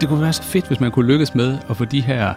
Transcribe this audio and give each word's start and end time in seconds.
det 0.00 0.08
kunne 0.08 0.20
være 0.20 0.32
så 0.32 0.42
fedt, 0.42 0.66
hvis 0.66 0.80
man 0.80 0.90
kunne 0.90 1.06
lykkes 1.06 1.34
med 1.34 1.58
at 1.70 1.76
få 1.76 1.84
de 1.84 2.00
her 2.00 2.34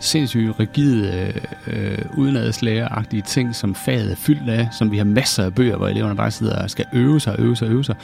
sindssygt 0.00 0.60
rigide, 0.60 1.32
øh, 1.66 1.98
udenadslægeragtige 2.16 3.22
ting, 3.22 3.54
som 3.54 3.74
faget 3.74 4.12
er 4.12 4.16
fyldt 4.16 4.50
af, 4.50 4.68
som 4.72 4.90
vi 4.90 4.96
har 4.96 5.04
masser 5.04 5.44
af 5.44 5.54
bøger, 5.54 5.76
hvor 5.76 5.88
eleverne 5.88 6.16
bare 6.16 6.30
sidder 6.30 6.62
og 6.62 6.70
skal 6.70 6.84
øve 6.92 7.20
sig, 7.20 7.36
øve 7.38 7.56
sig, 7.56 7.68
øve 7.68 7.84
sig, 7.84 7.96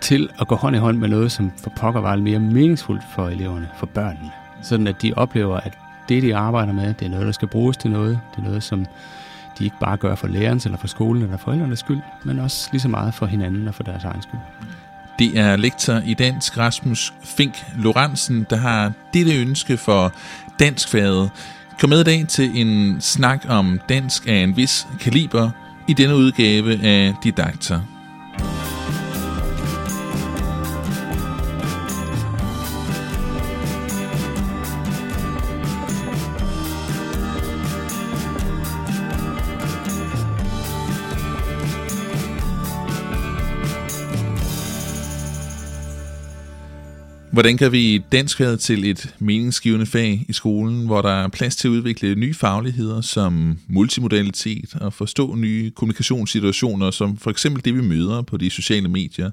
til 0.00 0.28
at 0.40 0.48
gå 0.48 0.54
hånd 0.54 0.76
i 0.76 0.78
hånd 0.78 0.98
med 0.98 1.08
noget, 1.08 1.32
som 1.32 1.52
for 1.62 1.72
pokker 1.76 2.00
var 2.00 2.16
mere 2.16 2.38
meningsfuldt 2.38 3.02
for 3.14 3.28
eleverne, 3.28 3.68
for 3.76 3.86
børnene. 3.86 4.30
Sådan 4.62 4.86
at 4.86 5.02
de 5.02 5.12
oplever, 5.16 5.56
at 5.56 5.78
det, 6.08 6.22
de 6.22 6.36
arbejder 6.36 6.72
med, 6.72 6.94
det 6.94 7.06
er 7.06 7.10
noget, 7.10 7.26
der 7.26 7.32
skal 7.32 7.48
bruges 7.48 7.76
til 7.76 7.90
noget. 7.90 8.20
Det 8.30 8.38
er 8.42 8.48
noget, 8.48 8.62
som 8.62 8.86
de 9.58 9.64
ikke 9.64 9.76
bare 9.80 9.96
gør 9.96 10.14
for 10.14 10.26
lærerens 10.26 10.64
eller 10.64 10.78
for 10.78 10.86
skolen 10.86 11.22
eller 11.22 11.36
forældrenes 11.36 11.78
skyld, 11.78 12.00
men 12.24 12.38
også 12.38 12.68
lige 12.72 12.80
så 12.80 12.88
meget 12.88 13.14
for 13.14 13.26
hinanden 13.26 13.68
og 13.68 13.74
for 13.74 13.82
deres 13.82 14.04
egen 14.04 14.22
skyld. 14.22 14.40
Det 15.18 15.38
er 15.38 15.56
lektor 15.56 16.02
i 16.06 16.14
dansk 16.14 16.58
Rasmus 16.58 17.12
Fink 17.24 17.64
Lorentzen, 17.78 18.46
der 18.50 18.56
har 18.56 18.92
dette 19.14 19.40
ønske 19.40 19.76
for 19.76 20.12
danskfaget. 20.58 21.30
Kom 21.80 21.90
med 21.90 22.00
i 22.00 22.04
dag 22.04 22.26
til 22.28 22.50
en 22.54 23.00
snak 23.00 23.44
om 23.48 23.80
dansk 23.88 24.26
af 24.26 24.34
en 24.34 24.56
vis 24.56 24.86
kaliber 25.00 25.50
i 25.88 25.92
denne 25.92 26.16
udgave 26.16 26.84
af 26.84 27.14
Didakter. 27.24 27.95
Hvordan 47.36 47.56
kan 47.56 47.72
vi 47.72 47.98
danskhed 48.12 48.56
til 48.56 48.84
et 48.84 49.14
meningsgivende 49.18 49.86
fag 49.86 50.24
i 50.28 50.32
skolen, 50.32 50.86
hvor 50.86 51.02
der 51.02 51.10
er 51.10 51.28
plads 51.28 51.56
til 51.56 51.68
at 51.68 51.72
udvikle 51.72 52.14
nye 52.14 52.34
fagligheder 52.34 53.00
som 53.00 53.58
multimodalitet 53.68 54.74
og 54.74 54.92
forstå 54.92 55.34
nye 55.34 55.70
kommunikationssituationer, 55.70 56.90
som 56.90 57.16
for 57.16 57.30
eksempel 57.30 57.64
det, 57.64 57.74
vi 57.74 57.80
møder 57.80 58.22
på 58.22 58.36
de 58.36 58.50
sociale 58.50 58.88
medier? 58.88 59.30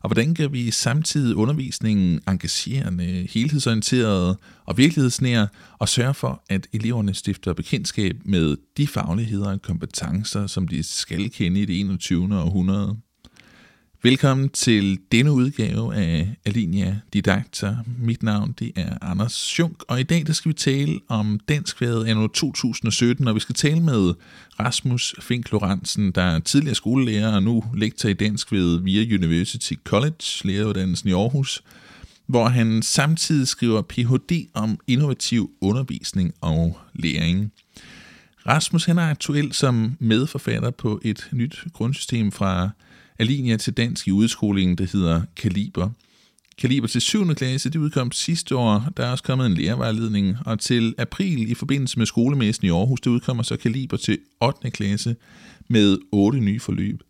Og 0.00 0.08
hvordan 0.08 0.34
kan 0.34 0.52
vi 0.52 0.70
samtidig 0.70 1.36
undervisningen 1.36 2.20
engagerende, 2.28 3.28
helhedsorienteret 3.30 4.36
og 4.64 4.78
virkelighedsnær 4.78 5.46
og 5.78 5.88
sørge 5.88 6.14
for, 6.14 6.42
at 6.48 6.66
eleverne 6.72 7.14
stifter 7.14 7.52
bekendtskab 7.52 8.16
med 8.24 8.56
de 8.76 8.86
fagligheder 8.86 9.52
og 9.52 9.62
kompetencer, 9.62 10.46
som 10.46 10.68
de 10.68 10.82
skal 10.82 11.30
kende 11.30 11.60
i 11.60 11.64
det 11.64 11.80
21. 11.80 12.40
århundrede? 12.40 12.96
Velkommen 14.02 14.48
til 14.48 14.98
denne 15.12 15.32
udgave 15.32 15.94
af 15.94 16.36
Alinea 16.44 16.94
Didakter. 17.12 17.76
Mit 17.98 18.22
navn 18.22 18.54
det 18.58 18.72
er 18.76 18.98
Anders 19.00 19.32
Schunk, 19.32 19.82
og 19.88 20.00
i 20.00 20.02
dag 20.02 20.26
der 20.26 20.32
skal 20.32 20.48
vi 20.48 20.54
tale 20.54 21.00
om 21.08 21.40
danskfaget 21.48 22.06
anno 22.06 22.26
2017, 22.26 23.28
og 23.28 23.34
vi 23.34 23.40
skal 23.40 23.54
tale 23.54 23.80
med 23.80 24.14
Rasmus 24.60 25.14
Fink 25.20 25.52
Lorentzen, 25.52 26.12
der 26.12 26.22
er 26.22 26.38
tidligere 26.38 26.74
skolelærer 26.74 27.34
og 27.34 27.42
nu 27.42 27.64
lektor 27.74 28.08
i 28.08 28.12
dansk 28.12 28.52
ved 28.52 28.80
Via 28.80 29.14
University 29.14 29.72
College, 29.84 30.24
læreruddannelsen 30.44 31.08
i 31.08 31.12
Aarhus, 31.12 31.62
hvor 32.26 32.48
han 32.48 32.82
samtidig 32.82 33.48
skriver 33.48 33.82
Ph.D. 33.82 34.48
om 34.54 34.80
innovativ 34.86 35.50
undervisning 35.60 36.34
og 36.40 36.78
læring. 36.94 37.52
Rasmus 38.46 38.84
han 38.84 38.98
er 38.98 39.10
aktuel 39.10 39.52
som 39.52 39.96
medforfatter 39.98 40.70
på 40.70 41.00
et 41.04 41.28
nyt 41.32 41.64
grundsystem 41.72 42.32
fra 42.32 42.70
Alinea 43.18 43.56
til 43.56 43.72
dansk 43.72 44.08
i 44.08 44.12
udskolingen, 44.12 44.78
der 44.78 44.86
hedder 44.92 45.22
Kaliber. 45.36 45.90
Kaliber 46.58 46.88
til 46.88 47.00
7. 47.00 47.34
klasse, 47.34 47.70
det 47.70 47.78
udkom 47.78 48.12
sidste 48.12 48.56
år. 48.56 48.88
Der 48.96 49.06
er 49.06 49.10
også 49.10 49.24
kommet 49.24 49.46
en 49.46 49.54
lærervejledning, 49.54 50.36
og 50.46 50.60
til 50.60 50.94
april 50.98 51.50
i 51.50 51.54
forbindelse 51.54 51.98
med 51.98 52.06
skolemessen 52.06 52.66
i 52.66 52.70
Aarhus, 52.70 53.00
det 53.00 53.10
udkommer 53.10 53.42
så 53.42 53.56
Kaliber 53.56 53.96
til 53.96 54.18
8. 54.40 54.70
klasse 54.70 55.16
med 55.68 55.98
8 56.12 56.40
nye 56.40 56.60
forløb. 56.60 57.02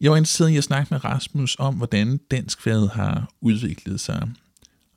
Jeg 0.00 0.10
var 0.10 0.16
interesseret 0.16 0.50
i 0.50 0.56
at 0.56 0.64
snakke 0.64 0.94
med 0.94 1.04
Rasmus 1.04 1.56
om, 1.58 1.74
hvordan 1.74 2.20
danskfaget 2.30 2.90
har 2.90 3.32
udviklet 3.40 4.00
sig. 4.00 4.28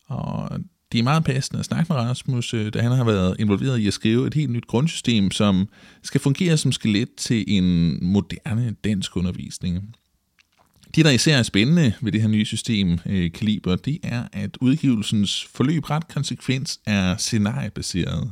Og 0.07 0.59
det 0.95 0.99
er 0.99 1.03
meget 1.03 1.23
passende 1.23 1.59
at 1.59 1.65
snakke 1.65 1.93
med 1.93 2.01
Rasmus, 2.01 2.53
øh, 2.53 2.73
da 2.73 2.81
han 2.81 2.91
har 2.91 3.03
været 3.03 3.35
involveret 3.39 3.79
i 3.79 3.87
at 3.87 3.93
skrive 3.93 4.27
et 4.27 4.33
helt 4.33 4.51
nyt 4.51 4.67
grundsystem, 4.67 5.31
som 5.31 5.67
skal 6.03 6.21
fungere 6.21 6.57
som 6.57 6.71
skelet 6.71 7.15
til 7.15 7.43
en 7.47 7.97
moderne 8.01 8.75
dansk 8.83 9.17
undervisning. 9.17 9.95
Det, 10.95 11.05
der 11.05 11.11
især 11.11 11.37
er 11.37 11.43
spændende 11.43 11.93
ved 12.01 12.11
det 12.11 12.21
her 12.21 12.27
nye 12.27 12.45
system, 12.45 12.99
øh, 13.05 13.31
Kaliber, 13.31 13.75
det 13.75 13.99
er, 14.03 14.23
at 14.33 14.57
udgivelsens 14.61 15.47
forløb 15.55 15.89
ret 15.89 16.07
konsekvens 16.07 16.79
er 16.85 17.17
scenariebaseret. 17.17 18.31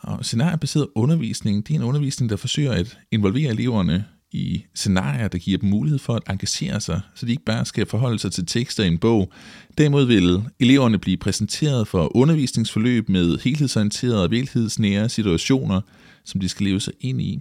Og 0.00 0.24
scenariebaseret 0.24 0.88
undervisning, 0.94 1.68
det 1.68 1.74
er 1.74 1.78
en 1.78 1.84
undervisning, 1.84 2.30
der 2.30 2.36
forsøger 2.36 2.72
at 2.72 2.98
involvere 3.10 3.50
eleverne 3.50 4.04
i 4.36 4.64
scenarier, 4.74 5.28
der 5.28 5.38
giver 5.38 5.58
dem 5.58 5.68
mulighed 5.68 5.98
for 5.98 6.14
at 6.14 6.22
engagere 6.30 6.80
sig, 6.80 7.00
så 7.14 7.26
de 7.26 7.30
ikke 7.30 7.44
bare 7.44 7.64
skal 7.64 7.86
forholde 7.86 8.18
sig 8.18 8.32
til 8.32 8.46
tekster 8.46 8.84
i 8.84 8.86
en 8.86 8.98
bog. 8.98 9.32
Derimod 9.78 10.04
vil 10.04 10.42
eleverne 10.60 10.98
blive 10.98 11.16
præsenteret 11.16 11.88
for 11.88 12.16
undervisningsforløb 12.16 13.08
med 13.08 13.38
helhedsorienterede 13.38 14.22
og 14.22 14.30
virkelighedsnære 14.30 15.08
situationer, 15.08 15.80
som 16.24 16.40
de 16.40 16.48
skal 16.48 16.66
leve 16.66 16.80
sig 16.80 16.92
ind 17.00 17.20
i. 17.20 17.40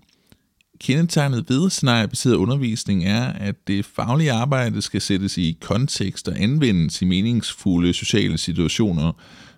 Kendetegnet 0.80 1.46
ved 1.50 1.70
scenariebaseret 1.70 2.36
undervisning 2.36 3.06
er, 3.06 3.24
at 3.24 3.68
det 3.68 3.86
faglige 3.86 4.32
arbejde 4.32 4.82
skal 4.82 5.02
sættes 5.02 5.38
i 5.38 5.58
kontekst 5.62 6.28
og 6.28 6.42
anvendes 6.42 7.02
i 7.02 7.06
meningsfulde 7.06 7.94
sociale 7.94 8.38
situationer, 8.38 9.12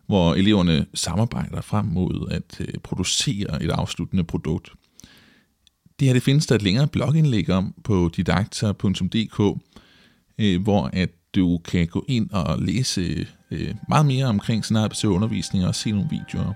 hvor 0.08 0.34
eleverne 0.34 0.86
samarbejder 0.94 1.62
frem 1.62 1.86
mod 1.86 2.28
at 2.31 2.58
øh, 2.59 2.74
producere 2.84 3.64
et 3.64 3.70
afsluttende 3.70 4.24
produkt. 4.24 4.72
Det 6.00 6.08
her 6.08 6.13
det 6.13 6.24
findes 6.24 6.46
der 6.46 6.56
et 6.56 6.62
længere 6.62 6.88
blogindlæg 6.88 7.50
om 7.50 7.74
på 7.84 8.09
didakter.dk, 8.16 9.62
øh, 10.38 10.62
hvor 10.62 10.90
at 10.94 11.09
du 11.35 11.58
kan 11.58 11.88
gå 11.88 12.06
ind 12.08 12.30
og 12.31 12.62
læse 12.62 13.28
øh, 13.52 13.75
meget 13.90 14.06
mere 14.06 14.25
omkring 14.25 14.63
scenariebaseret 14.63 15.12
undervisning 15.12 15.68
og 15.68 15.75
se 15.75 15.91
nogle 15.91 16.09
videoer. 16.09 16.53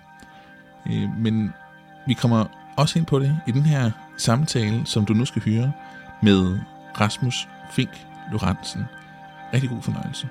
Øh, 0.88 1.10
men 1.20 1.50
vi 2.08 2.14
kommer 2.14 2.46
også 2.78 3.00
ind 3.00 3.06
på 3.06 3.20
det 3.20 3.40
i 3.48 3.52
den 3.52 3.62
her 3.62 3.92
samtale, 4.18 4.82
som 4.86 5.06
du 5.06 5.14
nu 5.14 5.26
skal 5.26 5.42
høre 5.42 5.72
med 6.24 6.60
Rasmus 7.00 7.48
Fink 7.72 8.06
Lorentzen. 8.32 8.82
Rigtig 9.54 9.70
god 9.70 9.82
fornøjelse. 9.82 10.28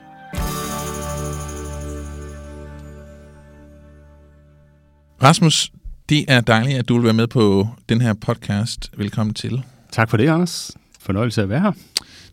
Rasmus, 5.22 5.72
det 6.10 6.24
er 6.28 6.40
dejligt, 6.40 6.78
at 6.78 6.88
du 6.88 6.94
vil 6.94 7.04
være 7.04 7.12
med 7.12 7.26
på 7.26 7.68
den 7.88 8.00
her 8.00 8.14
podcast. 8.14 8.90
Velkommen 8.96 9.34
til. 9.34 9.62
Tak 9.92 10.10
for 10.10 10.16
det, 10.16 10.28
Anders. 10.28 10.70
Fornøjelse 11.00 11.42
at 11.42 11.48
være 11.48 11.60
her. 11.60 11.72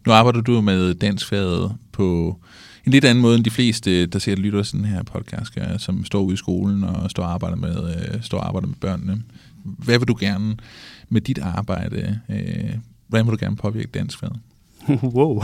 Nu 0.05 0.11
arbejder 0.11 0.41
du 0.41 0.61
med 0.61 0.93
danskfaget 0.93 1.75
på 1.91 2.38
en 2.85 2.91
lidt 2.91 3.05
anden 3.05 3.21
måde 3.21 3.35
end 3.35 3.45
de 3.45 3.49
fleste, 3.49 4.05
der 4.05 4.19
ser 4.19 4.35
lytter 4.35 4.63
sådan 4.63 4.85
her 4.85 5.03
podcast, 5.03 5.55
gør, 5.55 5.77
som 5.77 6.05
står 6.05 6.21
ude 6.21 6.33
i 6.33 6.38
skolen 6.38 6.83
og 6.83 7.09
står 7.09 7.23
og 7.23 7.33
arbejder 7.33 7.55
med, 7.55 7.95
øh, 7.95 8.21
står 8.21 8.38
og 8.38 8.47
arbejder 8.47 8.67
med 8.67 8.75
børnene. 8.75 9.23
Hvad 9.63 9.99
vil 9.99 10.07
du 10.07 10.17
gerne 10.19 10.57
med 11.09 11.21
dit 11.21 11.39
arbejde? 11.39 12.19
Øh, 12.29 12.73
hvordan 13.07 13.25
vil 13.25 13.31
du 13.31 13.45
gerne 13.45 13.55
påvirke 13.55 13.89
danskfaget? 13.94 14.39
Wow, 15.03 15.44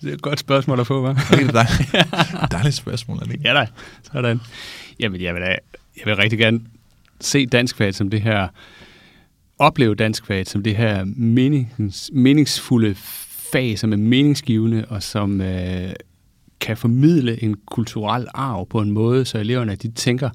det 0.00 0.08
er 0.08 0.12
et 0.12 0.22
godt 0.22 0.40
spørgsmål 0.40 0.80
at 0.80 0.86
få, 0.86 1.10
hva'? 1.10 1.36
Det 1.36 1.46
er 1.46 1.52
dejligt, 1.52 2.50
dejligt 2.52 2.74
spørgsmål, 2.74 3.16
er 3.16 3.24
det 3.24 3.32
ikke? 3.32 3.48
Ja 3.48 3.54
da, 3.54 3.66
sådan. 4.12 4.40
Jamen, 5.00 5.20
jeg 5.20 5.34
vil, 5.34 5.42
da, 5.42 5.46
jeg 5.96 6.04
vil 6.04 6.16
rigtig 6.16 6.38
gerne 6.38 6.60
se 7.20 7.46
dansk 7.46 7.76
fag 7.76 7.94
som 7.94 8.10
det 8.10 8.20
her, 8.20 8.48
opleve 9.58 9.94
dansk 9.94 10.26
fag 10.26 10.46
som 10.46 10.62
det 10.62 10.76
her 10.76 11.04
menings, 11.04 12.10
meningsfulde 12.12 12.94
fag, 13.52 13.78
som 13.78 13.92
er 13.92 13.96
meningsgivende 13.96 14.84
og 14.88 15.02
som 15.02 15.40
øh, 15.40 15.92
kan 16.60 16.76
formidle 16.76 17.42
en 17.42 17.56
kulturel 17.66 18.26
arv 18.34 18.66
på 18.68 18.80
en 18.80 18.90
måde, 18.90 19.24
så 19.24 19.38
eleverne 19.38 19.74
de 19.74 19.90
tænker, 19.90 20.30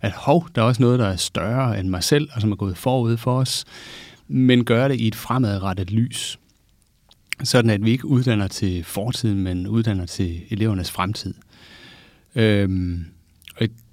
at 0.00 0.12
hov, 0.12 0.48
der 0.54 0.62
er 0.62 0.66
også 0.66 0.82
noget, 0.82 0.98
der 0.98 1.06
er 1.06 1.16
større 1.16 1.80
end 1.80 1.88
mig 1.88 2.04
selv, 2.04 2.28
og 2.32 2.40
som 2.40 2.52
er 2.52 2.56
gået 2.56 2.76
forud 2.76 3.16
for 3.16 3.38
os, 3.38 3.64
men 4.28 4.64
gør 4.64 4.88
det 4.88 5.00
i 5.00 5.08
et 5.08 5.14
fremadrettet 5.14 5.90
lys. 5.90 6.38
Sådan 7.44 7.70
at 7.70 7.84
vi 7.84 7.90
ikke 7.90 8.06
uddanner 8.06 8.48
til 8.48 8.84
fortiden, 8.84 9.42
men 9.42 9.66
uddanner 9.66 10.06
til 10.06 10.40
elevernes 10.50 10.90
fremtid. 10.90 11.34
Øhm, 12.34 13.04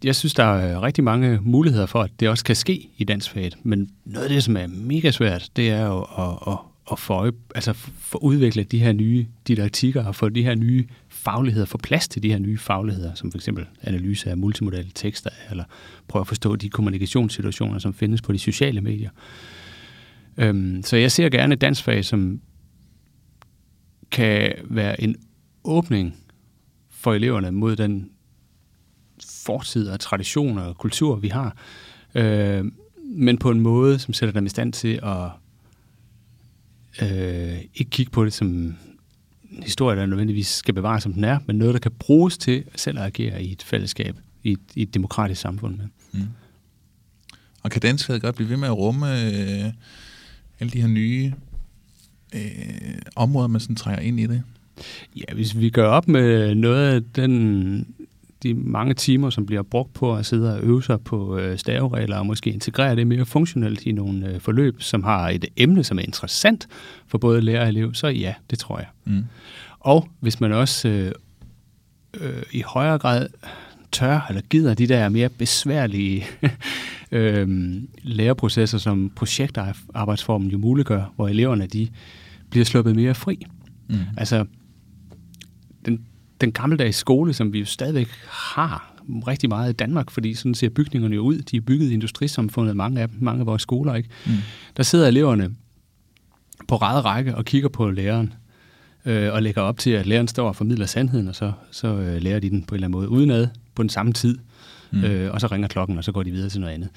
jeg 0.04 0.16
synes, 0.16 0.34
der 0.34 0.44
er 0.44 0.84
rigtig 0.84 1.04
mange 1.04 1.40
muligheder 1.42 1.86
for, 1.86 2.02
at 2.02 2.12
det 2.20 2.30
også 2.30 2.44
kan 2.44 2.56
ske 2.56 2.90
i 2.98 3.04
dansfaget. 3.04 3.58
Men 3.64 3.90
noget 4.06 4.26
af 4.26 4.30
det, 4.30 4.44
som 4.44 4.58
er 4.58 4.68
mega 4.68 5.12
svært, 5.12 5.50
det 5.56 5.70
er 5.70 5.86
jo 5.86 6.02
at, 6.02 6.54
at, 6.54 6.58
at 6.92 7.00
få, 7.00 7.32
altså 7.56 7.74
få 8.00 8.18
udviklet 8.18 8.72
de 8.72 8.80
her 8.80 8.94
nye 8.94 9.26
didaktikker 9.48 10.06
og 10.06 10.16
få 10.16 10.30
de 10.30 10.44
her 10.44 10.56
nye 10.56 10.86
fagligheder, 11.10 11.66
få 11.66 11.78
plads 11.78 12.08
til 12.08 12.24
de 12.24 12.30
her 12.30 12.40
nye 12.40 12.58
fagligheder, 12.58 13.14
som 13.14 13.32
for 13.32 13.38
eksempel 13.38 13.66
analyse 13.82 14.30
af 14.30 14.38
multimodale 14.38 14.90
tekster, 14.96 15.30
eller 15.50 15.64
prøve 16.08 16.22
at 16.22 16.28
forstå 16.28 16.56
de 16.56 16.70
kommunikationssituationer, 16.70 17.80
som 17.80 17.94
findes 17.94 18.22
på 18.22 18.34
de 18.34 18.40
sociale 18.40 18.82
medier. 18.82 19.10
Øhm, 20.38 20.84
så 20.84 20.98
jeg 20.98 21.12
ser 21.12 21.30
gerne 21.30 21.54
et 21.54 21.62
dansfag, 21.62 22.06
som 22.06 22.42
kan 24.12 24.54
være 24.64 25.02
en 25.02 25.16
åbning 25.64 26.16
for 26.90 27.14
eleverne 27.14 27.52
mod 27.52 27.76
den 27.76 28.10
fortid 29.48 29.88
og 29.88 30.00
traditioner 30.00 30.62
og 30.62 30.78
kultur, 30.78 31.16
vi 31.16 31.28
har. 31.28 31.56
Øh, 32.16 32.66
men 33.04 33.38
på 33.38 33.52
en 33.52 33.60
måde, 33.60 34.00
som 34.00 34.14
sætter 34.14 34.34
dem 34.34 34.46
i 34.46 34.50
stand 34.50 34.74
til 34.74 35.00
at 35.04 35.30
øh, 37.02 37.58
ikke 37.76 37.90
kigge 37.90 38.12
på 38.12 38.26
det 38.26 38.34
som 38.34 38.48
en 38.48 38.78
historie, 39.64 40.00
der 40.00 40.06
nødvendigvis 40.06 40.48
skal 40.48 40.74
bevare, 40.74 41.02
som 41.02 41.14
den 41.14 41.24
er, 41.24 41.40
men 41.46 41.56
noget, 41.56 41.74
der 41.74 41.80
kan 41.80 41.92
bruges 41.92 42.38
til 42.38 42.64
selv 42.76 43.00
at 43.00 43.06
agere 43.06 43.44
i 43.44 43.52
et 43.52 43.64
fællesskab, 43.64 44.16
i 44.44 44.52
et, 44.52 44.60
i 44.76 44.82
et 44.82 44.94
demokratisk 44.94 45.42
samfund. 45.42 45.78
Med. 45.78 45.86
Mm. 46.12 46.28
Og 47.64 47.72
kan 47.72 47.82
danskhed 47.82 48.20
godt 48.20 48.36
blive 48.36 48.50
ved 48.50 48.58
med 48.58 48.68
at 48.68 48.78
rumme 48.78 49.08
øh, 49.08 49.72
alle 50.60 50.72
de 50.74 50.82
her 50.82 50.88
nye 50.88 51.34
øh, 52.36 53.00
områder, 53.16 53.48
man 53.48 53.62
sådan 53.62 53.76
trænger 53.76 54.02
ind 54.02 54.20
i 54.20 54.28
det? 54.28 54.44
Ja, 55.16 55.34
hvis 55.34 55.60
vi 55.60 55.70
gør 55.70 55.88
op 55.88 56.08
med 56.08 56.56
noget 56.56 56.94
af 56.94 57.02
den, 57.16 57.96
de 58.44 58.54
mange 58.54 58.94
timer, 58.94 59.30
som 59.30 59.46
bliver 59.46 59.62
brugt 59.62 59.94
på 59.94 60.16
at 60.16 60.26
sidde 60.26 60.54
og 60.54 60.64
øve 60.64 60.84
sig 60.84 61.02
på 61.02 61.38
øh, 61.38 61.58
staveregler, 61.58 62.18
og 62.18 62.26
måske 62.26 62.50
integrere 62.50 62.96
det 62.96 63.08
mere 63.08 63.26
funktionelt 63.26 63.84
i 63.84 63.92
nogle 63.92 64.28
øh, 64.28 64.40
forløb, 64.40 64.82
som 64.82 65.04
har 65.04 65.30
et 65.30 65.46
emne, 65.58 65.84
som 65.84 66.00
er 66.00 66.04
interessant 66.04 66.68
for 67.08 67.18
både 67.18 67.42
lærer 67.42 67.62
og 67.62 67.68
elev, 67.68 67.94
så 67.94 68.08
ja, 68.08 68.34
det 68.50 68.60
tror 68.60 68.78
jeg. 68.78 68.88
Mm. 69.06 69.24
Og 69.80 70.10
hvis 70.20 70.40
man 70.40 70.52
også 70.54 70.88
øh, 70.88 71.12
øh, 72.22 72.44
i 72.52 72.62
højere 72.62 72.98
grad 72.98 73.28
tør 73.92 74.26
eller 74.30 74.42
gider 74.42 74.74
de 74.74 74.88
der 74.88 75.10
mere 75.10 75.30
besværlige 75.30 76.26
øh, 77.12 77.74
læreprocesser, 78.02 78.78
som 78.78 79.12
projektarbejdsformen 79.16 80.50
jo 80.50 80.58
muliggør, 80.58 81.14
hvor 81.16 81.28
eleverne 81.28 81.68
de 81.68 81.88
bliver 82.50 82.66
sluppet 82.66 82.96
mere 82.96 83.16
fri. 83.16 83.46
Mm. 83.90 83.96
Altså, 84.18 84.46
den, 86.42 86.52
gammeldags 86.52 86.98
skole, 86.98 87.34
som 87.34 87.54
vi 87.54 87.60
jo 87.60 87.66
stadigvæk 87.66 88.08
har 88.28 88.94
rigtig 89.28 89.50
meget 89.50 89.70
i 89.70 89.74
Danmark, 89.74 90.12
fordi 90.12 90.34
sådan 90.34 90.56
ser 90.56 90.70
bygningerne 90.70 91.16
jo 91.16 91.22
ud. 91.22 91.38
De 91.38 91.58
er 91.58 91.62
bygget 91.62 91.90
i 91.90 91.94
industrisamfundet, 91.94 92.76
mange 92.76 93.02
af 93.02 93.10
dem, 93.10 93.18
mange 93.22 93.40
af 93.40 93.46
vores 93.46 93.62
skoler, 93.62 93.96
ikke? 93.96 94.10
Mm. 94.26 94.32
Der 94.78 94.84
sidder 94.84 95.08
eleverne 95.08 95.56
på 96.68 96.76
ræde 96.76 97.02
række 97.02 97.36
og 97.36 97.46
kigger 97.46 97.70
på 97.70 97.90
læreren, 97.90 98.34
øh, 99.06 99.34
og 99.34 99.44
lægger 99.44 99.62
op 99.62 99.78
til, 99.78 99.90
at 99.90 100.06
læreren 100.06 100.28
står 100.28 100.48
og 100.48 100.56
formidler 100.56 100.86
sandheden, 100.86 101.28
og 101.28 101.36
så, 101.36 101.52
så 101.72 101.88
øh, 101.88 102.22
lærer 102.22 102.40
de 102.40 102.50
den 102.50 102.64
på 102.64 102.76
en 102.76 102.78
eller 102.78 102.88
anden 102.88 103.00
måde 103.00 103.10
udenad 103.10 103.48
på 103.76 103.84
den 103.84 103.90
samme 103.90 104.14
tid. 104.14 104.38
Mm. 104.92 105.04
Øh, 105.04 105.34
og 105.34 105.42
så 105.42 105.48
ringer 105.48 105.68
klokken, 105.68 105.98
og 105.98 106.04
så 106.04 106.12
går 106.12 106.24
de 106.24 106.32
videre 106.32 106.50
til 106.50 106.62
noget 106.62 106.74
andet. 106.74 106.90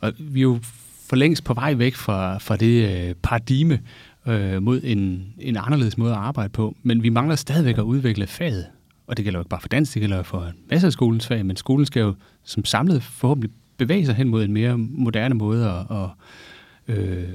Og 0.00 0.12
vi 0.18 0.38
er 0.38 0.42
jo 0.42 0.58
for 1.08 1.16
længst 1.16 1.44
på 1.44 1.54
vej 1.54 1.74
væk 1.74 1.94
fra, 1.94 2.38
fra 2.38 2.56
det 2.56 3.08
øh, 3.08 3.14
paradigme 3.22 3.80
øh, 4.26 4.62
mod 4.62 4.80
en, 4.84 5.26
en 5.38 5.56
anderledes 5.56 5.98
måde 5.98 6.12
at 6.12 6.18
arbejde 6.18 6.48
på, 6.48 6.76
men 6.82 7.02
vi 7.02 7.08
mangler 7.08 7.36
stadigvæk 7.36 7.78
at 7.78 7.82
udvikle 7.82 8.26
faget. 8.26 8.66
Og 9.12 9.16
det 9.16 9.24
gælder 9.24 9.38
jo 9.38 9.42
ikke 9.42 9.48
bare 9.48 9.60
for 9.60 9.68
dansk, 9.68 9.94
det 9.94 10.00
gælder 10.00 10.22
for 10.22 10.44
en 10.44 10.54
masse 10.70 10.86
af 10.86 10.92
skolens 10.92 11.26
fag, 11.26 11.46
men 11.46 11.56
skolen 11.56 11.86
skal 11.86 12.00
jo 12.00 12.14
som 12.44 12.64
samlet 12.64 13.02
forhåbentlig 13.02 13.50
bevæge 13.76 14.06
sig 14.06 14.14
hen 14.14 14.28
mod 14.28 14.44
en 14.44 14.52
mere 14.52 14.78
moderne 14.78 15.34
måde 15.34 15.70
at, 15.70 15.96
at, 15.96 16.08
øh, 16.96 17.28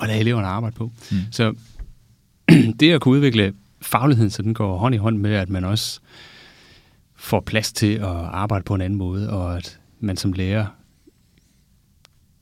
at 0.00 0.08
lade 0.08 0.18
eleverne 0.20 0.46
arbejde 0.46 0.76
på. 0.76 0.92
Mm. 1.10 1.16
Så 1.30 1.54
det 2.80 2.92
at 2.92 3.00
kunne 3.00 3.14
udvikle 3.14 3.54
fagligheden, 3.80 4.30
så 4.30 4.42
den 4.42 4.54
går 4.54 4.78
hånd 4.78 4.94
i 4.94 4.98
hånd 4.98 5.18
med, 5.18 5.34
at 5.34 5.48
man 5.48 5.64
også 5.64 6.00
får 7.16 7.40
plads 7.40 7.72
til 7.72 7.94
at 7.94 8.06
arbejde 8.06 8.64
på 8.64 8.74
en 8.74 8.80
anden 8.80 8.98
måde, 8.98 9.30
og 9.30 9.56
at 9.56 9.80
man 10.00 10.16
som 10.16 10.32
lærer 10.32 10.66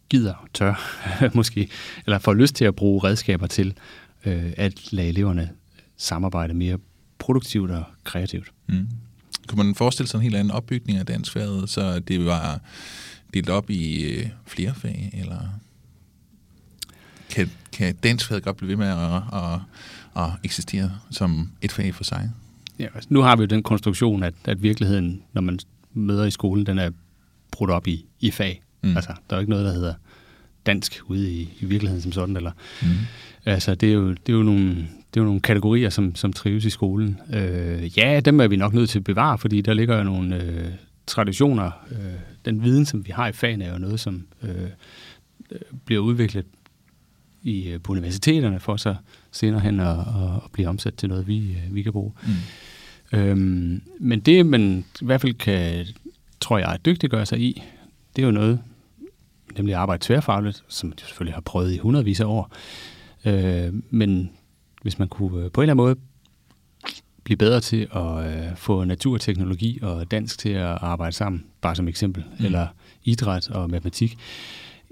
gider, 0.08 0.48
tør 0.54 0.74
måske, 1.34 1.68
eller 2.06 2.18
får 2.18 2.34
lyst 2.34 2.54
til 2.54 2.64
at 2.64 2.74
bruge 2.74 3.04
redskaber 3.04 3.46
til 3.46 3.74
øh, 4.26 4.52
at 4.56 4.92
lade 4.92 5.08
eleverne 5.08 5.50
samarbejde 5.96 6.54
mere 6.54 6.78
produktivt 7.18 7.70
og 7.70 7.84
kreativt. 8.04 8.52
Mm. 8.66 8.88
Kunne 9.46 9.64
man 9.64 9.74
forestille 9.74 10.08
sig 10.08 10.18
en 10.18 10.22
helt 10.22 10.36
anden 10.36 10.50
opbygning 10.50 10.98
af 10.98 11.06
danskfaget, 11.06 11.70
så 11.70 11.98
det 11.98 12.24
var 12.24 12.60
delt 13.34 13.48
op 13.48 13.70
i 13.70 14.02
øh, 14.02 14.28
flere 14.46 14.74
fag, 14.74 15.10
eller 15.12 15.38
kan, 17.30 17.50
kan 17.72 17.94
danskfaget 17.94 18.42
godt 18.42 18.56
blive 18.56 18.68
ved 18.68 18.76
med 18.76 18.86
at, 18.86 19.22
at, 19.32 19.60
at 20.24 20.30
eksistere 20.44 20.90
som 21.10 21.50
et 21.62 21.72
fag 21.72 21.94
for 21.94 22.04
sig? 22.04 22.30
Ja, 22.78 22.86
altså, 22.94 23.08
nu 23.10 23.20
har 23.20 23.36
vi 23.36 23.40
jo 23.40 23.46
den 23.46 23.62
konstruktion, 23.62 24.22
at, 24.22 24.34
at 24.44 24.62
virkeligheden, 24.62 25.22
når 25.32 25.42
man 25.42 25.58
møder 25.92 26.24
i 26.24 26.30
skolen, 26.30 26.66
den 26.66 26.78
er 26.78 26.90
brudt 27.50 27.70
op 27.70 27.86
i, 27.86 28.04
i 28.20 28.30
fag. 28.30 28.62
Mm. 28.82 28.96
Altså, 28.96 29.10
der 29.30 29.36
er 29.36 29.38
jo 29.38 29.40
ikke 29.40 29.50
noget, 29.50 29.64
der 29.64 29.72
hedder 29.72 29.94
dansk 30.66 31.00
ude 31.06 31.32
i, 31.32 31.48
i 31.60 31.64
virkeligheden 31.64 32.02
som 32.02 32.12
sådan. 32.12 32.36
Eller, 32.36 32.52
mm. 32.82 32.88
Altså, 33.44 33.74
det 33.74 33.88
er, 33.88 33.92
jo, 33.92 34.10
det, 34.10 34.28
er 34.28 34.32
jo 34.32 34.42
nogle, 34.42 34.88
det 35.16 35.20
er 35.20 35.24
jo 35.24 35.28
nogle 35.28 35.40
kategorier, 35.40 35.90
som, 35.90 36.14
som 36.14 36.32
trives 36.32 36.64
i 36.64 36.70
skolen. 36.70 37.20
Øh, 37.32 37.98
ja, 37.98 38.20
dem 38.20 38.40
er 38.40 38.46
vi 38.46 38.56
nok 38.56 38.72
nødt 38.72 38.90
til 38.90 38.98
at 38.98 39.04
bevare, 39.04 39.38
fordi 39.38 39.60
der 39.60 39.74
ligger 39.74 39.96
jo 39.96 40.04
nogle 40.04 40.42
øh, 40.42 40.68
traditioner. 41.06 41.70
Øh, 41.90 41.98
den 42.44 42.62
viden, 42.62 42.86
som 42.86 43.06
vi 43.06 43.12
har 43.12 43.28
i 43.28 43.32
fagene, 43.32 43.64
er 43.64 43.72
jo 43.72 43.78
noget, 43.78 44.00
som 44.00 44.26
øh, 44.42 44.50
øh 45.50 45.58
bliver 45.84 46.02
udviklet 46.02 46.44
i, 47.42 47.68
øh, 47.68 47.80
på 47.80 47.92
universiteterne, 47.92 48.60
for 48.60 48.76
så 48.76 48.94
senere 49.32 49.60
hen 49.60 49.80
at, 49.80 49.98
at 50.44 50.52
blive 50.52 50.68
omsat 50.68 50.94
til 50.94 51.08
noget, 51.08 51.26
vi, 51.28 51.50
øh, 51.50 51.74
vi 51.74 51.82
kan 51.82 51.92
bruge. 51.92 52.12
Mm. 53.12 53.18
Øhm, 53.18 53.82
men 54.00 54.20
det, 54.20 54.46
man 54.46 54.84
i 55.02 55.04
hvert 55.04 55.20
fald 55.20 55.34
kan, 55.34 55.86
tror 56.40 56.58
jeg, 56.58 56.78
dygtiggøre 56.84 57.26
sig 57.26 57.40
i, 57.40 57.62
det 58.16 58.22
er 58.22 58.26
jo 58.26 58.32
noget, 58.32 58.60
nemlig 59.56 59.74
at 59.74 59.80
arbejde 59.80 60.04
tværfagligt, 60.04 60.64
som 60.68 60.88
jeg 60.88 61.06
selvfølgelig 61.06 61.34
har 61.34 61.40
prøvet 61.40 61.72
i 61.72 61.78
hundredvis 61.78 62.20
af 62.20 62.24
år. 62.24 62.52
Øh, 63.24 63.72
men 63.90 64.30
hvis 64.86 64.98
man 64.98 65.08
kunne 65.08 65.44
øh, 65.44 65.50
på 65.50 65.60
en 65.60 65.62
eller 65.62 65.72
anden 65.72 65.84
måde 65.84 65.96
blive 67.24 67.36
bedre 67.36 67.60
til 67.60 67.88
at 67.94 68.26
øh, 68.26 68.56
få 68.56 68.84
naturteknologi 68.84 69.78
og 69.82 70.10
dansk 70.10 70.38
til 70.38 70.48
at 70.48 70.78
arbejde 70.80 71.12
sammen, 71.12 71.44
bare 71.60 71.74
som 71.74 71.88
eksempel, 71.88 72.24
mm. 72.38 72.44
eller 72.44 72.66
idræt 73.04 73.50
og 73.50 73.70
matematik, 73.70 74.18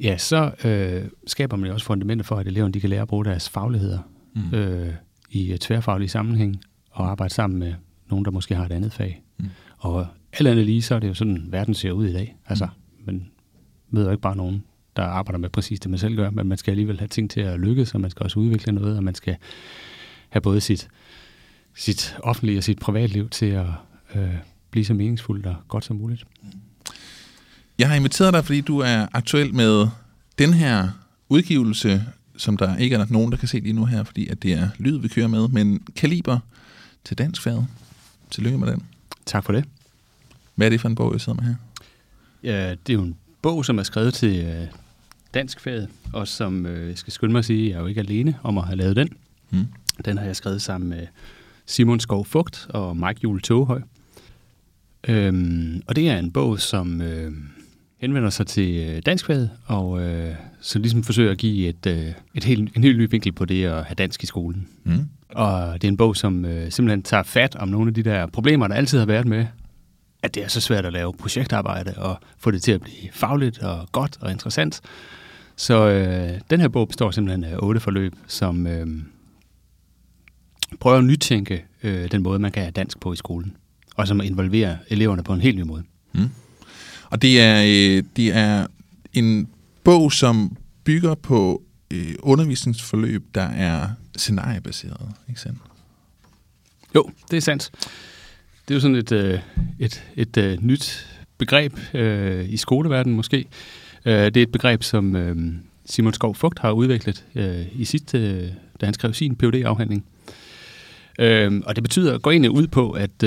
ja, 0.02 0.16
så 0.16 0.50
øh, 0.64 1.10
skaber 1.26 1.56
man 1.56 1.66
jo 1.66 1.72
også 1.72 1.86
fundamenter 1.86 2.24
for, 2.24 2.36
at 2.36 2.46
eleverne 2.46 2.72
de 2.72 2.80
kan 2.80 2.90
lære 2.90 3.02
at 3.02 3.08
bruge 3.08 3.24
deres 3.24 3.48
fagligheder 3.48 3.98
mm. 4.34 4.54
øh, 4.54 4.92
i 5.30 5.56
tværfaglige 5.60 6.08
sammenhæng 6.08 6.60
og 6.90 7.10
arbejde 7.10 7.34
sammen 7.34 7.58
med 7.58 7.74
nogen, 8.10 8.24
der 8.24 8.30
måske 8.30 8.54
har 8.54 8.64
et 8.64 8.72
andet 8.72 8.92
fag. 8.92 9.22
Mm. 9.38 9.46
Og 9.78 10.06
alt 10.32 10.48
andet 10.48 10.66
lige, 10.66 10.82
så 10.82 10.94
er 10.94 10.98
det 10.98 11.08
jo 11.08 11.14
sådan, 11.14 11.46
verden 11.50 11.74
ser 11.74 11.92
ud 11.92 12.06
i 12.06 12.12
dag. 12.12 12.36
Altså, 12.46 12.64
mm. 12.64 13.04
man 13.06 13.26
møder 13.90 14.10
ikke 14.10 14.22
bare 14.22 14.36
nogen, 14.36 14.64
der 14.96 15.02
arbejder 15.02 15.38
med 15.38 15.48
præcis 15.48 15.80
det, 15.80 15.90
man 15.90 15.98
selv 15.98 16.16
gør, 16.16 16.30
men 16.30 16.48
man 16.48 16.58
skal 16.58 16.70
alligevel 16.70 16.98
have 16.98 17.08
ting 17.08 17.30
til 17.30 17.40
at 17.40 17.60
lykkes, 17.60 17.94
og 17.94 18.00
man 18.00 18.10
skal 18.10 18.24
også 18.24 18.40
udvikle 18.40 18.72
noget, 18.72 18.96
og 18.96 19.04
man 19.04 19.14
skal 19.14 19.36
have 20.28 20.40
både 20.40 20.60
sit, 20.60 20.88
sit 21.74 22.16
offentlige 22.22 22.58
og 22.58 22.64
sit 22.64 22.78
privatliv 22.78 23.28
til 23.28 23.46
at 23.46 23.66
øh, 24.14 24.34
blive 24.70 24.84
så 24.84 24.94
meningsfuldt 24.94 25.46
og 25.46 25.56
godt 25.68 25.84
som 25.84 25.96
muligt. 25.96 26.24
Jeg 27.78 27.88
har 27.88 27.96
inviteret 27.96 28.34
dig, 28.34 28.44
fordi 28.44 28.60
du 28.60 28.78
er 28.78 29.06
aktuel 29.12 29.54
med 29.54 29.88
den 30.38 30.52
her 30.52 30.88
udgivelse, 31.28 32.04
som 32.36 32.56
der 32.56 32.76
ikke 32.76 32.96
er 32.96 33.06
nogen, 33.10 33.32
der 33.32 33.38
kan 33.38 33.48
se 33.48 33.60
lige 33.60 33.72
nu 33.72 33.84
her, 33.84 34.04
fordi 34.04 34.28
at 34.28 34.42
det 34.42 34.52
er 34.52 34.68
lyd, 34.78 34.98
vi 34.98 35.08
kører 35.08 35.28
med, 35.28 35.48
men 35.48 35.86
kaliber 35.96 36.38
til 37.04 37.18
dansk 37.18 37.42
fad. 37.42 37.62
Tillykke 38.30 38.58
med 38.58 38.68
den. 38.68 38.82
Tak 39.26 39.44
for 39.44 39.52
det. 39.52 39.64
Hvad 40.54 40.66
er 40.66 40.70
det 40.70 40.80
for 40.80 40.88
en 40.88 40.94
bog, 40.94 41.12
jeg 41.12 41.20
sidder 41.20 41.42
med 41.42 41.48
her? 41.48 41.54
Ja, 42.42 42.70
det 42.70 42.92
er 42.92 42.94
jo 42.94 43.02
en 43.02 43.16
bog, 43.42 43.64
som 43.64 43.78
er 43.78 43.82
skrevet 43.82 44.14
til 44.14 44.44
øh, 44.44 44.66
dansk 45.34 45.68
og 46.12 46.28
som 46.28 46.66
øh, 46.66 46.88
jeg 46.88 46.98
skal 46.98 47.12
skynde 47.12 47.32
mig 47.32 47.38
at 47.38 47.44
sige, 47.44 47.70
jeg 47.70 47.76
er 47.76 47.80
jo 47.80 47.86
ikke 47.86 48.00
alene 48.00 48.38
om 48.42 48.58
at 48.58 48.64
have 48.64 48.76
lavet 48.76 48.96
den. 48.96 49.08
Mm. 49.50 49.66
Den 50.04 50.18
har 50.18 50.24
jeg 50.24 50.36
skrevet 50.36 50.62
sammen 50.62 50.90
med 50.90 51.06
Simon 51.66 52.00
Skov 52.00 52.24
Fugt 52.24 52.66
og 52.68 52.96
Mike 52.96 53.20
Jule 53.22 53.40
Toghøj. 53.40 53.80
Øhm, 55.08 55.82
og 55.86 55.96
det 55.96 56.08
er 56.08 56.18
en 56.18 56.32
bog, 56.32 56.60
som 56.60 57.00
øh, 57.00 57.32
henvender 58.00 58.30
sig 58.30 58.46
til 58.46 58.88
øh, 58.88 59.02
danskfaget, 59.06 59.50
og 59.66 60.00
øh, 60.00 60.34
så 60.60 60.78
ligesom 60.78 61.02
forsøger 61.02 61.30
at 61.30 61.38
give 61.38 61.68
et, 61.68 61.86
øh, 61.86 62.12
et 62.34 62.44
helt, 62.44 62.76
en 62.76 62.84
helt 62.84 62.98
ny 62.98 63.10
vinkel 63.10 63.32
på 63.32 63.44
det 63.44 63.64
at 63.64 63.84
have 63.84 63.94
dansk 63.94 64.22
i 64.22 64.26
skolen. 64.26 64.68
Mm. 64.84 65.08
Og 65.28 65.72
det 65.74 65.84
er 65.84 65.88
en 65.88 65.96
bog, 65.96 66.16
som 66.16 66.44
øh, 66.44 66.70
simpelthen 66.70 67.02
tager 67.02 67.22
fat 67.22 67.56
om 67.56 67.68
nogle 67.68 67.88
af 67.88 67.94
de 67.94 68.02
der 68.02 68.26
problemer, 68.26 68.68
der 68.68 68.74
altid 68.74 68.98
har 68.98 69.06
været 69.06 69.26
med, 69.26 69.46
at 70.22 70.34
det 70.34 70.44
er 70.44 70.48
så 70.48 70.60
svært 70.60 70.86
at 70.86 70.92
lave 70.92 71.12
projektarbejde 71.12 71.94
og 71.96 72.18
få 72.38 72.50
det 72.50 72.62
til 72.62 72.72
at 72.72 72.80
blive 72.80 73.10
fagligt 73.12 73.58
og 73.58 73.88
godt 73.92 74.16
og 74.20 74.30
interessant. 74.30 74.80
Så 75.56 75.88
øh, 75.88 76.40
den 76.50 76.60
her 76.60 76.68
bog 76.68 76.88
består 76.88 77.10
simpelthen 77.10 77.44
af 77.44 77.56
otte 77.58 77.80
forløb, 77.80 78.14
som 78.26 78.66
øh, 78.66 78.86
prøver 80.80 80.98
at 80.98 81.04
nytænke 81.04 81.64
øh, 81.82 82.10
den 82.10 82.22
måde, 82.22 82.38
man 82.38 82.52
kan 82.52 82.62
have 82.62 82.72
dansk 82.72 83.00
på 83.00 83.12
i 83.12 83.16
skolen, 83.16 83.56
og 83.96 84.08
som 84.08 84.20
involverer 84.20 84.76
eleverne 84.88 85.22
på 85.24 85.32
en 85.32 85.40
helt 85.40 85.58
ny 85.58 85.62
måde. 85.62 85.82
Mm. 86.12 86.28
Og 87.10 87.22
det 87.22 87.40
er, 87.40 87.62
øh, 87.62 88.02
det 88.16 88.36
er 88.36 88.66
en 89.12 89.48
bog, 89.84 90.12
som 90.12 90.56
bygger 90.84 91.14
på 91.14 91.62
øh, 91.90 92.14
undervisningsforløb, 92.22 93.24
der 93.34 93.42
er 93.42 93.88
scenariebaseret, 94.16 95.10
ikke 95.28 95.40
sandt? 95.40 95.58
Jo, 96.94 97.10
det 97.30 97.36
er 97.36 97.40
sandt. 97.40 97.70
Det 98.68 98.70
er 98.70 98.74
jo 98.74 98.80
sådan 98.80 98.96
et, 98.96 99.12
øh, 99.12 99.40
et, 99.78 100.04
et, 100.16 100.36
et 100.36 100.62
nyt 100.62 101.06
begreb 101.38 101.78
øh, 101.94 102.48
i 102.48 102.56
skoleverdenen 102.56 103.16
måske. 103.16 103.46
Øh, 104.04 104.24
det 104.24 104.36
er 104.36 104.42
et 104.42 104.52
begreb, 104.52 104.82
som 104.82 105.16
øh, 105.16 105.36
Simon 105.86 106.12
Skov 106.12 106.34
Fugt 106.34 106.58
har 106.58 106.70
udviklet 106.70 107.24
øh, 107.34 107.80
i 107.80 107.84
sit, 107.84 108.12
da 108.80 108.86
han 108.86 108.94
skrev 108.94 109.14
sin 109.14 109.36
phd 109.36 109.54
afhandling 109.64 110.04
og 111.66 111.76
det 111.76 111.82
betyder, 111.82 112.18
går 112.18 112.30
egentlig 112.30 112.50
ud 112.50 112.66
på, 112.66 112.90
at 112.90 113.22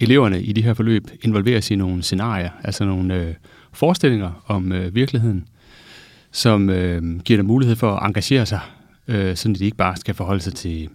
eleverne 0.00 0.42
i 0.42 0.52
de 0.52 0.62
her 0.62 0.74
forløb 0.74 1.10
involveres 1.22 1.70
i 1.70 1.74
nogle 1.74 2.02
scenarier, 2.02 2.50
altså 2.64 2.84
nogle 2.84 3.36
forestillinger 3.72 4.44
om 4.46 4.72
virkeligheden, 4.94 5.48
som 6.30 6.66
giver 7.24 7.36
dem 7.36 7.44
mulighed 7.46 7.76
for 7.76 7.96
at 7.96 8.06
engagere 8.06 8.46
sig, 8.46 8.60
sådan 9.08 9.36
så 9.36 9.52
de 9.58 9.64
ikke 9.64 9.76
bare 9.76 9.96
skal 9.96 10.14
forholde 10.14 10.40
sig 10.40 10.54
til 10.54 10.88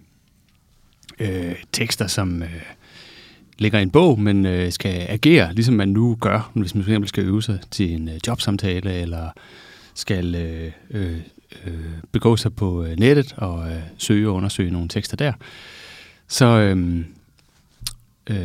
øh, 1.20 1.54
tekster, 1.72 2.06
som 2.06 2.42
øh, 2.42 2.62
ligger 3.60 3.78
i 3.78 3.82
en 3.82 3.90
bog, 3.90 4.20
men 4.20 4.46
øh, 4.46 4.72
skal 4.72 5.06
agere, 5.08 5.54
ligesom 5.54 5.74
man 5.74 5.88
nu 5.88 6.16
gør, 6.20 6.50
hvis 6.54 6.74
man 6.74 6.84
fx 6.84 7.08
skal 7.08 7.24
øve 7.24 7.42
sig 7.42 7.58
til 7.70 7.92
en 7.92 8.08
øh, 8.08 8.14
jobsamtale, 8.26 8.92
eller 8.92 9.28
skal 9.94 10.34
øh, 10.34 10.72
øh, 10.90 11.16
øh, 11.66 11.74
begå 12.12 12.36
sig 12.36 12.54
på 12.54 12.84
øh, 12.84 12.96
nettet 12.96 13.34
og 13.36 13.70
øh, 13.70 13.80
søge 13.98 14.28
og 14.28 14.34
undersøge 14.34 14.70
nogle 14.70 14.88
tekster 14.88 15.16
der. 15.16 15.32
Så, 16.28 16.46
øh, 16.46 17.04
øh, 18.30 18.36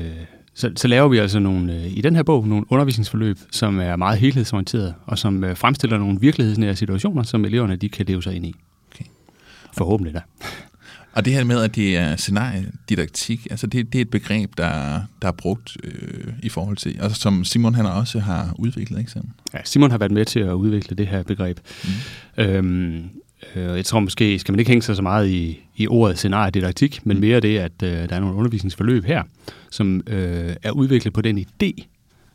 så, 0.54 0.72
så 0.76 0.88
laver 0.88 1.08
vi 1.08 1.18
altså 1.18 1.40
nogle, 1.40 1.74
øh, 1.74 1.98
i 1.98 2.02
den 2.02 2.16
her 2.16 2.24
bog 2.24 2.48
nogle 2.48 2.66
undervisningsforløb, 2.70 3.38
som 3.52 3.80
er 3.80 3.96
meget 3.96 4.20
helhedsorienteret, 4.20 4.94
og 5.06 5.18
som 5.18 5.44
øh, 5.44 5.58
fremstiller 5.58 5.98
nogle 5.98 6.20
virkelighedsnære 6.20 6.76
situationer, 6.76 7.24
som 7.24 7.46
eleverne 7.46 7.76
de 7.76 7.90
kan 7.90 8.06
leve 8.06 8.24
sig 8.24 8.36
ind 8.36 8.46
i. 8.46 8.56
Okay. 8.92 9.06
Forhåbentlig 9.74 10.14
da. 10.14 10.22
Og 11.16 11.26
det 11.26 11.34
her 11.34 11.44
med, 11.44 11.62
at 11.62 11.76
det 11.76 11.98
er 11.98 12.16
scenariedidaktik, 12.16 13.48
altså 13.50 13.68
det, 13.68 13.94
det 13.94 14.00
er 14.00 14.02
et 14.02 14.10
begreb, 14.10 14.58
der, 14.58 15.02
der 15.22 15.28
er 15.28 15.32
brugt 15.32 15.78
øh, 15.84 16.34
i 16.44 16.50
forhold 16.50 16.78
til, 16.78 16.98
altså 17.00 17.22
som 17.22 17.44
Simon 17.44 17.76
han 17.76 17.86
også 17.86 18.20
har 18.20 18.56
udviklet, 18.60 19.00
ikke 19.00 19.12
sandt? 19.12 19.30
Ja, 19.54 19.60
Simon 19.64 19.92
har 19.92 19.98
været 19.98 20.12
med 20.12 20.26
til 20.26 20.40
at 20.40 20.54
udvikle 20.54 20.96
det 20.96 21.08
her 21.08 21.24
begreb. 21.24 21.60
Mm. 22.38 22.44
Øhm, 22.44 23.10
øh, 23.56 23.64
jeg 23.64 23.86
tror 23.86 24.00
måske, 24.00 24.40
skal 24.40 24.52
man 24.52 24.60
ikke 24.60 24.70
hænge 24.70 24.82
sig 24.82 24.96
så 24.96 25.02
meget 25.02 25.30
i, 25.30 25.60
i 25.76 25.88
ordet 25.88 26.18
scenariedidaktik, 26.18 27.06
men 27.06 27.18
mm. 27.18 27.22
mere 27.22 27.40
det, 27.40 27.58
at 27.58 27.84
øh, 27.84 27.90
der 27.90 28.16
er 28.16 28.20
nogle 28.20 28.36
undervisningsforløb 28.36 29.06
her, 29.06 29.24
som 29.72 30.04
øh, 30.08 30.56
er 30.64 30.72
udviklet 30.72 31.14
på 31.14 31.22
den 31.22 31.38
idé, 31.38 31.86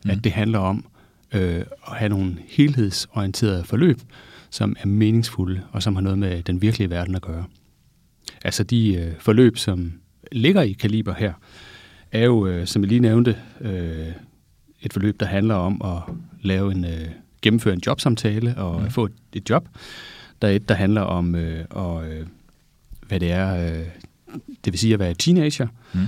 mm. 0.05 0.11
at 0.11 0.25
det 0.25 0.33
handler 0.33 0.59
om 0.59 0.85
øh, 1.33 1.65
at 1.87 1.97
have 1.97 2.09
nogle 2.09 2.37
helhedsorienterede 2.49 3.65
forløb, 3.65 4.01
som 4.51 4.77
er 4.81 4.87
meningsfulde 4.87 5.61
og 5.73 5.83
som 5.83 5.95
har 5.95 6.03
noget 6.03 6.19
med 6.19 6.43
den 6.43 6.63
virkelige 6.63 6.91
verden 6.91 7.15
at 7.15 7.23
gøre. 7.23 7.45
Altså 8.45 8.65
de 8.65 8.95
øh, 8.95 9.13
forløb, 9.19 9.57
som 9.57 9.93
ligger 10.33 10.63
i 10.63 10.73
kaliber 10.73 11.15
her, 11.15 11.33
er 12.13 12.25
jo, 12.25 12.47
øh, 12.47 12.67
som 12.67 12.83
jeg 12.83 12.89
lige 12.89 13.01
nævnte, 13.01 13.37
øh, 13.61 14.07
et 14.83 14.93
forløb, 14.93 15.21
der 15.21 15.27
handler 15.27 15.55
om 15.55 15.83
at 15.85 16.15
lave 16.43 16.73
en, 16.73 16.85
øh, 16.85 17.09
gennemføre 17.43 17.75
en 17.75 17.83
jobsamtale 17.87 18.55
og 18.57 18.83
mm. 18.83 18.91
få 18.91 19.05
et, 19.05 19.13
et 19.33 19.51
job. 19.51 19.69
Der 20.43 20.49
er 20.49 20.53
et, 20.53 20.69
der 20.69 20.75
handler 20.75 21.01
om, 21.01 21.35
øh, 21.35 21.65
og, 21.71 22.07
øh, 22.09 22.27
hvad 23.09 23.21
det 23.21 23.33
er, 23.33 23.67
øh, 23.67 23.87
det 24.65 24.73
vil 24.73 24.79
sige 24.79 24.95
at 24.95 25.01
være 25.01 25.15
teenager. 25.15 25.67
Mm. 25.93 26.01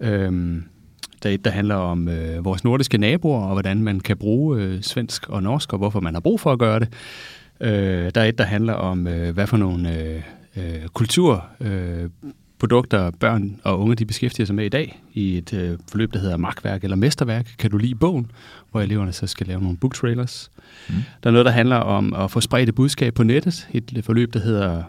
Øhm, 0.00 0.64
der 1.22 1.28
er 1.28 1.34
et, 1.34 1.44
der 1.44 1.50
handler 1.50 1.74
om 1.74 2.08
øh, 2.08 2.44
vores 2.44 2.64
nordiske 2.64 2.98
naboer, 2.98 3.40
og 3.40 3.52
hvordan 3.52 3.82
man 3.82 4.00
kan 4.00 4.16
bruge 4.16 4.62
øh, 4.62 4.82
svensk 4.82 5.28
og 5.28 5.42
norsk, 5.42 5.72
og 5.72 5.78
hvorfor 5.78 6.00
man 6.00 6.14
har 6.14 6.20
brug 6.20 6.40
for 6.40 6.52
at 6.52 6.58
gøre 6.58 6.80
det. 6.80 6.88
Øh, 7.60 8.10
der 8.14 8.20
er 8.20 8.24
et, 8.24 8.38
der 8.38 8.44
handler 8.44 8.72
om, 8.72 9.06
øh, 9.06 9.34
hvad 9.34 9.46
for 9.46 9.56
nogle 9.56 10.02
øh, 10.02 10.22
øh, 10.58 10.88
kulturprodukter, 10.88 13.06
øh, 13.06 13.12
børn 13.12 13.60
og 13.64 13.80
unge 13.80 13.94
de 13.94 14.06
beskæftiger 14.06 14.46
sig 14.46 14.54
med 14.54 14.64
i 14.64 14.68
dag 14.68 15.02
i 15.14 15.38
et 15.38 15.54
øh, 15.54 15.78
forløb, 15.90 16.12
der 16.12 16.18
hedder 16.18 16.36
Magtværk 16.36 16.84
eller 16.84 16.96
Mesterværk. 16.96 17.54
Kan 17.58 17.70
du 17.70 17.76
lide 17.76 17.94
bogen? 17.94 18.30
Hvor 18.70 18.80
eleverne 18.80 19.12
så 19.12 19.26
skal 19.26 19.46
lave 19.46 19.60
nogle 19.60 19.76
book 19.76 19.94
trailers. 19.94 20.50
Mm. 20.88 20.94
Der 21.22 21.30
er 21.30 21.32
noget, 21.32 21.46
der 21.46 21.52
handler 21.52 21.76
om 21.76 22.14
at 22.14 22.30
få 22.30 22.40
spredt 22.40 22.68
et 22.68 22.74
budskab 22.74 23.14
på 23.14 23.22
nettet. 23.22 23.68
Et 23.72 24.00
forløb, 24.04 24.34
der 24.34 24.40
hedder 24.40 24.82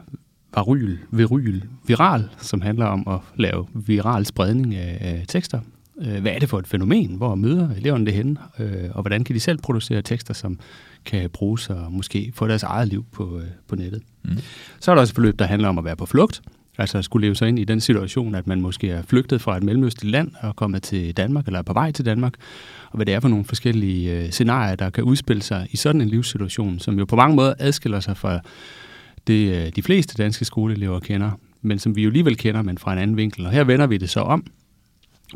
Varyl, 0.55 0.97
Viryl, 1.11 1.61
Viral, 1.87 2.29
som 2.37 2.61
handler 2.61 2.85
om 2.85 3.07
at 3.07 3.19
lave 3.35 3.67
viral 3.73 4.25
spredning 4.25 4.75
af, 4.75 4.97
af 5.01 5.25
tekster. 5.27 5.59
Øh, 6.01 6.21
hvad 6.21 6.31
er 6.31 6.39
det 6.39 6.49
for 6.49 6.59
et 6.59 6.67
fænomen? 6.67 7.15
Hvor 7.15 7.35
møder 7.35 7.69
eleverne 7.77 8.05
det 8.05 8.13
henne? 8.13 8.37
Øh, 8.59 8.89
og 8.91 9.01
hvordan 9.01 9.23
kan 9.23 9.35
de 9.35 9.39
selv 9.39 9.57
producere 9.57 10.01
tekster, 10.01 10.33
som 10.33 10.59
kan 11.05 11.29
bruges 11.29 11.69
og 11.69 11.91
måske 11.91 12.31
få 12.35 12.47
deres 12.47 12.63
eget 12.63 12.87
liv 12.87 13.05
på, 13.11 13.39
øh, 13.39 13.47
på 13.67 13.75
nettet. 13.75 14.01
Mm. 14.23 14.37
Så 14.79 14.91
er 14.91 14.95
der 14.95 15.01
også 15.01 15.11
et 15.11 15.15
forløb, 15.15 15.39
der 15.39 15.45
handler 15.45 15.69
om 15.69 15.77
at 15.77 15.85
være 15.85 15.95
på 15.95 16.05
flugt. 16.05 16.41
Altså 16.77 16.97
at 16.97 17.05
skulle 17.05 17.27
leve 17.27 17.35
sig 17.35 17.47
ind 17.47 17.59
i 17.59 17.63
den 17.63 17.81
situation, 17.81 18.35
at 18.35 18.47
man 18.47 18.61
måske 18.61 18.89
er 18.89 19.01
flygtet 19.01 19.41
fra 19.41 19.57
et 19.57 19.63
mellemøstligt 19.63 20.11
land 20.11 20.31
og 20.41 20.55
kommet 20.55 20.83
til 20.83 21.17
Danmark, 21.17 21.45
eller 21.45 21.59
er 21.59 21.63
på 21.63 21.73
vej 21.73 21.91
til 21.91 22.05
Danmark, 22.05 22.33
og 22.89 22.95
hvad 22.95 23.05
det 23.05 23.13
er 23.13 23.19
for 23.19 23.27
nogle 23.27 23.45
forskellige 23.45 24.17
øh, 24.17 24.29
scenarier, 24.29 24.75
der 24.75 24.89
kan 24.89 25.03
udspille 25.03 25.41
sig 25.41 25.67
i 25.71 25.77
sådan 25.77 26.01
en 26.01 26.09
livssituation, 26.09 26.79
som 26.79 26.99
jo 26.99 27.05
på 27.05 27.15
mange 27.15 27.35
måder 27.35 27.53
adskiller 27.59 27.99
sig 27.99 28.17
fra 28.17 28.39
det, 29.27 29.55
øh, 29.55 29.71
de 29.75 29.81
fleste 29.81 30.23
danske 30.23 30.45
skoleelever 30.45 30.99
kender, 30.99 31.31
men 31.61 31.79
som 31.79 31.95
vi 31.95 32.03
jo 32.03 32.09
alligevel 32.09 32.37
kender, 32.37 32.61
men 32.61 32.77
fra 32.77 32.93
en 32.93 32.99
anden 32.99 33.17
vinkel. 33.17 33.45
Og 33.45 33.51
her 33.51 33.63
vender 33.63 33.87
vi 33.87 33.97
det 33.97 34.09
så 34.09 34.19
om 34.19 34.45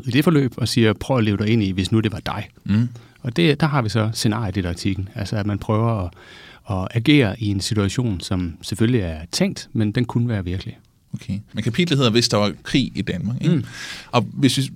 i 0.06 0.10
det 0.10 0.24
forløb 0.24 0.52
og 0.56 0.68
siger, 0.68 0.92
prøv 0.92 1.18
at 1.18 1.24
leve 1.24 1.36
dig 1.36 1.48
ind 1.48 1.62
i, 1.62 1.70
hvis 1.70 1.92
nu 1.92 2.00
det 2.00 2.12
var 2.12 2.20
dig. 2.26 2.48
Mm. 2.64 2.88
Og 3.20 3.36
det, 3.36 3.60
der 3.60 3.66
har 3.66 3.82
vi 3.82 3.88
så 3.88 4.10
scenariedidaktikken, 4.12 5.08
altså 5.14 5.36
at 5.36 5.46
man 5.46 5.58
prøver 5.58 6.04
at, 6.04 6.10
at 6.70 6.88
agere 6.90 7.40
i 7.40 7.46
en 7.46 7.60
situation, 7.60 8.20
som 8.20 8.56
selvfølgelig 8.62 9.00
er 9.00 9.18
tænkt, 9.32 9.68
men 9.72 9.92
den 9.92 10.04
kunne 10.04 10.28
være 10.28 10.44
virkelig. 10.44 10.78
Okay. 11.14 11.38
Men 11.52 11.64
kapitlet 11.64 11.98
hedder, 11.98 12.10
hvis 12.10 12.28
der 12.28 12.36
var 12.36 12.52
krig 12.62 12.92
i 12.94 13.02
Danmark. 13.02 13.36
Ikke? 13.40 13.56
Mm. 13.56 13.64
Og 14.10 14.22
hvis 14.32 14.58
vi, 14.58 14.70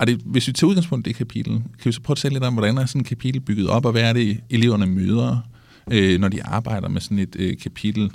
er 0.00 0.04
det, 0.04 0.20
hvis 0.24 0.48
vi 0.48 0.52
tager 0.52 0.68
udgangspunkt 0.68 1.06
i 1.06 1.10
det 1.10 1.16
kapitel, 1.16 1.52
kan 1.52 1.84
vi 1.84 1.92
så 1.92 2.00
prøve 2.00 2.14
at 2.14 2.18
tale 2.18 2.34
lidt 2.34 2.44
om, 2.44 2.52
hvordan 2.52 2.78
er 2.78 2.86
sådan 2.86 3.00
et 3.00 3.06
kapitel 3.06 3.40
bygget 3.40 3.68
op, 3.68 3.84
og 3.84 3.92
hvad 3.92 4.02
er 4.02 4.12
det, 4.12 4.40
eleverne 4.50 4.86
møder, 4.86 5.38
øh, 5.90 6.20
når 6.20 6.28
de 6.28 6.42
arbejder 6.42 6.88
med 6.88 7.00
sådan 7.00 7.18
et 7.18 7.36
øh, 7.38 7.58
kapitel 7.58 8.10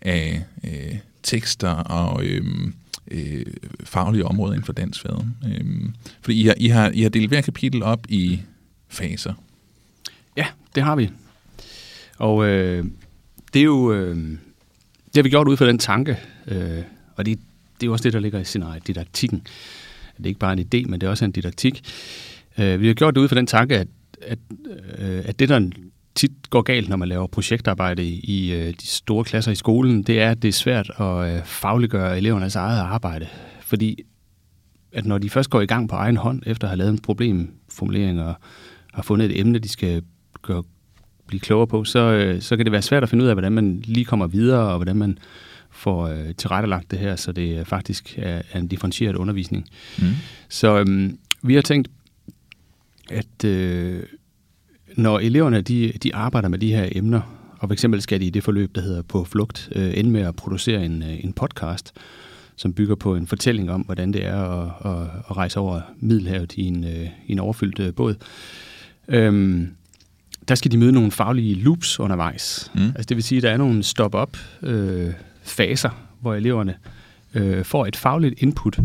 af 0.00 0.42
øh, 0.64 0.96
tekster 1.22 1.70
og 1.70 2.24
øh, 2.24 2.44
øh, 3.10 3.46
faglige 3.84 4.24
områder 4.24 4.52
inden 4.52 4.66
for 4.66 4.72
dansfaget. 4.72 5.26
Øh, 5.46 5.64
fordi 6.20 6.40
I 6.40 6.46
har, 6.46 6.54
I, 6.58 6.66
har, 6.66 6.90
I 6.90 7.02
har 7.02 7.08
delt 7.08 7.28
hver 7.28 7.40
kapitel 7.40 7.82
op 7.82 8.06
i 8.08 8.40
faser. 8.88 9.34
Ja, 10.36 10.46
det 10.74 10.82
har 10.82 10.96
vi. 10.96 11.10
Og 12.18 12.46
øh, 12.46 12.84
det 13.54 13.60
er 13.60 13.64
jo... 13.64 13.92
Øh, 13.92 14.16
det 15.06 15.16
har 15.18 15.22
vi 15.22 15.30
gjort 15.30 15.48
ud 15.48 15.56
fra 15.56 15.66
den 15.66 15.78
tanke, 15.78 16.18
øh, 16.48 16.82
og 17.16 17.26
det, 17.26 17.38
det 17.80 17.86
er 17.86 17.90
også 17.90 18.02
det, 18.02 18.12
der 18.12 18.20
ligger 18.20 18.38
i 18.38 18.44
scenariet, 18.44 18.86
didaktikken. 18.86 19.46
Det 20.16 20.24
er 20.24 20.28
ikke 20.28 20.40
bare 20.40 20.52
en 20.52 20.58
idé, 20.58 20.88
men 20.88 21.00
det 21.00 21.06
er 21.06 21.10
også 21.10 21.24
en 21.24 21.32
didaktik. 21.32 21.90
Øh, 22.58 22.80
vi 22.80 22.86
har 22.86 22.94
gjort 22.94 23.14
det 23.14 23.20
ud 23.20 23.28
fra 23.28 23.36
den 23.36 23.46
tanke, 23.46 23.78
at, 23.78 23.88
at, 24.22 24.38
øh, 24.98 25.22
at 25.24 25.38
det, 25.38 25.48
der 25.48 25.70
tit 26.14 26.50
går 26.50 26.62
galt, 26.62 26.88
når 26.88 26.96
man 26.96 27.08
laver 27.08 27.26
projektarbejde 27.26 28.04
i, 28.04 28.52
øh, 28.52 28.74
de 28.80 28.86
store 28.86 29.24
klasser 29.24 29.52
i 29.52 29.54
skolen, 29.54 30.02
det 30.02 30.20
er, 30.20 30.30
at 30.30 30.42
det 30.42 30.48
er 30.48 30.52
svært 30.52 30.90
at 31.00 31.36
øh, 31.36 31.44
fagliggøre 31.44 32.18
elevernes 32.18 32.56
eget 32.56 32.78
arbejde. 32.78 33.26
Fordi 33.60 33.98
at 34.92 35.06
når 35.06 35.18
de 35.18 35.30
først 35.30 35.50
går 35.50 35.60
i 35.60 35.66
gang 35.66 35.88
på 35.88 35.96
egen 35.96 36.16
hånd, 36.16 36.42
efter 36.46 36.66
at 36.66 36.70
have 36.70 36.78
lavet 36.78 36.92
en 36.92 36.98
problemformulering 36.98 38.20
og 38.20 38.34
har 38.94 39.02
fundet 39.02 39.30
et 39.30 39.40
emne, 39.40 39.58
de 39.58 39.68
skal 39.68 40.02
gøre, 40.42 40.62
blive 41.26 41.40
klogere 41.40 41.66
på, 41.66 41.84
så, 41.84 41.98
øh, 41.98 42.42
så 42.42 42.56
kan 42.56 42.66
det 42.66 42.72
være 42.72 42.82
svært 42.82 43.02
at 43.02 43.08
finde 43.08 43.24
ud 43.24 43.28
af, 43.28 43.34
hvordan 43.34 43.52
man 43.52 43.82
lige 43.84 44.04
kommer 44.04 44.26
videre, 44.26 44.68
og 44.68 44.76
hvordan 44.76 44.96
man 44.96 45.18
får 45.70 46.06
øh, 46.06 46.34
tilrettelagt 46.34 46.90
det 46.90 46.98
her, 46.98 47.16
så 47.16 47.32
det 47.32 47.66
faktisk 47.66 48.18
er, 48.18 48.42
er 48.52 48.58
en 48.58 48.68
differentieret 48.68 49.16
undervisning. 49.16 49.68
Mm. 49.98 50.04
Så 50.48 50.78
øh, 50.78 51.10
vi 51.42 51.54
har 51.54 51.62
tænkt, 51.62 51.88
at 53.10 53.44
øh, 53.44 54.02
når 54.96 55.18
eleverne 55.18 55.60
de, 55.60 55.92
de 56.02 56.14
arbejder 56.14 56.48
med 56.48 56.58
de 56.58 56.74
her 56.74 56.88
emner, 56.92 57.20
og 57.58 57.68
for 57.68 57.72
eksempel 57.72 58.02
skal 58.02 58.20
de 58.20 58.26
i 58.26 58.30
det 58.30 58.44
forløb, 58.44 58.74
der 58.74 58.80
hedder 58.80 59.02
På 59.02 59.24
Flugt, 59.24 59.68
øh, 59.74 59.92
ende 59.94 60.10
med 60.10 60.20
at 60.20 60.36
producere 60.36 60.84
en, 60.84 61.02
øh, 61.02 61.24
en 61.24 61.32
podcast, 61.32 61.92
som 62.56 62.72
bygger 62.72 62.94
på 62.94 63.16
en 63.16 63.26
fortælling 63.26 63.70
om, 63.70 63.80
hvordan 63.80 64.12
det 64.12 64.24
er 64.24 64.36
at, 64.36 64.68
at, 64.84 65.08
at 65.30 65.36
rejse 65.36 65.60
over 65.60 65.80
Middelhavet 66.00 66.54
i 66.54 66.62
en, 66.62 66.84
øh, 66.84 67.08
i 67.26 67.32
en 67.32 67.38
overfyldt 67.38 67.80
øh, 67.80 67.94
båd. 67.94 68.14
Øhm, 69.08 69.68
der 70.48 70.54
skal 70.54 70.72
de 70.72 70.78
møde 70.78 70.92
nogle 70.92 71.10
faglige 71.10 71.54
loops 71.54 72.00
undervejs. 72.00 72.70
Mm. 72.74 72.86
Altså 72.86 73.04
det 73.08 73.16
vil 73.16 73.24
sige, 73.24 73.36
at 73.36 73.42
der 73.42 73.50
er 73.50 73.56
nogle 73.56 73.82
stop-up 73.82 74.36
øh, 74.62 75.10
faser, 75.42 75.90
hvor 76.20 76.34
eleverne 76.34 76.74
øh, 77.34 77.64
får 77.64 77.86
et 77.86 77.96
fagligt 77.96 78.34
input, 78.38 78.78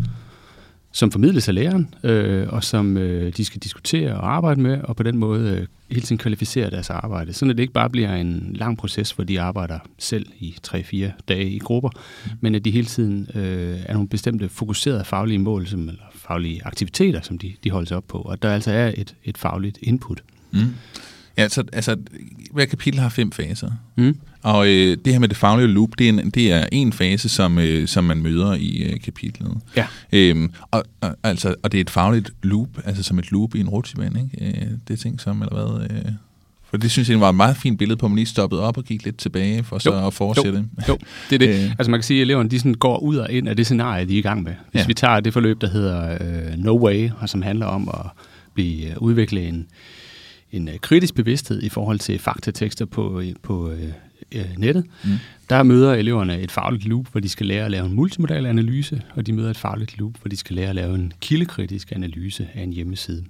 som 0.91 1.11
formidles 1.11 1.47
af 1.47 1.55
læreren, 1.55 1.93
øh, 2.03 2.47
og 2.49 2.63
som 2.63 2.97
øh, 2.97 3.33
de 3.37 3.45
skal 3.45 3.61
diskutere 3.61 4.15
og 4.15 4.35
arbejde 4.35 4.61
med, 4.61 4.81
og 4.81 4.95
på 4.95 5.03
den 5.03 5.17
måde 5.17 5.51
øh, 5.51 5.67
hele 5.89 6.01
tiden 6.01 6.17
kvalificere 6.17 6.69
deres 6.69 6.89
arbejde. 6.89 7.33
Sådan 7.33 7.49
at 7.49 7.57
det 7.57 7.63
ikke 7.63 7.73
bare 7.73 7.89
bliver 7.89 8.15
en 8.15 8.51
lang 8.55 8.77
proces, 8.77 9.11
hvor 9.11 9.23
de 9.23 9.41
arbejder 9.41 9.79
selv 9.97 10.25
i 10.39 10.55
3-4 10.67 11.05
dage 11.27 11.49
i 11.49 11.59
grupper, 11.59 11.89
mm. 11.89 12.31
men 12.41 12.55
at 12.55 12.65
de 12.65 12.71
hele 12.71 12.87
tiden 12.87 13.27
øh, 13.35 13.79
er 13.85 13.93
nogle 13.93 14.09
bestemte 14.09 14.49
fokuserede 14.49 15.05
faglige 15.05 15.39
mål, 15.39 15.67
som, 15.67 15.89
eller 15.89 16.03
faglige 16.15 16.61
aktiviteter, 16.65 17.21
som 17.21 17.37
de, 17.37 17.53
de 17.63 17.71
holder 17.71 17.87
sig 17.87 17.97
op 17.97 18.07
på, 18.07 18.17
og 18.17 18.41
der 18.41 18.53
altså 18.53 18.71
er 18.71 18.91
et, 18.97 19.15
et 19.23 19.37
fagligt 19.37 19.77
input. 19.81 20.23
Mm. 20.51 20.59
Ja, 21.37 21.49
så, 21.49 21.63
altså, 21.73 21.97
hver 22.51 22.65
kapitel 22.65 22.99
har 22.99 23.09
fem 23.09 23.31
faser. 23.31 23.71
Mm. 23.95 24.17
Og 24.47 24.67
øh, 24.67 24.97
det 25.05 25.13
her 25.13 25.19
med 25.19 25.27
det 25.27 25.37
faglige 25.37 25.67
loop, 25.67 25.89
det 25.97 26.05
er 26.05 26.09
en, 26.09 26.29
det 26.29 26.51
er 26.51 26.65
en 26.71 26.93
fase, 26.93 27.29
som, 27.29 27.59
øh, 27.59 27.87
som 27.87 28.03
man 28.03 28.17
møder 28.17 28.53
i 28.53 28.83
øh, 28.83 28.99
kapitlet. 28.99 29.51
Ja. 29.75 29.87
Øhm, 30.11 30.51
og, 30.71 30.83
og, 31.01 31.15
altså, 31.23 31.55
og 31.63 31.71
det 31.71 31.77
er 31.77 31.81
et 31.81 31.89
fagligt 31.89 32.31
loop, 32.43 32.67
altså 32.85 33.03
som 33.03 33.19
et 33.19 33.31
loop 33.31 33.55
i 33.55 33.59
en 33.59 33.69
rutsjebane, 33.69 34.29
ikke? 34.33 34.45
Øh, 34.45 34.67
det 34.87 34.93
er 34.93 34.97
ting 34.97 35.21
som, 35.21 35.41
eller 35.41 35.63
hvad... 35.63 35.89
Øh, 35.89 36.11
for 36.69 36.77
det 36.77 36.91
synes 36.91 37.09
jeg 37.09 37.19
var 37.19 37.29
et 37.29 37.35
meget 37.35 37.57
fint 37.57 37.79
billede 37.79 37.97
på, 37.97 38.05
at 38.05 38.11
man 38.11 38.15
lige 38.15 38.25
stoppede 38.25 38.61
op 38.61 38.77
og 38.77 38.83
gik 38.83 39.05
lidt 39.05 39.17
tilbage 39.17 39.63
for 39.63 39.79
så 39.79 39.93
jo, 39.93 40.07
at 40.07 40.13
fortsætte. 40.13 40.59
Jo, 40.59 40.93
jo, 40.93 40.97
det 41.29 41.35
er 41.35 41.39
det. 41.39 41.49
Øh. 41.63 41.71
Altså 41.71 41.91
man 41.91 41.99
kan 41.99 42.03
sige, 42.03 42.19
at 42.19 42.21
eleverne 42.21 42.49
de 42.49 42.59
sådan 42.59 42.73
går 42.73 42.97
ud 42.97 43.15
og 43.15 43.31
ind 43.31 43.49
af 43.49 43.55
det 43.55 43.65
scenarie, 43.65 44.05
de 44.05 44.13
er 44.13 44.19
i 44.19 44.21
gang 44.21 44.43
med. 44.43 44.53
Hvis 44.71 44.81
ja. 44.81 44.87
vi 44.87 44.93
tager 44.93 45.19
det 45.19 45.33
forløb, 45.33 45.61
der 45.61 45.69
hedder 45.69 46.17
uh, 46.21 46.63
No 46.63 46.85
Way, 46.85 47.09
og 47.19 47.29
som 47.29 47.41
handler 47.41 47.65
om 47.65 47.89
at 47.89 48.11
blive 48.53 48.89
øh, 48.89 48.97
udvikle 48.97 49.41
en, 49.41 49.67
en 50.51 50.67
øh, 50.67 50.77
kritisk 50.81 51.15
bevidsthed 51.15 51.63
i 51.63 51.69
forhold 51.69 51.99
til 51.99 52.19
faktatekster 52.19 52.85
på, 52.85 53.19
øh, 53.19 53.33
på 53.43 53.69
øh, 53.71 53.91
øh, 54.31 54.45
nettet. 54.57 54.85
Mm. 55.03 55.09
Der 55.49 55.63
møder 55.63 55.93
eleverne 55.93 56.41
et 56.41 56.51
fagligt 56.51 56.85
loop, 56.85 57.07
hvor 57.11 57.19
de 57.19 57.29
skal 57.29 57.45
lære 57.45 57.65
at 57.65 57.71
lave 57.71 57.85
en 57.85 57.93
multimodal 57.93 58.45
analyse, 58.45 59.01
og 59.15 59.27
de 59.27 59.33
møder 59.33 59.49
et 59.49 59.57
fagligt 59.57 59.97
loop, 59.97 60.13
hvor 60.21 60.29
de 60.29 60.37
skal 60.37 60.55
lære 60.55 60.69
at 60.69 60.75
lave 60.75 60.95
en 60.95 61.13
kildekritisk 61.21 61.91
analyse 61.91 62.47
af 62.53 62.61
en 62.61 62.73
hjemmeside. 62.73 63.23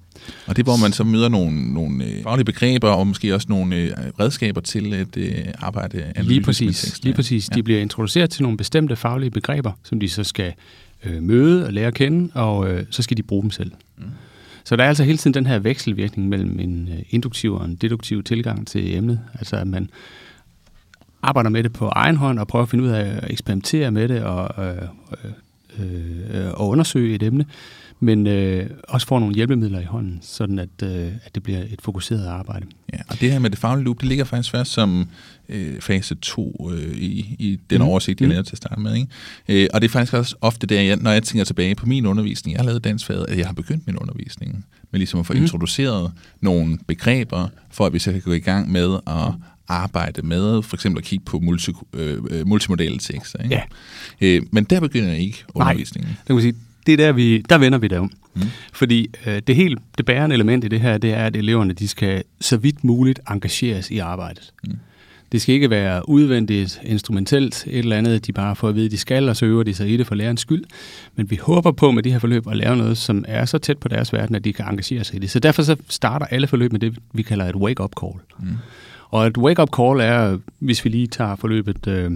Og 0.46 0.56
det 0.56 0.62
er, 0.62 0.64
hvor 0.64 0.76
man 0.76 0.92
så 0.92 1.04
møder 1.04 1.28
nogle, 1.28 1.74
nogle 1.74 2.04
øh, 2.04 2.22
faglige 2.22 2.44
begreber, 2.44 2.88
og 2.88 3.06
måske 3.06 3.34
også 3.34 3.46
nogle 3.50 3.76
øh, 3.76 3.90
redskaber 4.20 4.60
til 4.60 4.94
at 4.94 5.16
øh, 5.16 5.34
arbejde 5.58 6.02
analytisk 6.02 6.28
Lige 6.28 6.42
præcis. 6.42 7.04
Lige 7.04 7.14
præcis. 7.14 7.48
Ja. 7.50 7.54
De 7.54 7.62
bliver 7.62 7.80
introduceret 7.80 8.30
til 8.30 8.42
nogle 8.42 8.56
bestemte 8.56 8.96
faglige 8.96 9.30
begreber, 9.30 9.72
som 9.82 10.00
de 10.00 10.08
så 10.08 10.24
skal 10.24 10.52
øh, 11.04 11.22
møde 11.22 11.66
og 11.66 11.72
lære 11.72 11.86
at 11.86 11.94
kende, 11.94 12.30
og 12.34 12.70
øh, 12.70 12.84
så 12.90 13.02
skal 13.02 13.16
de 13.16 13.22
bruge 13.22 13.42
dem 13.42 13.50
selv. 13.50 13.72
Mm. 13.98 14.04
Så 14.64 14.76
der 14.76 14.84
er 14.84 14.88
altså 14.88 15.04
hele 15.04 15.18
tiden 15.18 15.34
den 15.34 15.46
her 15.46 15.58
vekselvirkning 15.58 16.28
mellem 16.28 16.60
en 16.60 16.90
induktiv 17.10 17.54
og 17.54 17.64
en 17.64 17.74
deduktiv 17.74 18.22
tilgang 18.22 18.66
til 18.66 18.96
emnet. 18.96 19.20
Altså 19.34 19.56
at 19.56 19.66
man 19.66 19.90
arbejder 21.22 21.50
med 21.50 21.62
det 21.62 21.72
på 21.72 21.88
egen 21.88 22.16
hånd 22.16 22.38
og 22.38 22.48
prøver 22.48 22.62
at 22.62 22.68
finde 22.68 22.84
ud 22.84 22.88
af 22.88 23.00
at 23.00 23.30
eksperimentere 23.30 23.90
med 23.90 24.08
det 24.08 24.22
og, 24.22 24.64
øh, 24.64 24.82
øh, 25.24 26.44
øh, 26.44 26.50
og 26.54 26.68
undersøge 26.68 27.14
et 27.14 27.22
emne, 27.22 27.44
men 28.00 28.26
øh, 28.26 28.70
også 28.88 29.06
får 29.06 29.18
nogle 29.18 29.34
hjælpemidler 29.34 29.80
i 29.80 29.84
hånden, 29.84 30.18
sådan 30.22 30.58
at, 30.58 30.68
øh, 30.82 31.12
at 31.24 31.34
det 31.34 31.42
bliver 31.42 31.58
et 31.58 31.80
fokuseret 31.82 32.26
arbejde. 32.26 32.66
Ja, 32.92 32.98
og 33.08 33.20
det 33.20 33.32
her 33.32 33.38
med 33.38 33.50
det 33.50 33.58
faglige 33.58 33.84
loop, 33.84 34.00
det 34.00 34.08
ligger 34.08 34.24
faktisk 34.24 34.50
først 34.50 34.72
som 34.72 35.08
øh, 35.48 35.80
fase 35.80 36.14
2 36.14 36.70
øh, 36.72 36.96
i, 36.96 37.36
i 37.38 37.60
den 37.70 37.78
mm. 37.78 37.88
oversigt, 37.88 38.20
jeg 38.20 38.26
mm. 38.26 38.30
lavede 38.30 38.48
til 38.48 38.54
at 38.54 38.56
starte 38.56 38.80
med. 38.80 38.94
Ikke? 38.94 39.08
Øh, 39.48 39.68
og 39.74 39.80
det 39.80 39.88
er 39.88 39.92
faktisk 39.92 40.14
også 40.14 40.36
ofte 40.40 40.66
der, 40.66 40.80
jeg, 40.80 40.96
når 40.96 41.10
jeg 41.10 41.22
tænker 41.22 41.44
tilbage 41.44 41.74
på 41.74 41.86
min 41.86 42.06
undervisning, 42.06 42.52
jeg 42.52 42.60
har 42.60 42.66
lavet 42.66 42.84
dansfaget, 42.84 43.26
at 43.28 43.38
jeg 43.38 43.46
har 43.46 43.54
begyndt 43.54 43.86
min 43.86 43.96
undervisning 43.96 44.64
med 44.90 44.98
ligesom 44.98 45.20
at 45.20 45.26
få 45.26 45.32
mm. 45.32 45.42
introduceret 45.42 46.12
nogle 46.40 46.78
begreber, 46.86 47.48
for 47.70 47.86
at 47.86 47.92
vi 47.92 47.98
så 47.98 48.12
kan 48.12 48.20
gå 48.20 48.32
i 48.32 48.38
gang 48.38 48.72
med 48.72 48.98
at 49.06 49.32
arbejde 49.68 50.22
med, 50.22 50.62
for 50.62 50.76
eksempel 50.76 51.00
at 51.00 51.04
kigge 51.04 51.24
på 51.24 51.38
multi, 51.38 51.72
øh, 51.92 52.18
øh 52.30 52.46
multimodale 52.46 52.98
tekster. 52.98 53.42
Ikke? 53.42 53.54
Ja. 53.54 53.62
Øh, 54.20 54.42
men 54.50 54.64
der 54.64 54.80
begynder 54.80 55.12
ikke 55.12 55.44
undervisningen. 55.54 56.10
Nej, 56.10 56.16
det 56.28 56.34
kan 56.34 56.40
sige, 56.40 56.54
det 56.86 56.92
er 56.92 56.96
der, 56.96 57.12
vi, 57.12 57.38
der 57.38 57.58
vender 57.58 57.78
vi 57.78 57.88
det 57.88 57.98
om. 57.98 58.10
Mm. 58.34 58.42
Fordi 58.72 59.10
øh, 59.26 59.42
det 59.46 59.56
helt 59.56 59.78
det 59.98 60.06
bærende 60.06 60.34
element 60.34 60.64
i 60.64 60.68
det 60.68 60.80
her, 60.80 60.98
det 60.98 61.12
er, 61.12 61.24
at 61.24 61.36
eleverne 61.36 61.72
de 61.72 61.88
skal 61.88 62.22
så 62.40 62.56
vidt 62.56 62.84
muligt 62.84 63.20
engageres 63.30 63.90
i 63.90 63.98
arbejdet. 63.98 64.52
Mm. 64.64 64.78
Det 65.32 65.42
skal 65.42 65.54
ikke 65.54 65.70
være 65.70 66.08
udvendigt, 66.08 66.80
instrumentelt, 66.84 67.64
et 67.66 67.78
eller 67.78 67.96
andet, 67.96 68.26
de 68.26 68.32
bare 68.32 68.56
får 68.56 68.68
at 68.68 68.74
vide, 68.74 68.84
at 68.84 68.90
de 68.90 68.98
skal, 68.98 69.28
og 69.28 69.36
så 69.36 69.46
øver 69.46 69.62
de 69.62 69.74
sig 69.74 69.90
i 69.90 69.96
det 69.96 70.06
for 70.06 70.14
lærernes 70.14 70.40
skyld. 70.40 70.64
Men 71.16 71.30
vi 71.30 71.36
håber 71.36 71.72
på 71.72 71.90
med 71.90 72.02
de 72.02 72.12
her 72.12 72.18
forløb 72.18 72.48
at 72.48 72.56
lave 72.56 72.76
noget, 72.76 72.98
som 72.98 73.24
er 73.28 73.44
så 73.44 73.58
tæt 73.58 73.78
på 73.78 73.88
deres 73.88 74.12
verden, 74.12 74.34
at 74.34 74.44
de 74.44 74.52
kan 74.52 74.64
engagere 74.64 75.04
sig 75.04 75.16
i 75.16 75.18
det. 75.18 75.30
Så 75.30 75.40
derfor 75.40 75.62
så 75.62 75.76
starter 75.88 76.26
alle 76.26 76.46
forløb 76.46 76.72
med 76.72 76.80
det, 76.80 76.98
vi 77.12 77.22
kalder 77.22 77.44
et 77.44 77.56
wake-up 77.56 77.92
call. 78.00 78.14
Mm. 78.38 78.56
Og 79.08 79.26
et 79.26 79.38
wake-up 79.38 79.68
call 79.76 80.00
er, 80.00 80.38
hvis 80.58 80.84
vi 80.84 80.90
lige 80.90 81.06
tager 81.06 81.36
forløbet, 81.36 81.86
øh, 81.86 82.10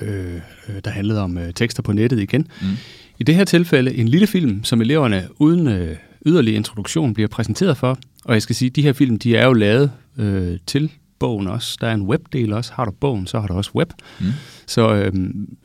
øh, 0.00 0.40
der 0.84 0.90
handlede 0.90 1.20
om 1.20 1.38
øh, 1.38 1.52
tekster 1.54 1.82
på 1.82 1.92
nettet 1.92 2.20
igen. 2.20 2.46
Mm. 2.60 2.68
I 3.18 3.24
det 3.24 3.34
her 3.34 3.44
tilfælde 3.44 3.94
en 3.94 4.08
lille 4.08 4.26
film, 4.26 4.64
som 4.64 4.80
eleverne 4.80 5.28
uden 5.38 5.68
øh, 5.68 5.96
yderligere 6.26 6.56
introduktion 6.56 7.14
bliver 7.14 7.28
præsenteret 7.28 7.76
for. 7.76 7.98
Og 8.24 8.34
jeg 8.34 8.42
skal 8.42 8.56
sige, 8.56 8.68
at 8.68 8.76
de 8.76 8.82
her 8.82 8.92
film, 8.92 9.18
de 9.18 9.36
er 9.36 9.46
jo 9.46 9.52
lavet 9.52 9.92
øh, 10.18 10.58
til 10.66 10.90
bogen 11.18 11.46
også. 11.46 11.78
Der 11.80 11.86
er 11.86 11.94
en 11.94 12.02
webdel 12.02 12.52
også. 12.52 12.72
Har 12.74 12.84
du 12.84 12.90
bogen, 12.90 13.26
så 13.26 13.40
har 13.40 13.46
du 13.46 13.54
også 13.54 13.70
web. 13.74 13.92
Mm. 14.20 14.26
Så 14.66 14.94
øh, 14.94 15.12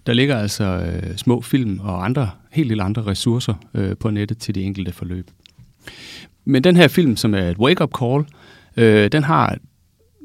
der 0.06 0.14
ligger 0.14 0.38
altså 0.38 0.64
øh, 0.64 1.18
små 1.18 1.42
film 1.42 1.80
og 1.80 2.06
andre, 2.06 2.30
helt 2.52 2.68
lille 2.68 2.84
andre 2.84 3.02
ressourcer 3.02 3.54
øh, 3.74 3.98
på 3.98 4.10
nettet 4.10 4.38
til 4.38 4.56
de 4.56 4.64
enkelte 4.64 4.92
forløb. 4.92 5.30
Men 6.46 6.64
den 6.64 6.76
her 6.76 6.88
film, 6.88 7.16
som 7.16 7.34
er 7.34 7.50
et 7.50 7.58
wake-up 7.58 7.92
call, 8.00 8.26
øh, 8.78 9.12
den 9.12 9.24
har 9.24 9.58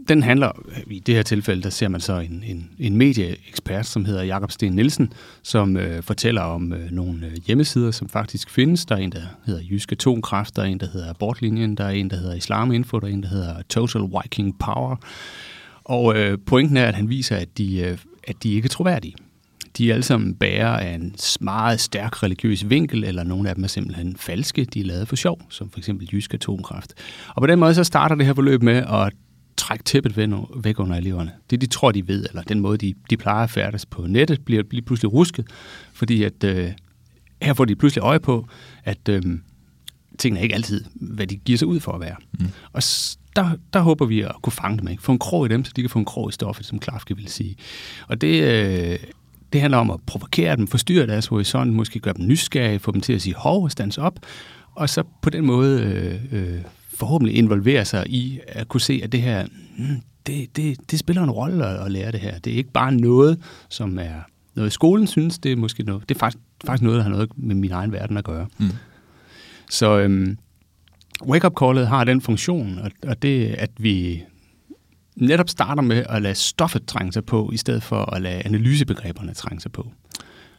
den 0.08 0.22
handler, 0.22 0.52
i 0.86 0.98
det 0.98 1.14
her 1.14 1.22
tilfælde, 1.22 1.62
der 1.62 1.70
ser 1.70 1.88
man 1.88 2.00
så 2.00 2.18
en, 2.18 2.44
en, 2.46 2.70
en 2.78 2.96
medieekspert, 2.96 3.86
som 3.86 4.04
hedder 4.04 4.22
Jakob 4.22 4.50
Sten 4.50 4.72
Nielsen, 4.72 5.12
som 5.42 5.76
øh, 5.76 6.02
fortæller 6.02 6.42
om 6.42 6.72
øh, 6.72 6.90
nogle 6.90 7.26
øh, 7.26 7.32
hjemmesider, 7.46 7.90
som 7.90 8.08
faktisk 8.08 8.50
findes. 8.50 8.86
Der 8.86 8.94
er 8.94 9.00
en, 9.00 9.12
der 9.12 9.22
hedder 9.46 9.60
Jysk 9.70 9.92
Atomkraft, 9.92 10.56
der 10.56 10.62
er 10.62 10.66
en, 10.66 10.80
der 10.80 10.86
hedder 10.92 11.10
Abortlinjen, 11.10 11.76
der 11.76 11.84
er 11.84 11.90
en, 11.90 12.10
der 12.10 12.16
hedder 12.16 12.34
Islam 12.34 12.72
Info, 12.72 12.98
der 12.98 13.06
er 13.06 13.12
en, 13.12 13.22
der 13.22 13.28
hedder 13.28 13.62
Total 13.68 14.02
Viking 14.02 14.58
Power. 14.58 14.96
Og 15.84 16.16
øh, 16.16 16.38
pointen 16.46 16.76
er, 16.76 16.86
at 16.86 16.94
han 16.94 17.08
viser, 17.08 17.36
at 17.36 17.58
de, 17.58 17.80
øh, 17.80 17.98
at 18.28 18.42
de 18.42 18.54
ikke 18.54 18.66
er 18.66 18.70
troværdige. 18.70 19.14
De 19.78 19.90
er 19.90 19.94
alle 19.94 20.04
sammen 20.04 20.34
bærer 20.34 20.76
af 20.76 20.94
en 20.94 21.14
meget 21.40 21.80
stærk 21.80 22.22
religiøs 22.22 22.70
vinkel, 22.70 23.04
eller 23.04 23.22
nogle 23.22 23.48
af 23.48 23.54
dem 23.54 23.64
er 23.64 23.68
simpelthen 23.68 24.16
falske. 24.16 24.64
De 24.64 24.80
er 24.80 24.84
lavet 24.84 25.08
for 25.08 25.16
sjov, 25.16 25.40
som 25.48 25.70
for 25.70 25.78
eksempel 25.78 26.08
Jysk 26.12 26.34
Atomkraft. 26.34 26.94
Og 27.28 27.42
på 27.42 27.46
den 27.46 27.58
måde 27.58 27.74
så 27.74 27.84
starter 27.84 28.16
det 28.16 28.26
her 28.26 28.34
forløb 28.34 28.62
med 28.62 28.76
at 28.76 29.12
trække 29.56 29.84
tæppet 29.84 30.16
væk 30.64 30.80
under 30.80 30.96
eleverne. 30.96 31.32
Det, 31.50 31.60
de 31.60 31.66
tror, 31.66 31.92
de 31.92 32.08
ved, 32.08 32.26
eller 32.28 32.42
den 32.42 32.60
måde, 32.60 32.78
de, 32.78 32.94
de 33.10 33.16
plejer 33.16 33.44
at 33.44 33.50
færdes 33.50 33.86
på 33.86 34.06
nettet, 34.06 34.44
bliver, 34.44 34.62
bliver 34.62 34.84
pludselig 34.84 35.12
rusket, 35.12 35.46
fordi 35.92 36.22
at 36.22 36.44
øh, 36.44 36.72
her 37.42 37.54
får 37.54 37.64
de 37.64 37.76
pludselig 37.76 38.02
øje 38.02 38.20
på, 38.20 38.48
at 38.84 39.08
øh, 39.08 39.22
tingene 40.18 40.40
er 40.40 40.42
ikke 40.42 40.54
altid, 40.54 40.84
hvad 40.94 41.26
de 41.26 41.36
giver 41.36 41.58
sig 41.58 41.68
ud 41.68 41.80
for 41.80 41.92
at 41.92 42.00
være. 42.00 42.16
Mm. 42.32 42.48
Og 42.72 42.82
der, 43.36 43.50
der 43.72 43.80
håber 43.80 44.06
vi 44.06 44.20
at 44.20 44.34
kunne 44.42 44.52
fange 44.52 44.78
dem, 44.78 44.88
ikke? 44.88 45.02
få 45.02 45.12
en 45.12 45.18
krog 45.18 45.46
i 45.46 45.48
dem, 45.48 45.64
så 45.64 45.72
de 45.76 45.80
kan 45.80 45.90
få 45.90 45.98
en 45.98 46.04
krog 46.04 46.28
i 46.28 46.32
stoffet, 46.32 46.66
som 46.66 46.78
Klafke 46.78 47.16
vil 47.16 47.28
sige. 47.28 47.56
Og 48.08 48.20
det, 48.20 48.42
øh, 48.42 48.98
det 49.52 49.60
handler 49.60 49.78
om 49.78 49.90
at 49.90 50.00
provokere 50.06 50.56
dem, 50.56 50.66
forstyrre 50.66 51.06
deres 51.06 51.26
horisont, 51.26 51.72
måske 51.72 51.98
gøre 51.98 52.14
dem 52.14 52.26
nysgerrige, 52.26 52.78
få 52.78 52.92
dem 52.92 53.00
til 53.00 53.12
at 53.12 53.22
sige 53.22 53.34
hov 53.34 53.64
og 53.64 53.70
stands 53.70 53.98
op, 53.98 54.18
og 54.74 54.88
så 54.88 55.02
på 55.22 55.30
den 55.30 55.46
måde 55.46 55.82
øh, 55.82 56.42
øh, 56.42 56.60
forhåbentlig 57.02 57.36
involvere 57.36 57.84
sig 57.84 58.04
i 58.08 58.40
at 58.46 58.68
kunne 58.68 58.80
se, 58.80 59.00
at 59.04 59.12
det 59.12 59.22
her, 59.22 59.46
hmm, 59.78 60.02
det, 60.26 60.56
det, 60.56 60.90
det 60.90 60.98
spiller 60.98 61.22
en 61.22 61.30
rolle 61.30 61.66
at, 61.66 61.86
at 61.86 61.92
lære 61.92 62.12
det 62.12 62.20
her. 62.20 62.38
Det 62.38 62.52
er 62.52 62.56
ikke 62.56 62.72
bare 62.72 62.92
noget, 62.92 63.38
som 63.68 63.98
er 63.98 64.20
noget 64.54 64.72
skolen 64.72 65.06
synes, 65.06 65.38
det 65.38 65.52
er 65.52 65.56
måske 65.56 65.82
noget, 65.82 66.08
det 66.08 66.14
er 66.14 66.18
faktisk, 66.18 66.42
faktisk 66.66 66.82
noget, 66.82 66.96
der 66.96 67.02
har 67.02 67.10
noget 67.10 67.30
med 67.36 67.54
min 67.54 67.72
egen 67.72 67.92
verden 67.92 68.16
at 68.16 68.24
gøre. 68.24 68.46
Mm. 68.58 68.70
Så 69.70 69.98
øhm, 69.98 70.38
wake-up 71.26 71.52
callet 71.60 71.88
har 71.88 72.04
den 72.04 72.20
funktion, 72.20 72.78
og, 72.78 72.90
og 73.02 73.22
det 73.22 73.46
at 73.46 73.70
vi 73.78 74.22
netop 75.16 75.48
starter 75.48 75.82
med 75.82 76.04
at 76.08 76.22
lade 76.22 76.34
stoffet 76.34 76.86
trænge 76.86 77.12
sig 77.12 77.24
på, 77.24 77.50
i 77.52 77.56
stedet 77.56 77.82
for 77.82 78.14
at 78.14 78.22
lade 78.22 78.42
analysebegreberne 78.44 79.34
trænge 79.34 79.60
sig 79.60 79.72
på. 79.72 79.92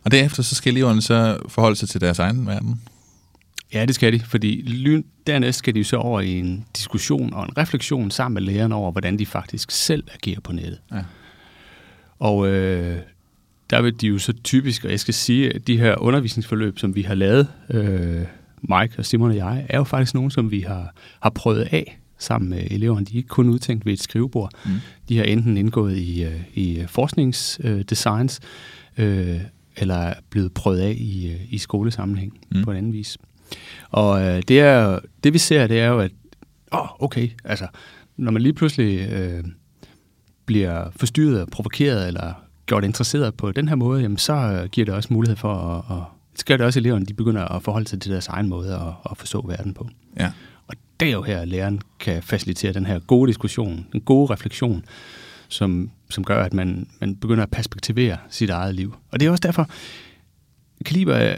Og 0.04 0.12
derefter 0.12 0.44
så 0.44 0.56
skal 0.56 0.74
eleverne 0.74 1.02
så 1.02 1.38
forholde 1.48 1.76
sig 1.76 1.90
til 1.90 2.02
deres 2.02 2.20
egen 2.20 2.48
verden? 2.48 2.82
Ja, 3.74 3.86
det 3.86 3.96
skal 3.96 4.14
de, 4.14 4.20
fordi 4.20 4.86
dernæst 5.28 5.60
skal 5.60 5.74
de 5.74 5.80
jo 5.80 5.86
så 5.86 5.98
over 5.98 6.22
i 6.22 6.40
en 6.40 6.66
diskussion 6.78 7.34
og 7.34 7.44
en 7.44 7.58
refleksion 7.58 8.12
sammen 8.12 8.34
med 8.34 8.54
lærerne 8.54 8.76
over, 8.76 8.92
hvordan 8.92 9.20
de 9.20 9.26
faktisk 9.26 9.72
selv 9.72 10.04
agerer 10.14 10.40
på 10.40 10.52
nettet. 10.52 10.80
Ja. 10.92 11.04
Og 12.20 12.48
øh, 12.48 12.98
der 13.70 13.82
vil 13.82 14.02
de 14.02 14.08
jo 14.08 14.18
så 14.18 14.34
typisk, 14.34 14.86
og 14.86 14.92
jeg 14.92 15.00
skal 15.00 15.14
sige, 15.14 15.54
at 15.54 15.68
de 15.68 15.78
her 15.78 16.02
undervisningsforløb, 16.02 16.80
som 16.80 16.96
vi 16.96 17.02
har 17.02 17.16
lavet, 17.16 17.48
øh, 17.70 18.22
Mike 18.62 18.94
og 18.98 19.06
Simon 19.06 19.30
og 19.30 19.36
jeg, 19.36 19.66
er 19.70 19.78
jo 19.78 19.84
faktisk 19.84 20.14
nogle, 20.14 20.32
som 20.32 20.52
vi 20.52 20.60
har, 20.60 20.94
har 21.22 21.30
prøvet 21.30 21.68
af 21.72 22.00
sammen 22.18 22.50
med 22.50 22.68
eleverne. 22.72 23.06
De 23.06 23.14
er 23.14 23.18
ikke 23.18 23.30
kun 23.30 23.50
udtænkt 23.50 23.86
ved 23.86 23.94
et 23.94 24.02
skrivebord. 24.02 24.52
Mm. 24.66 24.72
De 25.10 25.18
har 25.18 25.24
enten 25.24 25.58
indgået 25.58 25.98
i, 25.98 26.24
øh, 26.24 26.42
i 26.54 26.84
forskningsdesigns, 26.88 28.40
øh, 28.98 29.42
eller 29.78 29.96
er 29.96 30.14
blevet 30.30 30.54
prøvet 30.54 30.80
af 30.80 30.96
i, 30.98 31.32
øh, 31.32 31.54
i 31.54 31.58
skolesammenhæng 31.58 32.40
mm. 32.52 32.64
på 32.64 32.72
en 32.72 32.78
anden 32.78 32.94
vis. 32.94 33.18
Og 33.90 34.22
øh, 34.22 34.44
det, 34.48 34.60
er, 34.60 35.00
det 35.24 35.34
vi 35.34 35.38
ser, 35.38 35.68
det 35.68 35.80
er 35.80 35.88
jo, 35.88 36.00
at 36.00 36.12
åh, 36.74 37.04
okay, 37.04 37.30
altså, 37.44 37.68
når 38.18 38.32
man 38.32 38.42
lige 38.42 38.54
pludselig 38.54 39.10
øh, 39.12 39.44
bliver 40.46 40.86
forstyrret 40.96 41.50
provokeret, 41.50 42.08
eller 42.08 42.34
gjort 42.66 42.84
interesseret 42.84 43.34
på 43.36 43.52
den 43.52 43.68
her 43.68 43.76
måde, 43.76 44.02
jamen, 44.02 44.18
så 44.18 44.34
øh, 44.34 44.70
giver 44.70 44.86
det 44.86 44.94
også 44.94 45.14
mulighed 45.14 45.38
for 45.38 45.54
at, 45.54 45.98
at 45.98 46.04
så 46.36 46.46
gør 46.46 46.58
det 46.58 46.66
også, 46.66 46.80
at 46.80 46.82
eleverne 46.82 47.06
de 47.06 47.14
begynder 47.14 47.46
at 47.46 47.64
forholde 47.64 47.88
sig 47.88 48.02
til 48.02 48.12
deres 48.12 48.28
egen 48.28 48.50
måde 48.50 48.74
at, 48.76 49.12
at 49.12 49.18
forstå 49.18 49.48
verden 49.48 49.74
på. 49.74 49.90
Ja. 50.20 50.32
Og 50.68 50.76
det 51.00 51.08
er 51.08 51.12
jo 51.12 51.22
her, 51.22 51.40
at 51.40 51.48
læreren 51.48 51.82
kan 52.00 52.24
facilitere 52.24 52.74
den 52.74 52.86
her 52.86 53.00
gode 53.00 53.28
diskussion, 53.28 53.88
den 53.92 54.02
gode 54.02 54.34
refleksion, 54.34 54.86
som, 55.48 55.92
som 56.10 56.24
gør, 56.24 56.44
at 56.44 56.54
man, 56.54 56.88
man 57.02 57.16
begynder 57.16 57.44
at 57.44 57.52
perspektivere 57.52 58.18
sit 58.30 58.50
eget 58.50 58.76
liv. 58.76 58.96
Og 59.12 59.20
det 59.20 59.26
er 59.26 59.32
også 59.32 59.42
derfor, 59.42 59.70
Kaliber 60.86 61.36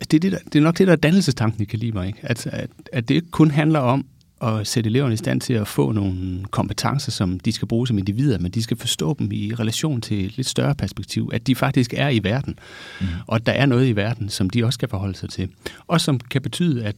det, 0.00 0.14
er 0.14 0.18
det, 0.18 0.32
der, 0.32 0.38
det 0.38 0.56
er 0.56 0.62
nok 0.62 0.78
det, 0.78 0.86
der 0.86 0.92
er 0.92 0.96
dannelsestanken 0.96 1.62
i 1.62 1.64
Kaliber, 1.64 2.02
ikke? 2.02 2.18
At, 2.22 2.46
at, 2.46 2.70
at 2.92 3.08
det 3.08 3.14
ikke 3.14 3.30
kun 3.30 3.50
handler 3.50 3.80
om 3.80 4.06
at 4.42 4.66
sætte 4.66 4.90
eleverne 4.90 5.14
i 5.14 5.16
stand 5.16 5.40
til 5.40 5.52
at 5.52 5.68
få 5.68 5.92
nogle 5.92 6.44
kompetencer, 6.50 7.12
som 7.12 7.40
de 7.40 7.52
skal 7.52 7.68
bruge 7.68 7.86
som 7.86 7.98
individer, 7.98 8.38
men 8.38 8.50
de 8.50 8.62
skal 8.62 8.76
forstå 8.76 9.16
dem 9.18 9.32
i 9.32 9.54
relation 9.54 10.00
til 10.00 10.26
et 10.26 10.36
lidt 10.36 10.48
større 10.48 10.74
perspektiv, 10.74 11.30
at 11.32 11.46
de 11.46 11.54
faktisk 11.54 11.94
er 11.96 12.08
i 12.08 12.20
verden, 12.24 12.58
mm. 13.00 13.06
og 13.26 13.36
at 13.36 13.46
der 13.46 13.52
er 13.52 13.66
noget 13.66 13.88
i 13.88 13.96
verden, 13.96 14.28
som 14.28 14.50
de 14.50 14.64
også 14.64 14.76
skal 14.76 14.88
forholde 14.88 15.14
sig 15.14 15.28
til, 15.28 15.48
og 15.86 16.00
som 16.00 16.20
kan 16.20 16.42
betyde, 16.42 16.84
at 16.84 16.96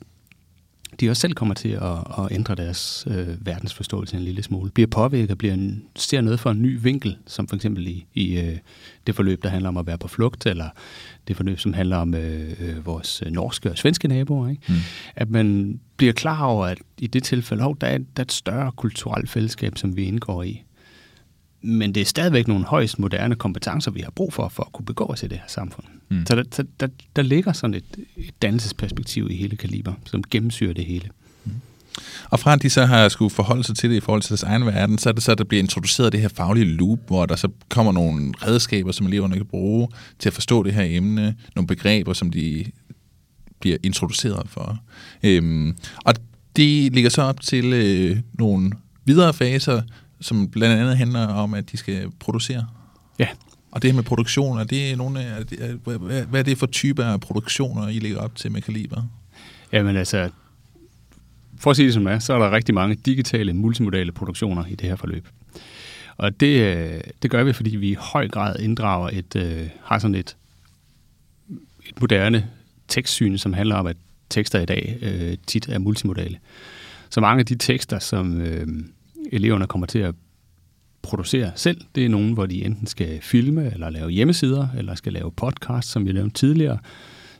de 1.00 1.10
også 1.10 1.20
selv 1.20 1.34
kommer 1.34 1.54
til 1.54 1.68
at, 1.68 1.98
at 2.18 2.28
ændre 2.30 2.54
deres 2.54 3.06
øh, 3.10 3.46
verdensforståelse 3.46 4.16
en 4.16 4.22
lille 4.22 4.42
smule. 4.42 4.70
Bliver 4.70 4.86
påvirket, 4.86 5.38
bliver 5.38 5.54
en, 5.54 5.82
ser 5.96 6.20
noget 6.20 6.40
fra 6.40 6.50
en 6.50 6.62
ny 6.62 6.78
vinkel, 6.82 7.16
som 7.26 7.48
for 7.48 7.56
eksempel 7.56 7.86
i, 7.86 8.06
i 8.14 8.38
øh, 8.38 8.56
det 9.06 9.14
forløb, 9.14 9.42
der 9.42 9.48
handler 9.48 9.68
om 9.68 9.76
at 9.76 9.86
være 9.86 9.98
på 9.98 10.08
flugt, 10.08 10.46
eller 10.46 10.68
det 11.28 11.36
forløb, 11.36 11.58
som 11.58 11.72
handler 11.72 11.96
om 11.96 12.14
øh, 12.14 12.50
øh 12.60 12.86
vores 12.86 13.22
norske 13.30 13.70
og 13.70 13.78
svenske 13.78 14.08
naboer. 14.08 14.48
Ikke? 14.48 14.62
Mm. 14.68 14.74
At 15.16 15.30
man 15.30 15.80
bliver 15.96 16.12
klar 16.12 16.44
over, 16.44 16.66
at 16.66 16.78
i 16.98 17.06
det 17.06 17.22
tilfælde, 17.22 17.64
oh, 17.64 17.74
der, 17.80 17.86
er, 17.86 17.98
der 17.98 18.04
er 18.16 18.22
et 18.22 18.32
større 18.32 18.72
kulturelt 18.72 19.30
fællesskab, 19.30 19.78
som 19.78 19.96
vi 19.96 20.04
indgår 20.04 20.42
i. 20.42 20.62
Men 21.62 21.94
det 21.94 22.00
er 22.00 22.04
stadigvæk 22.04 22.48
nogle 22.48 22.64
højst 22.64 22.98
moderne 22.98 23.34
kompetencer, 23.34 23.90
vi 23.90 24.00
har 24.00 24.10
brug 24.10 24.32
for, 24.32 24.48
for 24.48 24.62
at 24.62 24.72
kunne 24.72 24.86
begå 24.86 25.04
os 25.04 25.22
i 25.22 25.26
det 25.26 25.38
her 25.38 25.48
samfund. 25.48 25.86
Mm. 26.08 26.26
Så 26.26 26.36
der, 26.36 26.42
der, 26.42 26.62
der, 26.80 26.88
der 27.16 27.22
ligger 27.22 27.52
sådan 27.52 27.74
et, 27.74 27.84
et 28.16 28.42
dannelsesperspektiv 28.42 29.28
i 29.30 29.36
hele 29.36 29.56
kaliber, 29.56 29.92
som 30.04 30.22
gennemsyrer 30.30 30.74
det 30.74 30.84
hele. 30.84 31.08
Mm. 31.44 31.52
Og 32.30 32.40
fra 32.40 32.52
at 32.52 32.62
de 32.62 32.70
så 32.70 32.84
har 32.84 33.08
skulle 33.08 33.30
forholde 33.30 33.64
sig 33.64 33.76
til 33.76 33.90
det 33.90 33.96
i 33.96 34.00
forhold 34.00 34.22
til 34.22 34.28
deres 34.28 34.42
egen 34.42 34.66
verden, 34.66 34.98
så 34.98 35.08
er 35.08 35.12
det 35.12 35.22
så, 35.22 35.32
at 35.32 35.38
der 35.38 35.44
bliver 35.44 35.62
introduceret 35.62 36.12
det 36.12 36.20
her 36.20 36.28
faglige 36.28 36.66
loop, 36.66 36.98
hvor 37.06 37.26
der 37.26 37.36
så 37.36 37.48
kommer 37.68 37.92
nogle 37.92 38.32
redskaber, 38.46 38.92
som 38.92 39.06
eleverne 39.06 39.36
kan 39.36 39.46
bruge 39.46 39.88
til 40.18 40.28
at 40.28 40.32
forstå 40.32 40.62
det 40.62 40.74
her 40.74 40.84
emne, 40.84 41.36
nogle 41.54 41.66
begreber, 41.66 42.12
som 42.12 42.30
de 42.30 42.64
bliver 43.60 43.76
introduceret 43.82 44.48
for. 44.48 44.78
Øhm, 45.22 45.76
og 46.04 46.14
det 46.56 46.92
ligger 46.92 47.10
så 47.10 47.22
op 47.22 47.40
til 47.40 47.72
øh, 47.72 48.16
nogle 48.32 48.72
videre 49.04 49.34
faser, 49.34 49.82
som 50.20 50.48
blandt 50.48 50.80
andet 50.80 50.96
handler 50.96 51.26
om, 51.26 51.54
at 51.54 51.72
de 51.72 51.76
skal 51.76 52.10
producere. 52.18 52.66
Ja. 53.18 53.28
Og 53.70 53.82
det 53.82 53.90
her 53.90 53.96
med 53.96 54.04
produktion, 54.04 54.58
er 54.58 54.64
det 54.64 54.98
nogle 54.98 55.20
af, 55.20 55.44
hvad 56.26 56.40
er 56.40 56.42
det 56.42 56.58
for 56.58 56.66
typer 56.66 57.04
af 57.04 57.20
produktioner, 57.20 57.88
I 57.88 57.98
ligger 57.98 58.18
op 58.18 58.34
til 58.34 58.52
med 58.52 58.62
Kaliber? 58.62 59.02
Jamen 59.72 59.96
altså, 59.96 60.30
for 61.58 61.70
at 61.70 61.76
sige 61.76 61.86
det 61.86 61.94
som 61.94 62.06
er, 62.06 62.18
så 62.18 62.32
er 62.34 62.38
der 62.38 62.50
rigtig 62.50 62.74
mange 62.74 62.94
digitale, 62.94 63.52
multimodale 63.52 64.12
produktioner 64.12 64.66
i 64.66 64.74
det 64.74 64.88
her 64.88 64.96
forløb. 64.96 65.28
Og 66.16 66.40
det, 66.40 66.60
øh, 66.60 67.00
det 67.22 67.30
gør 67.30 67.44
vi, 67.44 67.52
fordi 67.52 67.76
vi 67.76 67.90
i 67.90 67.96
høj 67.98 68.28
grad 68.28 68.58
inddrager 68.58 69.10
et, 69.12 69.36
øh, 69.36 69.68
har 69.84 69.98
sådan 69.98 70.14
et, 70.14 70.36
et 71.86 72.00
moderne 72.00 72.50
tekstsyn, 72.88 73.38
som 73.38 73.52
handler 73.52 73.74
om, 73.74 73.86
at 73.86 73.96
tekster 74.30 74.60
i 74.60 74.66
dag 74.66 74.98
øh, 75.02 75.36
tit 75.46 75.68
er 75.68 75.78
multimodale. 75.78 76.38
Så 77.10 77.20
mange 77.20 77.40
af 77.40 77.46
de 77.46 77.54
tekster, 77.54 77.98
som 77.98 78.40
øh, 78.40 78.66
eleverne 79.32 79.66
kommer 79.66 79.86
til 79.86 79.98
at 79.98 80.14
producere 81.02 81.52
selv, 81.56 81.80
det 81.94 82.04
er 82.04 82.08
nogen, 82.08 82.32
hvor 82.32 82.46
de 82.46 82.64
enten 82.64 82.86
skal 82.86 83.18
filme, 83.22 83.72
eller 83.72 83.90
lave 83.90 84.10
hjemmesider, 84.10 84.68
eller 84.76 84.94
skal 84.94 85.12
lave 85.12 85.32
podcast, 85.32 85.90
som 85.90 86.06
vi 86.06 86.12
nævnte 86.12 86.34
tidligere, 86.34 86.78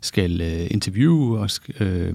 skal 0.01 0.41
øh, 0.41 0.67
interviewe 0.71 1.39
og 1.39 1.51
øh, 1.81 2.15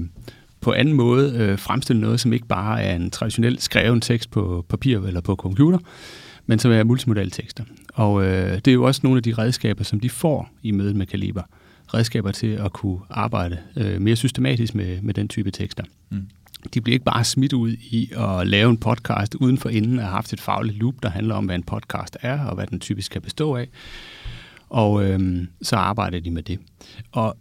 på 0.61 0.73
anden 0.73 0.93
måde 0.93 1.33
øh, 1.37 1.59
fremstille 1.59 2.01
noget, 2.01 2.19
som 2.19 2.33
ikke 2.33 2.47
bare 2.47 2.83
er 2.83 2.95
en 2.95 3.11
traditionel 3.11 3.59
skreven 3.59 4.01
tekst 4.01 4.31
på 4.31 4.65
papir 4.69 4.99
eller 4.99 5.21
på 5.21 5.35
computer, 5.35 5.79
men 6.45 6.59
som 6.59 6.71
er 6.71 6.83
multimodale 6.83 7.29
tekster. 7.29 7.63
Og 7.93 8.25
øh, 8.25 8.55
det 8.55 8.67
er 8.67 8.73
jo 8.73 8.83
også 8.83 9.01
nogle 9.03 9.17
af 9.17 9.23
de 9.23 9.33
redskaber, 9.33 9.83
som 9.83 9.99
de 9.99 10.09
får 10.09 10.49
i 10.63 10.71
mødet 10.71 10.95
med 10.95 11.05
Kaliber. 11.05 11.43
Redskaber 11.93 12.31
til 12.31 12.47
at 12.47 12.73
kunne 12.73 12.99
arbejde 13.09 13.57
øh, 13.77 14.01
mere 14.01 14.15
systematisk 14.15 14.75
med, 14.75 15.01
med 15.01 15.13
den 15.13 15.27
type 15.27 15.51
tekster. 15.51 15.83
Mm. 16.09 16.27
De 16.73 16.81
bliver 16.81 16.93
ikke 16.93 17.05
bare 17.05 17.23
smidt 17.23 17.53
ud 17.53 17.71
i 17.71 18.11
at 18.17 18.47
lave 18.47 18.69
en 18.69 18.77
podcast 18.77 19.35
uden 19.35 19.57
for 19.57 19.69
inden 19.69 19.99
at 19.99 20.05
have 20.05 20.13
haft 20.13 20.33
et 20.33 20.41
fagligt 20.41 20.77
loop, 20.77 20.95
der 21.03 21.09
handler 21.09 21.35
om, 21.35 21.45
hvad 21.45 21.55
en 21.55 21.63
podcast 21.63 22.17
er 22.21 22.45
og 22.45 22.55
hvad 22.55 22.67
den 22.67 22.79
typisk 22.79 23.11
kan 23.11 23.21
bestå 23.21 23.55
af. 23.55 23.67
Og 24.69 25.05
øhm, 25.05 25.47
så 25.61 25.75
arbejder 25.75 26.19
de 26.19 26.31
med 26.31 26.43
det. 26.43 26.59
Og 27.11 27.37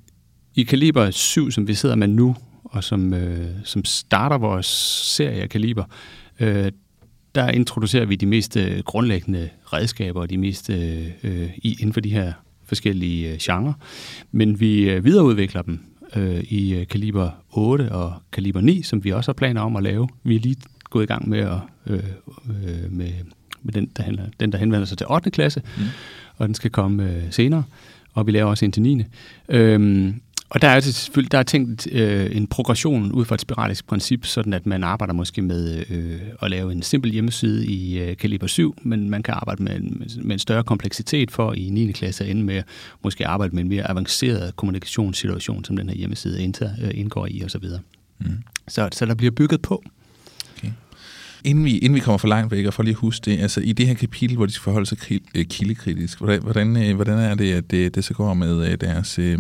i 0.55 0.63
kaliber 0.63 1.11
7, 1.11 1.51
som 1.51 1.69
vi 1.69 1.75
sidder 1.75 1.97
med 1.97 2.09
nu, 2.09 2.37
og 2.65 2.85
som, 2.85 3.15
øh, 3.15 3.51
som 3.65 3.85
starter 3.85 4.39
vores 4.39 4.67
serie 5.17 5.43
af 5.43 5.49
kaliber, 5.49 5.85
øh, 6.41 6.73
der 7.35 7.49
introducerer 7.49 8.05
vi 8.05 8.17
de 8.17 8.27
mest 8.27 8.57
øh, 8.57 8.79
grundlæggende 8.79 9.49
redskaber, 9.65 10.21
og 10.21 10.31
de 10.31 10.39
mest 10.39 10.71
øh, 10.71 11.07
øh, 11.23 11.51
i, 11.57 11.77
inden 11.81 11.93
for 11.93 12.01
de 12.01 12.11
her 12.11 12.33
forskellige 12.65 13.33
øh, 13.33 13.39
genrer. 13.43 13.73
Men 14.33 14.61
vi 14.61 14.91
øh, 14.91 15.05
videreudvikler 15.05 15.63
dem 15.63 15.92
øh, 16.17 16.41
i 16.41 16.75
øh, 16.75 16.87
kaliber 16.87 17.31
8 17.51 17.93
og 17.93 18.15
kaliber 18.33 18.61
9, 18.61 18.83
som 18.83 19.05
vi 19.05 19.11
også 19.11 19.29
har 19.29 19.35
planer 19.35 19.61
om 19.61 19.77
at 19.77 19.83
lave. 19.83 20.09
Vi 20.23 20.37
er 20.37 20.41
lige 20.41 20.57
gået 20.91 21.03
i 21.03 21.07
gang 21.07 21.29
med, 21.29 21.39
at, 21.39 21.59
øh, 21.87 21.99
øh, 21.99 22.93
med, 22.93 23.11
med 23.63 23.73
den, 23.73 23.91
der 23.97 24.03
handler, 24.03 24.25
den, 24.41 24.53
der 24.53 24.59
henvender 24.59 24.87
sig 24.87 24.99
til 24.99 25.07
8. 25.11 25.31
klasse, 25.31 25.63
mm. 25.79 25.85
og 26.37 26.47
den 26.47 26.55
skal 26.55 26.71
komme 26.71 27.11
øh, 27.11 27.23
senere. 27.31 27.65
Og 28.15 28.27
vi 28.27 28.33
laver 28.33 28.51
også 28.51 28.65
en 28.65 28.73
til 28.73 28.83
9. 28.83 29.03
Øhm, 29.49 30.21
og 30.53 30.63
der 30.63 30.69
er 30.69 30.81
selvfølgelig 30.81 31.33
der 31.33 31.39
er 31.39 31.43
tænkt 31.43 31.93
øh, 31.93 32.37
en 32.37 32.47
progression 32.47 33.13
ud 33.13 33.25
fra 33.25 33.35
et 33.35 33.41
spiralisk 33.41 33.87
princip, 33.87 34.27
sådan 34.27 34.53
at 34.53 34.67
man 34.67 34.85
arbejder 34.85 35.15
måske 35.15 35.43
med 35.43 35.85
øh, 35.91 36.21
at 36.43 36.51
lave 36.51 36.73
en 36.73 36.83
simpel 36.83 37.11
hjemmeside 37.11 37.67
i 37.67 37.99
øh, 37.99 38.17
kaliber 38.17 38.47
7, 38.47 38.75
men 38.83 39.11
man 39.11 39.23
kan 39.23 39.35
arbejde 39.35 39.63
med, 39.63 39.81
med 40.23 40.33
en 40.33 40.39
større 40.39 40.65
kompleksitet 40.65 41.31
for 41.31 41.53
i 41.53 41.71
9. 41.71 41.93
klasse 41.93 42.25
at 42.25 42.31
ende 42.31 42.43
med 42.43 42.63
måske 43.03 43.27
arbejde 43.27 43.55
med 43.55 43.63
en 43.63 43.69
mere 43.69 43.91
avanceret 43.91 44.57
kommunikationssituation, 44.57 45.65
som 45.65 45.77
den 45.77 45.89
her 45.89 45.97
hjemmeside 45.97 46.43
indtager, 46.43 46.73
øh, 46.83 46.91
indgår 46.95 47.27
i 47.31 47.45
osv. 47.45 47.65
Mm. 48.19 48.27
Så, 48.69 48.89
så 48.93 49.07
der 49.07 49.15
bliver 49.15 49.31
bygget 49.31 49.63
på. 49.63 49.83
Okay. 50.57 50.73
Inden 51.45 51.65
vi, 51.65 51.79
inden 51.79 51.95
vi 51.95 52.01
kommer 52.01 52.19
for 52.19 52.29
langt 52.29 52.53
væk, 52.53 52.67
og 52.67 52.75
for 52.75 52.83
lige 52.83 52.93
at 52.93 52.99
huske 52.99 53.25
det, 53.25 53.41
altså 53.41 53.61
i 53.61 53.73
det 53.73 53.87
her 53.87 53.95
kapitel, 53.95 54.37
hvor 54.37 54.47
de 54.47 54.53
skal 54.53 54.63
forholde 54.63 54.87
sig 54.87 54.99
øh, 55.35 55.45
kildekritisk, 55.45 56.19
hvordan, 56.19 56.43
hvordan, 56.43 56.77
øh, 56.77 56.95
hvordan 56.95 57.19
er 57.19 57.35
det, 57.35 57.53
at 57.53 57.71
det, 57.71 57.95
det 57.95 58.05
så 58.05 58.15
går 58.15 58.35
med 58.35 58.77
deres... 58.77 59.19
Øh, 59.19 59.39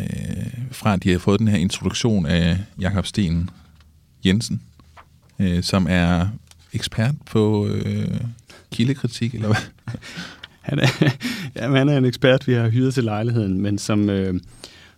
øh, 0.00 0.46
fra 0.70 0.94
at 0.94 1.02
de 1.02 1.12
har 1.12 1.18
fået 1.18 1.40
den 1.40 1.48
her 1.48 1.58
introduktion 1.58 2.26
af 2.26 2.58
Jakob 2.80 3.06
Sten 3.06 3.50
Jensen, 4.24 4.62
øh, 5.38 5.62
som 5.62 5.86
er 5.90 6.28
ekspert 6.72 7.14
på 7.26 7.66
øh, 7.66 8.20
kildekritik, 8.72 9.34
eller 9.34 9.48
hvad? 9.48 9.56
Han 10.60 10.78
er, 10.78 10.88
ja, 11.56 11.76
han 11.76 11.88
er 11.88 11.98
en 11.98 12.04
ekspert, 12.04 12.48
vi 12.48 12.52
har 12.52 12.68
hyret 12.68 12.94
til 12.94 13.04
lejligheden, 13.04 13.60
men 13.60 13.78
som, 13.78 14.10
øh, 14.10 14.40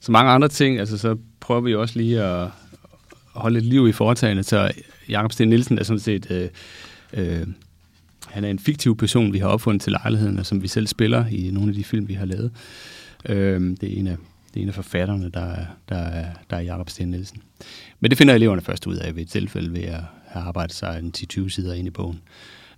som 0.00 0.12
mange 0.12 0.30
andre 0.30 0.48
ting, 0.48 0.78
altså, 0.78 0.98
så 0.98 1.16
prøver 1.40 1.60
vi 1.60 1.74
også 1.74 1.98
lige 1.98 2.22
at 2.22 2.48
holde 3.32 3.58
et 3.58 3.64
liv 3.64 3.88
i 3.88 3.92
foretagene, 3.92 4.42
så 4.42 4.72
Jakob 5.08 5.32
Sten 5.32 5.48
Nielsen 5.48 5.78
er 5.78 5.82
sådan 5.82 6.00
set... 6.00 6.30
Øh, 6.30 6.48
øh, 7.12 7.46
han 8.26 8.44
er 8.44 8.50
en 8.50 8.58
fiktiv 8.58 8.96
person, 8.96 9.32
vi 9.32 9.38
har 9.38 9.48
opfundet 9.48 9.82
til 9.82 9.92
lejligheden, 9.92 10.38
og 10.38 10.46
som 10.46 10.62
vi 10.62 10.68
selv 10.68 10.86
spiller 10.86 11.26
i 11.26 11.50
nogle 11.52 11.68
af 11.68 11.74
de 11.74 11.84
film, 11.84 12.08
vi 12.08 12.14
har 12.14 12.26
lavet. 12.26 12.50
Øh, 13.28 13.60
det 13.60 13.82
er 13.82 13.98
en 13.98 14.06
af 14.06 14.16
det 14.54 14.60
er 14.60 14.62
en 14.62 14.68
af 14.68 14.74
forfatterne, 14.74 15.30
der, 15.30 15.40
er, 15.40 15.66
der, 15.88 15.96
er, 15.96 16.26
der 16.50 16.56
er 16.56 16.60
Jakob 16.60 16.90
Sten 16.90 17.08
Nielsen. 17.08 17.42
Men 18.00 18.10
det 18.10 18.18
finder 18.18 18.34
eleverne 18.34 18.62
først 18.62 18.86
ud 18.86 18.96
af 18.96 19.16
ved 19.16 19.22
et 19.22 19.28
tilfælde 19.28 19.72
ved 19.72 19.82
at 19.82 20.02
have 20.26 20.44
arbejdet 20.44 20.76
sig 20.76 20.98
en 20.98 21.12
10-20 21.16 21.48
sider 21.48 21.74
ind 21.74 21.86
i 21.86 21.90
bogen. 21.90 22.20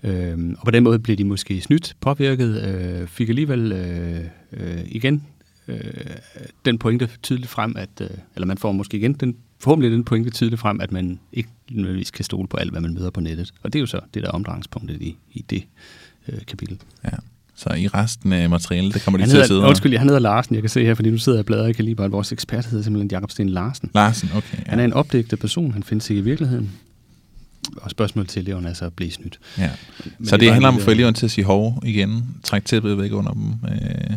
Øhm, 0.03 0.57
og 0.59 0.65
på 0.65 0.71
den 0.71 0.85
måde 0.85 0.99
blev 0.99 1.17
de 1.17 1.25
måske 1.25 1.61
snydt, 1.61 1.97
påvirket, 2.01 2.63
øh, 2.63 3.09
fik 3.09 3.29
alligevel 3.29 3.73
øh, 3.73 4.25
øh, 4.53 4.83
igen 4.87 5.27
øh, 5.69 5.81
den 6.65 6.79
pointe 6.79 7.09
tydeligt 7.23 7.51
frem, 7.51 7.77
at, 7.77 8.01
øh, 8.01 8.11
eller 8.35 8.47
man 8.47 8.59
får 8.59 8.73
måske 8.73 8.97
igen 8.97 9.13
den, 9.13 9.37
forhåbentlig 9.59 9.93
den 9.93 10.05
pointe 10.05 10.31
tydeligt 10.31 10.61
frem, 10.61 10.81
at 10.81 10.93
man 10.93 11.21
ikke 11.33 11.49
nødvendigvis 11.71 12.11
kan 12.11 12.25
stole 12.25 12.49
på 12.49 12.57
alt, 12.57 12.71
hvad 12.71 12.81
man 12.81 12.95
møder 12.95 13.11
på 13.11 13.21
nettet. 13.21 13.55
Og 13.63 13.73
det 13.73 13.79
er 13.79 13.81
jo 13.81 13.87
så 13.87 14.01
det 14.15 14.23
der 14.23 14.31
omdrejningspunktet 14.31 15.03
i, 15.03 15.17
i 15.33 15.43
det 15.51 15.65
øh, 16.29 16.47
kapitel. 16.47 16.81
Ja. 17.05 17.17
Så 17.63 17.75
i 17.75 17.89
resten 17.89 18.33
af 18.33 18.51
materialet, 18.51 18.95
der 18.95 19.01
kommer 19.01 19.19
de 19.19 19.23
han 19.23 19.29
til 19.29 19.33
hedder, 19.33 19.43
at 19.43 19.49
sidde... 19.49 19.61
Undskyld, 19.61 19.99
han 19.99 20.09
hedder 20.09 20.21
Larsen, 20.21 20.55
jeg 20.55 20.63
kan 20.63 20.71
se 20.71 20.85
her, 20.85 20.95
fordi 20.95 21.11
nu 21.11 21.19
sidder 21.19 21.39
jeg 21.39 21.47
bladret 21.47 21.71
i 21.71 21.73
kaliber, 21.73 22.05
at 22.05 22.13
vores 22.13 22.33
ekspert 22.33 22.67
hedder 22.67 22.85
simpelthen 22.85 23.11
Jakob 23.11 23.31
Sten 23.31 23.49
Larsen. 23.49 23.91
Larsen, 23.95 24.31
okay. 24.37 24.59
Ja. 24.59 24.71
Han 24.71 24.81
er 24.81 24.85
en 24.85 24.93
opdigtet 24.93 25.39
person, 25.39 25.73
han 25.73 25.83
findes 25.83 26.11
ikke 26.11 26.21
i 26.21 26.25
virkeligheden. 26.25 26.71
Og 27.77 27.91
spørgsmålet 27.91 28.31
til 28.31 28.43
eleverne 28.43 28.69
er 28.69 28.75
så 28.75 28.85
at 28.85 28.93
blive 28.93 29.11
snydt. 29.11 29.39
Ja. 29.59 29.71
Men 30.19 30.29
så 30.29 30.37
det, 30.37 30.41
det 30.41 30.53
handler 30.53 30.69
om 30.69 30.77
at 30.77 30.83
få 30.83 30.91
eleverne 30.91 31.15
til 31.15 31.27
at 31.27 31.31
sige 31.31 31.45
hov 31.45 31.83
igen, 31.85 32.25
trække 32.43 32.67
tæppet 32.67 32.99
væk 32.99 33.13
under 33.13 33.33
dem. 33.33 33.55
Øh. 33.69 34.17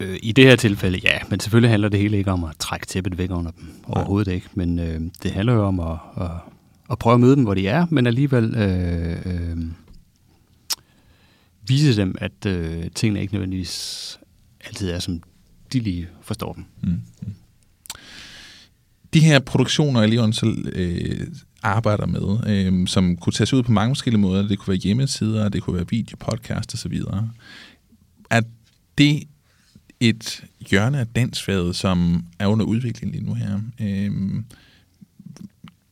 Øh, 0.00 0.18
I 0.22 0.32
det 0.32 0.44
her 0.44 0.56
tilfælde, 0.56 1.00
ja, 1.04 1.18
men 1.28 1.40
selvfølgelig 1.40 1.70
handler 1.70 1.88
det 1.88 2.00
hele 2.00 2.18
ikke 2.18 2.32
om 2.32 2.44
at 2.44 2.50
trække 2.58 2.86
tæppet 2.86 3.18
væk 3.18 3.30
under 3.30 3.50
dem. 3.50 3.68
Overhovedet 3.88 4.26
Nej. 4.26 4.34
ikke. 4.34 4.46
Men 4.54 4.78
øh, 4.78 5.00
det 5.22 5.30
handler 5.30 5.52
jo 5.52 5.66
om 5.66 5.80
at, 5.80 5.96
at, 6.20 6.30
at 6.90 6.98
prøve 6.98 7.14
at 7.14 7.20
møde 7.20 7.36
dem, 7.36 7.42
hvor 7.42 7.54
de 7.54 7.68
er, 7.68 7.86
men 7.90 8.06
alligevel 8.06 8.54
øh, 8.54 9.16
øh, 9.26 9.56
vise 11.66 11.96
dem, 11.96 12.14
at 12.18 12.46
øh, 12.46 12.90
tingene 12.94 13.20
ikke 13.20 13.34
nødvendigvis 13.34 14.18
altid 14.64 14.90
er, 14.90 14.98
som 14.98 15.22
de 15.72 15.78
lige 15.80 16.08
forstår 16.22 16.52
dem. 16.52 16.64
Mm. 16.82 17.00
mm. 17.22 17.34
De 19.14 19.20
her 19.20 19.38
produktioner, 19.38 20.02
Elion 20.02 20.32
så 20.32 20.54
øh, 20.72 21.26
arbejder 21.62 22.06
med, 22.06 22.48
øh, 22.48 22.88
som 22.88 23.16
kunne 23.16 23.32
tages 23.32 23.52
ud 23.52 23.62
på 23.62 23.72
mange 23.72 23.90
forskellige 23.90 24.20
måder, 24.20 24.48
det 24.48 24.58
kunne 24.58 24.72
være 24.72 24.80
hjemmesider, 24.82 25.48
det 25.48 25.62
kunne 25.62 25.76
være 25.76 25.88
video, 25.90 26.16
podcast 26.16 26.74
osv., 26.74 27.00
er 28.30 28.40
det 28.98 29.22
et 30.00 30.44
hjørne 30.70 31.00
af 31.00 31.06
dansfaget, 31.06 31.76
som 31.76 32.24
er 32.38 32.46
under 32.46 32.64
udvikling 32.64 33.12
lige 33.12 33.24
nu 33.24 33.34
her. 33.34 33.60
Øh, 33.80 34.12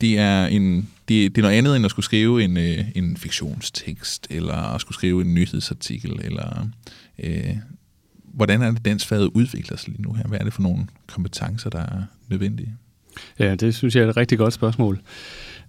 det 0.00 0.18
er 0.18 0.46
en 0.46 0.88
det, 1.08 1.36
det 1.36 1.38
er 1.38 1.42
noget 1.42 1.56
andet 1.56 1.76
end 1.76 1.84
at 1.84 1.90
skulle 1.90 2.04
skrive 2.04 2.44
en, 2.44 2.56
øh, 2.56 2.84
en 2.94 3.16
fiktionstekst, 3.16 4.26
eller 4.30 4.54
at 4.54 4.80
skulle 4.80 4.94
skrive 4.94 5.22
en 5.22 5.34
nyhedsartikel, 5.34 6.20
eller 6.24 6.68
øh, 7.18 7.56
hvordan 8.24 8.62
er 8.62 8.70
det, 8.70 8.84
dansfaget 8.84 9.30
udvikler 9.34 9.76
sig 9.76 9.88
lige 9.90 10.02
nu 10.02 10.12
her? 10.12 10.24
Hvad 10.24 10.38
er 10.38 10.44
det 10.44 10.52
for 10.52 10.62
nogle 10.62 10.86
kompetencer, 11.06 11.70
der 11.70 11.80
er 11.80 12.02
nødvendige? 12.28 12.74
Ja, 13.38 13.54
det 13.54 13.74
synes 13.74 13.96
jeg 13.96 14.04
er 14.04 14.08
et 14.08 14.16
rigtig 14.16 14.38
godt 14.38 14.54
spørgsmål. 14.54 15.00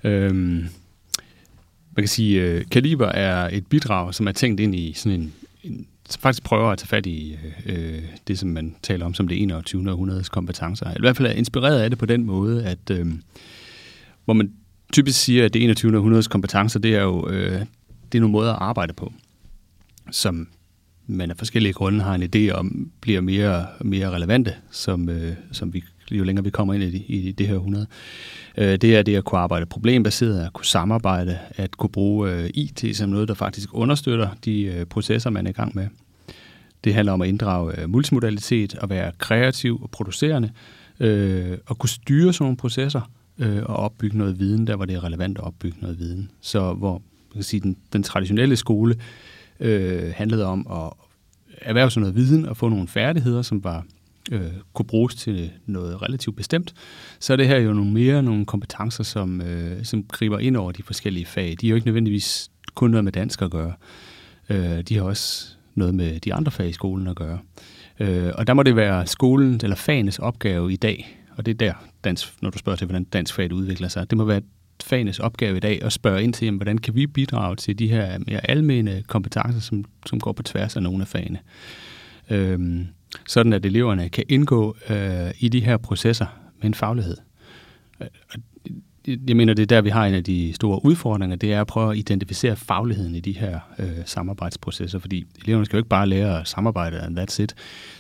Øhm, 0.04 0.68
man 1.92 2.04
kan 2.04 2.08
sige, 2.08 2.42
at 2.42 2.50
øh, 2.50 2.66
Kaliber 2.72 3.08
er 3.08 3.50
et 3.52 3.68
bidrag, 3.68 4.14
som 4.14 4.28
er 4.28 4.32
tænkt 4.32 4.60
ind 4.60 4.76
i 4.76 4.94
sådan 4.94 5.22
en, 5.22 5.34
en 5.64 5.88
som 6.10 6.22
faktisk 6.22 6.44
prøver 6.44 6.72
at 6.72 6.78
tage 6.78 6.88
fat 6.88 7.06
i 7.06 7.38
øh, 7.66 7.96
øh, 7.96 8.02
det, 8.28 8.40
som 8.40 8.50
man 8.50 8.76
taler 8.84 9.06
om 9.06 9.14
som 9.14 9.28
det 9.28 9.42
21. 9.42 9.92
århundredes 9.92 10.30
kompetencer. 10.30 10.92
I 10.92 11.00
hvert 11.00 11.18
fald 11.18 11.28
er 11.28 11.32
inspireret 11.32 11.80
af 11.80 11.90
det 11.90 12.00
på 12.00 12.06
den 12.06 12.24
måde, 12.24 12.66
at 12.66 12.92
øh, 12.92 13.06
hvor 14.30 14.34
man 14.34 14.52
typisk 14.94 15.20
siger, 15.20 15.46
at 15.46 15.54
det 15.54 15.64
21. 15.64 15.98
århundredes 15.98 16.28
kompetencer, 16.28 16.80
det 16.80 16.96
er 16.96 17.02
jo 17.02 17.30
øh, 17.30 17.62
det 18.12 18.18
er 18.18 18.20
nogle 18.20 18.32
måder 18.32 18.54
at 18.54 18.62
arbejde 18.62 18.94
på, 18.94 19.14
som 20.12 20.48
man 21.08 21.30
af 21.30 21.38
forskellige 21.38 21.74
grunde 21.74 22.02
har 22.02 22.16
en 22.16 22.24
idé 22.24 22.52
om, 22.52 22.92
bliver 23.02 23.22
mere, 23.22 23.68
mere 23.82 24.10
relevante, 24.10 24.56
som, 24.72 25.10
øh, 25.10 25.34
som 25.52 25.74
vi, 25.74 25.84
jo 26.12 26.24
længere 26.24 26.44
vi 26.44 26.50
kommer 26.50 26.74
ind 26.74 26.84
i, 26.84 27.06
i 27.08 27.32
det 27.32 27.48
her 27.48 27.56
århundrede. 27.56 27.88
Øh, 28.58 28.78
det 28.78 28.96
er 28.96 29.02
det 29.02 29.16
at 29.16 29.24
kunne 29.24 29.40
arbejde 29.40 29.66
problembaseret, 29.66 30.46
at 30.46 30.54
kunne 30.54 30.66
samarbejde, 30.66 31.40
at 31.56 31.78
kunne 31.78 31.90
bruge 31.90 32.32
øh, 32.32 32.50
IT 32.54 32.98
som 32.98 33.10
noget, 33.10 33.28
der 33.28 33.34
faktisk 33.34 33.70
understøtter 33.74 34.30
de 34.46 34.62
øh, 34.64 34.86
processer, 34.86 35.30
man 35.30 35.46
er 35.46 35.50
i 35.50 35.54
gang 35.54 35.76
med. 35.76 35.88
Det 36.84 36.94
handler 36.94 37.14
om 37.14 37.22
at 37.22 37.28
inddrage 37.28 37.82
øh, 37.82 37.90
multimodalitet, 37.90 38.76
at 38.82 38.90
være 38.90 39.12
kreativ 39.18 39.80
og 39.82 39.90
producerende, 39.92 40.52
øh, 41.00 41.58
og 41.66 41.78
kunne 41.78 41.90
styre 41.90 42.34
sådan 42.34 42.44
nogle 42.44 42.58
processer, 42.58 43.02
øh, 43.40 43.64
og 43.64 43.76
opbygge 43.76 44.18
noget 44.18 44.40
viden, 44.40 44.68
der 44.68 44.76
hvor 44.76 44.86
det 44.86 44.96
er 44.96 45.04
relevant 45.04 45.38
at 45.38 45.44
opbygge 45.44 45.78
noget 45.82 46.00
viden. 46.00 46.32
Så 46.42 46.74
hvor 46.74 46.94
man 46.94 47.34
kan 47.34 47.44
sige, 47.44 47.60
den, 47.60 47.78
den 47.94 48.04
traditionelle 48.04 48.56
skole 48.56 48.96
øh, 49.60 50.14
handlede 50.16 50.46
om 50.46 50.68
at 50.72 50.94
erhverve 51.62 51.92
sig 51.92 52.00
noget 52.00 52.16
viden 52.16 52.46
og 52.46 52.58
få 52.58 52.70
nogle 52.70 52.88
færdigheder, 52.88 53.42
som 53.42 53.64
var 53.64 53.86
øh, 54.32 54.52
kunne 54.74 54.86
bruges 54.86 55.16
til 55.16 55.52
noget 55.66 56.02
relativt 56.02 56.36
bestemt, 56.36 56.74
så 57.20 57.34
er 57.34 57.38
det 57.38 57.48
her 57.48 57.58
jo 57.58 57.74
nogle 57.74 57.92
mere 57.92 58.24
nogle 58.24 58.46
kompetencer, 58.46 59.04
som, 59.04 59.42
øh, 59.42 59.86
som 59.86 60.04
griber 60.04 60.40
ind 60.40 60.58
over 60.58 60.72
de 60.72 60.84
forskellige 60.84 61.26
fag. 61.26 61.56
De 61.62 61.66
er 61.68 61.70
jo 61.70 61.76
ikke 61.76 61.88
nødvendigvis 61.88 62.52
kun 62.76 62.92
noget 62.92 63.04
med 63.04 63.12
dansk 63.12 63.42
at 63.42 63.52
gøre. 63.52 63.74
Øh, 64.50 64.82
de 64.82 64.96
har 64.96 65.04
også 65.04 65.48
noget 65.76 65.96
med 65.96 66.20
de 66.20 66.34
andre 66.34 66.52
fag 66.52 66.70
i 66.70 66.74
skolen 66.74 67.08
at 67.08 67.16
gøre. 67.16 67.40
Øh, 68.00 68.32
og 68.36 68.48
der 68.48 68.54
må 68.54 68.64
det 68.64 68.76
være 68.76 69.08
skolen 69.08 69.60
eller 69.64 69.76
fagenes 69.76 70.20
opgave 70.20 70.74
i 70.74 70.76
dag, 70.76 71.19
og 71.40 71.46
det 71.46 71.52
er 71.52 71.56
der, 71.56 71.74
dansk, 72.04 72.42
når 72.42 72.50
du 72.50 72.58
spørger 72.58 72.76
til, 72.76 72.86
hvordan 72.86 73.04
dansk 73.04 73.34
fag 73.34 73.54
udvikler 73.54 73.88
sig, 73.88 74.10
det 74.10 74.18
må 74.18 74.24
være 74.24 74.42
fagenes 74.84 75.20
opgave 75.20 75.58
i 75.58 75.60
dag 75.60 75.84
at 75.84 75.94
spørge 75.94 76.24
ind 76.24 76.34
til, 76.34 76.46
jamen, 76.46 76.58
hvordan 76.58 76.78
kan 76.78 76.96
vi 76.96 77.08
bidrage 77.08 77.56
til 77.56 77.80
de 77.80 77.88
her 77.88 78.18
mere 78.28 78.50
almene 78.50 79.04
kompetencer, 79.08 79.62
som, 79.62 79.86
som 80.06 80.20
går 80.20 80.32
på 80.32 80.44
tværs 80.44 80.76
af 80.76 80.84
nogle 80.84 81.02
af 81.02 81.08
fagene. 81.08 81.40
Øhm, 82.30 82.88
sådan 83.28 83.54
at 83.54 83.66
eleverne 83.66 84.10
kan 84.10 84.24
indgå 84.30 84.76
øh, 84.90 85.32
i 85.40 85.50
de 85.50 85.60
her 85.60 85.78
processer 85.78 86.26
med 86.58 86.66
en 86.66 86.74
faglighed. 86.74 87.18
Øh, 89.10 89.18
jeg 89.28 89.38
mener, 89.38 89.54
det 89.54 89.62
er 89.62 89.68
der, 89.68 89.82
vi 89.82 89.90
har 89.90 90.06
en 90.06 90.14
af 90.14 90.24
de 90.24 90.54
store 90.54 90.86
udfordringer, 90.86 91.36
det 91.36 91.54
er 91.54 91.62
at 91.62 91.68
prøve 91.68 91.92
at 91.92 91.98
identificere 91.98 92.56
fagligheden 92.56 93.16
i 93.16 93.20
de 93.20 93.32
her 93.32 93.60
øh, 93.80 93.88
samarbejdsprocesser, 94.06 95.00
fordi 95.00 95.26
eleverne 95.44 95.66
skal 95.66 95.78
jo 95.78 95.80
ikke 95.80 95.90
bare 95.90 96.08
lære 96.08 96.40
at 96.40 96.48
samarbejde, 96.48 97.00
and 97.00 97.20
that's 97.20 97.42
it. 97.42 97.56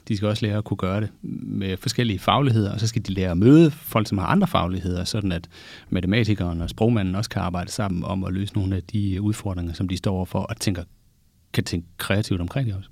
De 0.07 0.17
skal 0.17 0.27
også 0.27 0.45
lære 0.45 0.57
at 0.57 0.63
kunne 0.63 0.77
gøre 0.77 1.01
det 1.01 1.09
med 1.21 1.77
forskellige 1.77 2.19
fagligheder, 2.19 2.73
og 2.73 2.79
så 2.79 2.87
skal 2.87 3.05
de 3.07 3.13
lære 3.13 3.31
at 3.31 3.37
møde 3.37 3.71
folk, 3.71 4.07
som 4.07 4.17
har 4.17 4.27
andre 4.27 4.47
fagligheder, 4.47 5.03
sådan 5.03 5.31
at 5.31 5.47
matematikeren 5.89 6.61
og 6.61 6.69
sprogmanden 6.69 7.15
også 7.15 7.29
kan 7.29 7.41
arbejde 7.41 7.71
sammen 7.71 8.03
om 8.03 8.23
at 8.23 8.33
løse 8.33 8.53
nogle 8.53 8.75
af 8.75 8.83
de 8.83 9.21
udfordringer, 9.21 9.73
som 9.73 9.87
de 9.87 9.97
står 9.97 10.15
overfor, 10.15 10.39
og 10.39 10.59
tænker, 10.59 10.83
kan 11.53 11.63
tænke 11.63 11.87
kreativt 11.97 12.41
omkring 12.41 12.67
det 12.67 12.75
også. 12.75 12.89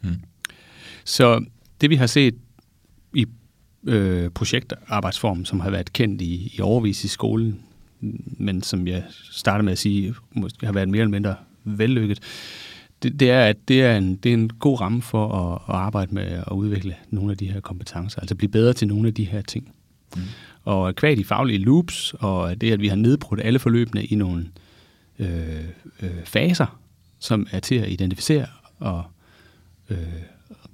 Hmm. 0.00 0.16
Så 1.04 1.44
det 1.80 1.90
vi 1.90 1.94
har 1.94 2.06
set 2.06 2.34
øh, 3.86 4.30
projektarbejdsform, 4.30 5.44
som 5.44 5.60
har 5.60 5.70
været 5.70 5.92
kendt 5.92 6.22
i, 6.22 6.52
i 6.56 6.60
overvis 6.60 7.04
i 7.04 7.08
skolen, 7.08 7.60
men 8.38 8.62
som 8.62 8.86
jeg 8.86 9.04
starter 9.30 9.62
med 9.62 9.72
at 9.72 9.78
sige, 9.78 10.14
måske 10.32 10.66
har 10.66 10.72
været 10.72 10.88
mere 10.88 11.00
eller 11.00 11.10
mindre 11.10 11.34
vellykket, 11.64 12.20
det, 13.02 13.20
det 13.20 13.30
er, 13.30 13.44
at 13.44 13.56
det 13.68 13.82
er, 13.82 13.96
en, 13.96 14.16
det 14.16 14.30
er 14.30 14.34
en 14.34 14.48
god 14.48 14.80
ramme 14.80 15.02
for 15.02 15.28
at, 15.32 15.62
at 15.68 15.74
arbejde 15.74 16.14
med 16.14 16.22
at 16.22 16.52
udvikle 16.52 16.96
nogle 17.10 17.30
af 17.30 17.36
de 17.38 17.52
her 17.52 17.60
kompetencer, 17.60 18.20
altså 18.20 18.34
blive 18.34 18.50
bedre 18.50 18.72
til 18.72 18.88
nogle 18.88 19.08
af 19.08 19.14
de 19.14 19.24
her 19.24 19.42
ting. 19.42 19.74
Mm. 20.16 20.22
Og 20.64 20.94
kvad 20.94 21.16
de 21.16 21.24
faglige 21.24 21.58
loops, 21.58 22.14
og 22.18 22.60
det, 22.60 22.72
at 22.72 22.80
vi 22.80 22.88
har 22.88 22.96
nedbrudt 22.96 23.40
alle 23.44 23.58
forløbene 23.58 24.04
i 24.04 24.14
nogle 24.14 24.46
øh, 25.18 25.64
øh, 26.02 26.24
faser, 26.24 26.78
som 27.18 27.46
er 27.50 27.60
til 27.60 27.74
at 27.74 27.90
identificere 27.90 28.46
og 28.78 29.04
øh, 29.90 29.98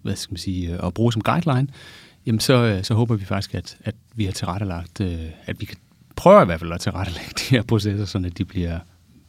hvad 0.02 0.16
skal 0.16 0.32
man 0.32 0.38
sige, 0.38 0.84
at 0.84 0.94
bruge 0.94 1.12
som 1.12 1.22
guideline, 1.22 1.68
jamen 2.26 2.40
så, 2.40 2.54
øh, 2.54 2.84
så 2.84 2.94
håber 2.94 3.16
vi 3.16 3.24
faktisk, 3.24 3.54
at, 3.54 3.76
at 3.80 3.94
vi 4.14 4.24
har 4.24 4.32
tilrettelagt, 4.32 5.00
øh, 5.00 5.18
at 5.46 5.60
vi 5.60 5.64
kan 5.64 5.76
prøve 6.16 6.42
i 6.42 6.44
hvert 6.44 6.60
fald 6.60 6.72
at 6.72 6.80
tilrettelægge 6.80 7.30
de 7.38 7.44
her 7.50 7.62
processer, 7.62 8.04
så 8.04 8.30
de 8.38 8.44
bliver 8.44 8.78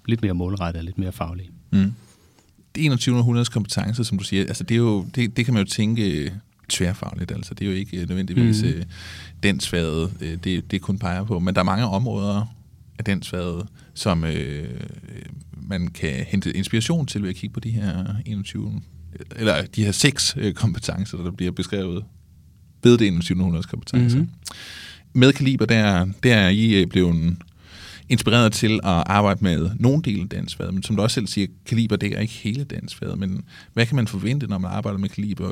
lidt 0.06 0.22
mere 0.22 0.34
målrettet 0.34 0.80
og 0.80 0.86
lidt 0.86 0.98
mere 0.98 1.12
faglige. 1.12 1.50
Mm. 1.72 1.94
Det 2.76 2.86
21. 2.86 3.18
århundredes 3.18 3.50
kompetencer, 3.50 4.04
som 4.04 4.18
du 4.18 4.24
siger, 4.24 4.46
altså 4.46 4.64
det, 4.64 4.76
er 4.76 4.80
jo, 4.80 5.06
det, 5.16 5.38
det 5.38 5.46
kan 5.46 5.54
man 5.54 5.64
jo 5.64 5.70
tænke 5.70 6.34
tværfagligt, 6.70 7.32
altså 7.32 7.54
det 7.54 7.66
er 7.66 7.70
jo 7.72 7.78
ikke 7.78 7.98
nødvendigvis 7.98 8.64
mm. 8.64 8.84
dansfaget, 9.44 10.40
det, 10.44 10.72
det 10.72 10.82
kun 10.82 11.00
peger 11.00 11.24
på, 11.24 11.40
men 11.40 11.56
der 11.56 11.62
er 11.62 11.66
mange 11.66 11.86
områder 11.86 12.56
af 13.00 13.04
dansfaget, 13.04 13.68
som 13.94 14.24
øh, 14.24 14.82
man 15.52 15.88
kan 15.88 16.26
hente 16.28 16.54
inspiration 16.54 17.06
til 17.06 17.22
ved 17.22 17.30
at 17.30 17.36
kigge 17.36 17.54
på 17.54 17.60
de 17.60 17.70
her 17.72 18.16
21 18.26 18.82
eller 19.36 19.66
de 19.66 19.86
her 19.86 19.92
seks 19.92 20.36
øh, 20.38 20.54
kompetencer, 20.54 21.18
der 21.18 21.32
bliver 21.32 21.52
beskrevet 21.52 22.04
ved 22.84 22.98
det 22.98 23.08
21. 23.08 23.64
kompetencer. 23.70 24.18
Mm-hmm. 24.18 24.30
Med 25.14 25.34
Kaliber, 25.34 25.66
der, 25.66 26.06
der 26.24 26.36
er 26.36 26.50
I 26.50 26.82
øh, 26.82 26.88
blevet 26.88 27.38
inspireret 28.10 28.54
til 28.54 28.74
at 28.74 29.04
arbejde 29.06 29.40
med 29.44 29.70
nogle 29.80 30.02
dele 30.02 30.22
af 30.22 30.30
dansfaget, 30.30 30.74
men 30.74 30.84
som 30.84 30.96
du 30.96 31.02
også 31.02 31.14
selv 31.14 31.28
siger, 31.28 31.48
kaliber 31.66 31.96
det 31.96 32.18
er 32.18 32.20
ikke 32.20 32.34
hele 32.34 32.64
dansfaget, 32.64 33.20
men 33.20 33.44
hvad 33.74 33.86
kan 33.86 33.96
man 33.96 34.08
forvente, 34.08 34.48
når 34.48 34.58
man 34.58 34.72
arbejder 34.72 35.00
med 35.00 35.10
kaliber? 35.10 35.52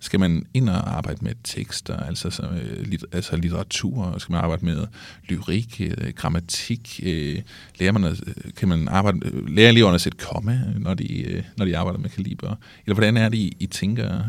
Skal 0.00 0.20
man 0.20 0.46
ind 0.54 0.68
og 0.68 0.96
arbejde 0.96 1.24
med 1.24 1.32
tekster, 1.44 1.96
altså, 1.96 2.30
så, 2.30 2.42
øh, 2.42 2.98
altså 3.12 3.36
litteratur? 3.36 4.14
Skal 4.18 4.32
man 4.32 4.40
arbejde 4.40 4.64
med 4.64 4.86
lyrik, 5.28 5.80
øh, 5.80 6.12
grammatik? 6.16 7.00
Øh, 7.02 7.42
lærer 7.80 7.92
man, 7.92 8.16
kan 8.56 8.68
man 8.68 8.88
arbejde, 8.88 9.18
lære 9.48 9.68
eleverne 9.68 9.94
at 9.94 10.00
sætte 10.00 10.18
komma, 10.18 10.60
når 10.78 10.94
de, 10.94 11.42
når 11.56 11.64
de 11.64 11.76
arbejder 11.76 11.98
med 11.98 12.10
kaliber? 12.10 12.54
Eller 12.84 12.94
hvordan 12.94 13.16
er 13.16 13.28
det, 13.28 13.38
I 13.60 13.68
tænker 13.70 14.22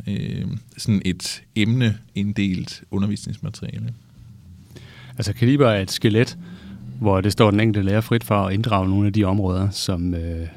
sådan 0.78 1.02
et 1.06 1.44
emneinddelt 1.56 2.84
undervisningsmateriale? 2.92 3.94
Altså 5.18 5.34
kaliber 5.34 5.70
er 5.70 5.82
et 5.82 5.92
skelet, 5.92 6.38
hvor 7.00 7.22
det 7.22 7.32
står 7.32 7.52
den 7.52 7.60
enkelte 7.60 7.90
lærer 7.90 8.02
frit 8.02 8.24
for 8.24 8.36
at 8.36 8.54
inddrage 8.54 8.90
nogle 8.90 9.08
af 9.08 9.14
de 9.14 9.24
områder, 9.24 9.70
som 9.70 10.14
øh, 10.14 10.48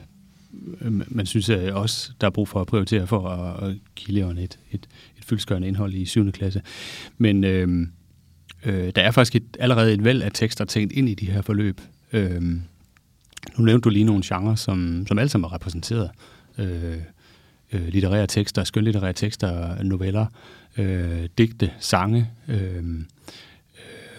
man 1.09 1.27
synes 1.27 1.49
øh, 1.49 1.63
at 1.63 1.73
også, 1.73 2.13
der 2.21 2.27
er 2.27 2.31
brug 2.31 2.49
for 2.49 2.61
at 2.61 2.67
prioritere 2.67 3.07
for 3.07 3.29
at, 3.29 3.69
at 3.69 3.77
give 3.95 4.19
eleverne 4.19 4.43
et, 4.43 4.59
et, 4.71 4.89
et 5.19 5.25
fyldskørende 5.25 5.69
indhold 5.69 5.95
i 5.95 6.05
7. 6.05 6.33
klasse. 6.33 6.63
Men 7.19 7.45
øh, 7.45 7.87
øh, 8.65 8.93
der 8.97 9.03
er 9.03 9.11
faktisk 9.11 9.37
et, 9.37 9.57
allerede 9.61 9.93
et 9.93 10.05
væld 10.05 10.23
af 10.23 10.31
tekster 10.35 10.65
tænkt 10.65 10.93
ind 10.93 11.09
i 11.09 11.15
de 11.15 11.27
her 11.31 11.43
forløb. 11.43 11.81
Øh, 12.13 12.43
nu 13.57 13.65
nævnte 13.65 13.85
du 13.85 13.89
lige 13.89 14.05
nogle 14.05 14.23
genrer, 14.25 14.55
som, 14.55 15.05
som 15.09 15.19
alle 15.19 15.29
sammen 15.29 15.49
er 15.49 15.55
repræsenteret. 15.55 16.11
Øh, 16.59 16.97
øh, 17.73 17.89
litterære 17.89 18.27
tekster, 18.27 18.65
skønlitterære 18.65 19.13
tekster, 19.13 19.83
noveller, 19.83 20.27
øh, 20.79 21.29
digte, 21.39 21.71
sange, 21.79 22.31
øh, 22.49 22.85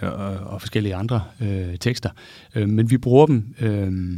og, 0.01 0.37
og 0.37 0.61
forskellige 0.61 0.95
andre 0.95 1.23
øh, 1.41 1.77
tekster. 1.77 2.09
Øh, 2.55 2.69
men 2.69 2.91
vi 2.91 2.97
bruger 2.97 3.25
dem 3.25 3.55
øh, 3.59 4.17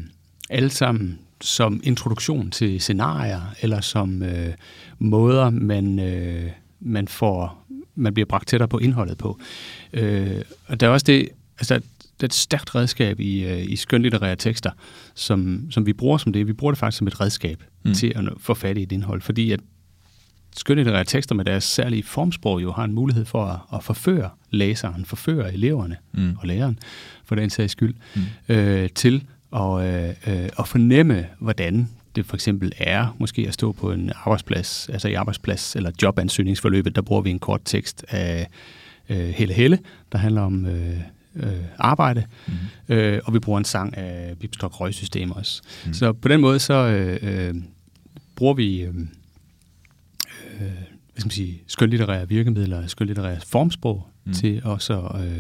alle 0.50 0.70
sammen 0.70 1.20
som 1.42 1.82
introduktion 1.84 2.52
til 2.52 2.82
scenarier, 2.82 3.54
eller 3.62 3.82
som 3.82 4.24
øh, 4.24 4.54
måder, 5.00 5.50
man, 5.50 6.00
øh, 6.00 6.52
man 6.80 7.08
får 7.08 7.64
man 7.96 8.14
bliver 8.14 8.26
bragt 8.26 8.48
tættere 8.48 8.68
på 8.68 8.78
indholdet 8.78 9.18
på. 9.18 9.40
Øh, 9.94 10.42
og 10.66 10.80
der 10.80 10.88
er 10.88 10.92
også 10.92 11.04
det, 11.04 11.30
altså, 11.60 11.76
det 11.76 12.24
er 12.24 12.26
et 12.26 12.34
stærkt 12.34 12.76
redskab 12.76 13.20
i, 13.20 13.46
øh, 13.46 13.72
i 13.72 13.76
skønlitterære 13.76 14.36
tekster, 14.36 14.72
som, 15.16 15.68
som 15.72 15.86
vi 15.86 15.94
bruger 15.94 16.18
som 16.18 16.34
det. 16.34 16.48
Vi 16.48 16.54
bruger 16.54 16.72
det 16.72 16.80
faktisk 16.80 16.98
som 16.98 17.08
et 17.08 17.22
redskab 17.22 17.64
mm. 17.84 17.94
til 17.94 18.14
at 18.16 18.24
få 18.40 18.54
fat 18.54 18.78
i 18.78 18.84
et 18.84 18.92
indhold, 18.92 19.22
fordi 19.22 19.52
at 19.52 19.60
skønlitterære 20.56 21.04
tekster 21.04 21.36
med 21.36 21.46
deres 21.46 21.64
særlige 21.64 22.04
formsprog 22.04 22.64
jo 22.64 22.72
har 22.72 22.84
en 22.84 22.94
mulighed 22.94 23.26
for 23.26 23.46
at, 23.46 23.60
at 23.78 23.84
forføre 23.84 24.30
læseren, 24.52 25.06
forføre 25.06 25.54
eleverne 25.54 25.98
mm. 26.12 26.36
og 26.40 26.48
læreren, 26.48 26.80
for 27.26 27.36
den 27.36 27.50
sags 27.50 27.72
skyld, 27.72 27.96
mm. 28.16 28.22
øh, 28.56 28.90
til 28.90 29.24
at, 29.56 29.84
øh, 29.86 30.10
øh, 30.28 30.50
at 30.60 30.68
fornemme, 30.68 31.28
hvordan 31.40 31.90
det 32.16 32.26
for 32.26 32.36
eksempel 32.36 32.74
er 32.78 33.16
måske 33.20 33.46
at 33.48 33.54
stå 33.54 33.72
på 33.72 33.92
en 33.92 34.12
arbejdsplads, 34.16 34.90
altså 34.90 35.08
i 35.08 35.14
arbejdsplads 35.14 35.76
eller 35.76 35.92
jobansøgningsforløbet, 36.02 36.96
der 36.96 37.02
bruger 37.02 37.22
vi 37.22 37.30
en 37.30 37.40
kort 37.40 37.62
tekst 37.66 38.06
af 38.10 38.48
øh, 39.10 39.30
Helle 39.30 39.54
Helle, 39.54 39.80
der 40.12 40.18
handler 40.18 40.42
om 40.42 40.66
øh, 40.66 41.00
øh, 41.36 41.54
arbejde, 41.78 42.24
mm. 42.48 42.96
øh, 42.96 43.22
og 43.26 43.34
vi 43.34 43.40
bruger 43.40 43.58
en 43.58 43.66
sang 43.66 43.98
af 43.98 44.38
Bibstok 44.40 44.80
Røgsystem 44.80 45.32
også. 45.32 45.62
Mm. 45.86 45.94
Så 45.94 46.14
på 46.14 46.28
den 46.28 46.42
måde 46.42 46.60
så 46.60 46.74
øh, 46.74 47.20
øh, 47.22 47.56
bruger 48.36 48.54
vi 48.54 48.82
øh, 48.82 48.88
øh, 48.90 48.94
hvad 51.14 51.22
skal 51.22 51.28
man 51.28 51.32
sige, 51.32 51.62
skønlitterære 51.68 52.30
virkemidler, 52.30 52.88
skønlitterære 52.88 53.38
formsprog 53.48 54.08
mm. 54.26 54.34
til 54.34 54.62
også 54.64 55.00
at, 55.00 55.22
øh, 55.22 55.40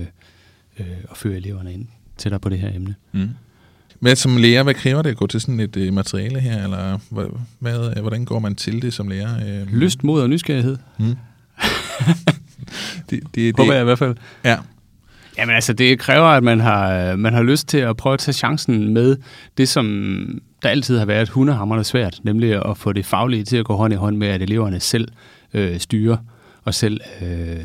øh, 0.79 0.85
at 1.11 1.17
føre 1.17 1.35
eleverne 1.35 1.73
ind 1.73 1.87
tættere 2.17 2.39
på 2.39 2.49
det 2.49 2.59
her 2.59 2.75
emne. 2.75 2.95
Mm. 3.11 3.29
Men 3.99 4.15
som 4.15 4.37
lærer, 4.37 4.63
hvad 4.63 4.73
kræver 4.73 5.01
det 5.01 5.09
at 5.09 5.17
gå 5.17 5.27
til 5.27 5.41
sådan 5.41 5.59
et 5.59 5.77
øh, 5.77 5.93
materiale 5.93 6.39
her, 6.39 6.63
eller 6.63 6.99
hvad, 7.09 7.25
hvad, 7.59 8.01
hvordan 8.01 8.25
går 8.25 8.39
man 8.39 8.55
til 8.55 8.81
det 8.81 8.93
som 8.93 9.07
lærer? 9.07 9.61
Øh? 9.61 9.67
Lyst, 9.73 10.03
mod 10.03 10.21
og 10.21 10.29
nysgerrighed. 10.29 10.77
Mm. 10.99 11.05
det, 13.09 13.09
det, 13.09 13.35
det, 13.35 13.57
Håber 13.57 13.73
jeg 13.73 13.81
i 13.81 13.85
hvert 13.85 13.99
fald. 13.99 14.15
Ja. 14.45 14.57
Jamen 15.37 15.55
altså, 15.55 15.73
det 15.73 15.99
kræver, 15.99 16.27
at 16.27 16.43
man 16.43 16.59
har, 16.59 17.15
man 17.15 17.33
har 17.33 17.43
lyst 17.43 17.67
til 17.67 17.77
at 17.77 17.97
prøve 17.97 18.13
at 18.13 18.19
tage 18.19 18.33
chancen 18.33 18.93
med 18.93 19.17
det, 19.57 19.69
som 19.69 19.85
der 20.63 20.69
altid 20.69 20.97
har 20.97 21.05
været 21.05 21.29
hundehammerende 21.29 21.83
svært, 21.83 22.19
nemlig 22.23 22.69
at 22.69 22.77
få 22.77 22.93
det 22.93 23.05
faglige 23.05 23.43
til 23.43 23.57
at 23.57 23.65
gå 23.65 23.75
hånd 23.75 23.93
i 23.93 23.95
hånd 23.95 24.17
med, 24.17 24.27
at 24.27 24.41
eleverne 24.41 24.79
selv 24.79 25.07
øh, 25.53 25.79
styrer 25.79 26.17
og 26.63 26.73
selv 26.73 27.01
øh, 27.21 27.59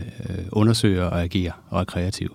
undersøger 0.53 1.05
og 1.05 1.23
agerer 1.23 1.53
og 1.69 1.81
er 1.81 1.85
kreative. 1.85 2.31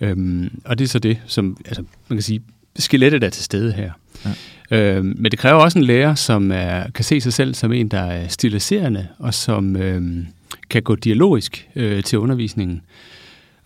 Øhm, 0.00 0.60
og 0.64 0.78
det 0.78 0.84
er 0.84 0.88
så 0.88 0.98
det, 0.98 1.18
som 1.26 1.56
altså, 1.66 1.82
man 2.08 2.16
kan 2.16 2.22
sige, 2.22 2.42
skelettet 2.76 3.24
er 3.24 3.30
til 3.30 3.44
stede 3.44 3.72
her. 3.72 3.92
Ja. 4.24 4.30
Øhm, 4.70 5.14
men 5.18 5.30
det 5.30 5.38
kræver 5.38 5.60
også 5.60 5.78
en 5.78 5.84
lærer, 5.84 6.14
som 6.14 6.52
er, 6.52 6.90
kan 6.90 7.04
se 7.04 7.20
sig 7.20 7.32
selv 7.32 7.54
som 7.54 7.72
en, 7.72 7.88
der 7.88 8.00
er 8.00 8.28
stiliserende, 8.28 9.08
og 9.18 9.34
som 9.34 9.76
øhm, 9.76 10.26
kan 10.70 10.82
gå 10.82 10.94
dialogisk 10.94 11.68
øh, 11.76 12.02
til 12.02 12.18
undervisningen. 12.18 12.82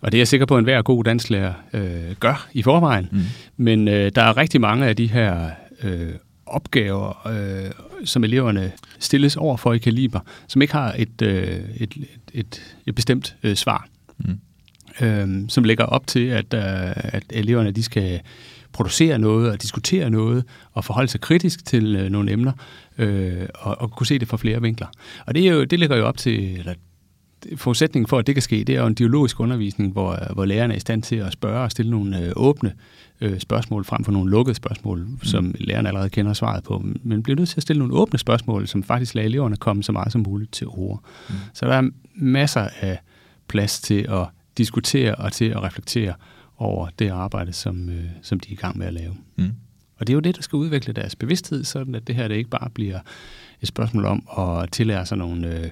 Og 0.01 0.11
det 0.11 0.17
er 0.17 0.19
jeg 0.19 0.27
sikker 0.27 0.45
på, 0.45 0.55
at 0.55 0.59
enhver 0.59 0.81
god 0.81 1.03
dansklærer 1.03 1.53
øh, 1.73 2.15
gør 2.19 2.47
i 2.53 2.61
forvejen. 2.61 3.09
Mm. 3.11 3.21
Men 3.57 3.87
øh, 3.87 4.11
der 4.15 4.21
er 4.21 4.37
rigtig 4.37 4.61
mange 4.61 4.85
af 4.85 4.95
de 4.95 5.07
her 5.07 5.49
øh, 5.83 6.09
opgaver, 6.45 7.27
øh, 7.27 7.71
som 8.05 8.23
eleverne 8.23 8.71
stilles 8.99 9.35
over 9.35 9.57
for 9.57 9.73
i 9.73 9.77
kaliber, 9.77 10.19
som 10.47 10.61
ikke 10.61 10.73
har 10.73 10.95
et, 10.97 11.21
øh, 11.21 11.59
et, 11.77 11.93
et, 12.33 12.61
et 12.85 12.95
bestemt 12.95 13.35
øh, 13.43 13.55
svar. 13.55 13.87
Mm. 14.17 14.39
Øh, 15.01 15.49
som 15.49 15.63
lægger 15.63 15.85
op 15.85 16.07
til, 16.07 16.27
at, 16.27 16.53
øh, 16.53 16.93
at 16.95 17.23
eleverne 17.29 17.71
de 17.71 17.83
skal 17.83 18.21
producere 18.73 19.19
noget 19.19 19.51
og 19.51 19.61
diskutere 19.61 20.09
noget 20.09 20.43
og 20.73 20.85
forholde 20.85 21.07
sig 21.07 21.21
kritisk 21.21 21.65
til 21.65 21.95
øh, 21.95 22.09
nogle 22.09 22.31
emner 22.31 22.51
øh, 22.97 23.47
og, 23.53 23.81
og 23.81 23.91
kunne 23.91 24.07
se 24.07 24.19
det 24.19 24.27
fra 24.27 24.37
flere 24.37 24.61
vinkler. 24.61 24.87
Og 25.25 25.35
det, 25.35 25.47
er 25.47 25.51
jo, 25.51 25.63
det 25.63 25.79
ligger 25.79 25.97
jo 25.97 26.05
op 26.05 26.17
til, 26.17 26.59
eller 26.59 26.73
forudsætningen 27.55 28.07
for, 28.07 28.19
at 28.19 28.27
det 28.27 28.35
kan 28.35 28.41
ske, 28.41 28.63
det 28.63 28.75
er 28.75 28.81
jo 28.81 28.87
en 28.87 28.93
dialogisk 28.93 29.39
undervisning, 29.39 29.91
hvor, 29.91 30.33
hvor 30.33 30.45
lærerne 30.45 30.73
er 30.73 30.77
i 30.77 30.79
stand 30.79 31.03
til 31.03 31.15
at 31.15 31.33
spørge 31.33 31.63
og 31.63 31.71
stille 31.71 31.91
nogle 31.91 32.25
øh, 32.25 32.31
åbne 32.35 32.73
øh, 33.21 33.39
spørgsmål 33.39 33.85
frem 33.85 34.03
for 34.03 34.11
nogle 34.11 34.31
lukkede 34.31 34.55
spørgsmål, 34.55 34.99
mm. 34.99 35.19
som 35.23 35.55
lærerne 35.59 35.87
allerede 35.87 36.09
kender 36.09 36.33
svaret 36.33 36.63
på. 36.63 36.85
Men 37.03 37.23
bliver 37.23 37.37
nødt 37.37 37.49
til 37.49 37.57
at 37.57 37.63
stille 37.63 37.79
nogle 37.79 37.93
åbne 37.93 38.19
spørgsmål, 38.19 38.67
som 38.67 38.83
faktisk 38.83 39.15
lader 39.15 39.27
eleverne 39.27 39.55
komme 39.55 39.83
så 39.83 39.91
meget 39.91 40.11
som 40.11 40.23
muligt 40.27 40.51
til 40.51 40.67
ord. 40.67 41.03
Mm. 41.29 41.35
Så 41.53 41.65
der 41.65 41.73
er 41.73 41.89
masser 42.15 42.67
af 42.79 42.99
plads 43.47 43.81
til 43.81 44.05
at 44.09 44.27
diskutere 44.57 45.15
og 45.15 45.31
til 45.31 45.45
at 45.45 45.63
reflektere 45.63 46.13
over 46.57 46.87
det 46.99 47.09
arbejde, 47.09 47.53
som, 47.53 47.89
øh, 47.89 48.05
som 48.21 48.39
de 48.39 48.49
er 48.49 48.53
i 48.53 48.55
gang 48.55 48.77
med 48.77 48.87
at 48.87 48.93
lave. 48.93 49.15
Mm. 49.35 49.51
Og 49.99 50.07
det 50.07 50.13
er 50.13 50.15
jo 50.15 50.19
det, 50.19 50.35
der 50.35 50.41
skal 50.41 50.57
udvikle 50.57 50.93
deres 50.93 51.15
bevidsthed, 51.15 51.63
sådan 51.63 51.95
at 51.95 52.07
det 52.07 52.15
her 52.15 52.27
det 52.27 52.35
ikke 52.35 52.49
bare 52.49 52.69
bliver 52.69 52.99
et 53.61 53.67
spørgsmål 53.67 54.05
om 54.05 54.27
at 54.37 54.71
tillære 54.71 55.05
sig 55.05 55.17
nogle 55.17 55.59
øh, 55.59 55.69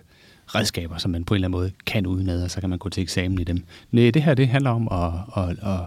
redskaber, 0.56 0.98
som 0.98 1.12
man 1.12 1.24
på 1.24 1.34
en 1.34 1.36
eller 1.36 1.48
anden 1.48 1.60
måde 1.60 1.72
kan 1.86 2.08
udenad, 2.08 2.44
og 2.44 2.52
så 2.52 2.62
kan 2.62 2.70
man 2.70 2.80
gå 2.80 2.90
til 2.90 3.04
eksamen 3.04 3.40
i 3.40 3.44
dem. 3.44 3.64
Nej, 3.92 4.12
det 4.12 4.24
her 4.24 4.34
det 4.34 4.48
handler 4.48 4.70
om 4.70 4.88
at, 4.92 5.44
at, 5.44 5.50
at, 5.50 5.80